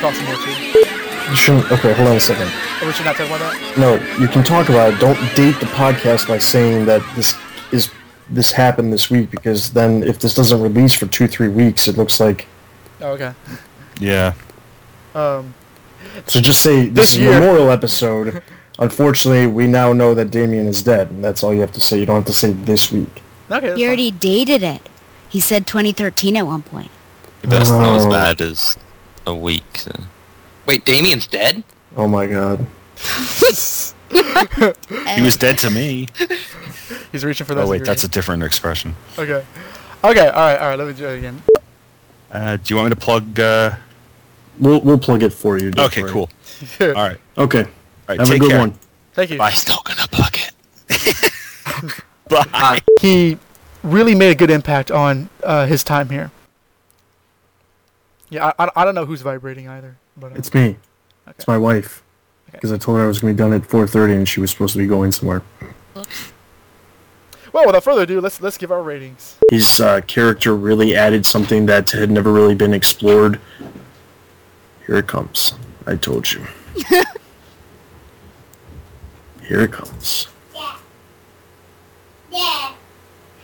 [0.00, 1.30] Cost more too.
[1.30, 1.70] You shouldn't.
[1.72, 2.48] Okay, hold on a second.
[2.80, 3.78] Oh, we should not talk about that?
[3.78, 5.00] No, you can talk about it.
[5.00, 7.36] Don't date the podcast by saying that this
[7.72, 7.90] is
[8.30, 11.96] this happened this week because then if this doesn't release for two three weeks, it
[11.96, 12.46] looks like.
[13.00, 13.32] Oh, okay.
[14.00, 14.32] Yeah.
[15.14, 15.52] Um,
[16.26, 17.32] So just say this, This is year.
[17.36, 18.42] a memorial episode.
[18.78, 21.98] Unfortunately, we now know that Damian is dead, and that's all you have to say.
[21.98, 23.22] You don't have to say this week.
[23.50, 23.68] okay.
[23.70, 24.82] You He already dated it.
[25.28, 26.90] He said 2013 at one point.
[27.42, 28.10] That's not as Oh.
[28.10, 28.76] bad as
[29.26, 29.64] a week.
[29.78, 29.92] So.
[30.66, 31.62] Wait, Damian's dead?
[31.96, 32.66] Oh my god.
[35.16, 36.08] He was dead to me.
[37.12, 37.64] He's reaching for that.
[37.64, 38.94] Oh wait, that's a different expression.
[39.18, 39.44] Okay.
[40.04, 41.42] Okay, alright, alright, let me do it again.
[42.30, 43.40] Uh, do you want me to plug?
[43.40, 43.74] Uh...
[44.58, 45.70] We'll we'll plug it for you.
[45.70, 46.12] don't Okay, worry.
[46.12, 46.30] cool.
[46.80, 47.18] All right.
[47.36, 47.62] Okay.
[47.64, 47.68] All
[48.08, 48.18] right.
[48.20, 48.58] Have take a good care.
[48.60, 48.78] one.
[49.14, 49.38] Thank you.
[49.38, 49.50] Bye.
[49.50, 50.52] Still gonna plug it.
[52.28, 52.80] Bye.
[53.00, 53.38] He
[53.86, 56.30] really made a good impact on uh, his time here.
[58.28, 59.96] Yeah, I, I, I don't know who's vibrating either.
[60.16, 60.76] But uh, It's me.
[61.28, 62.02] It's my wife.
[62.50, 64.50] Because I told her I was going to be done at 4:30, and she was
[64.50, 65.42] supposed to be going somewhere.
[67.52, 69.36] well, without further ado, let's let's give our ratings.
[69.50, 73.40] His uh, character really added something that had never really been explored.
[74.86, 75.54] Here it comes.
[75.86, 76.46] I told you.
[79.42, 80.28] Here it comes.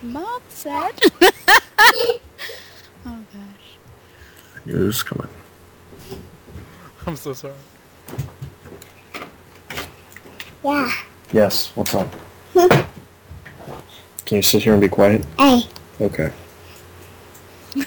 [0.02, 0.90] Mom said.
[1.20, 2.18] oh
[3.04, 3.68] gosh.
[4.56, 5.28] I knew it was coming.
[7.06, 7.54] I'm so sorry.
[10.64, 10.92] Yeah.
[11.32, 11.70] Yes.
[11.76, 12.12] What's up?
[12.54, 12.86] Can
[14.30, 15.24] you sit here and be quiet?
[15.38, 15.62] Hey.
[16.00, 16.32] Okay.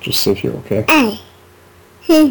[0.00, 0.84] Just sit here, okay?
[0.88, 1.20] Hey.
[2.04, 2.30] Hmm.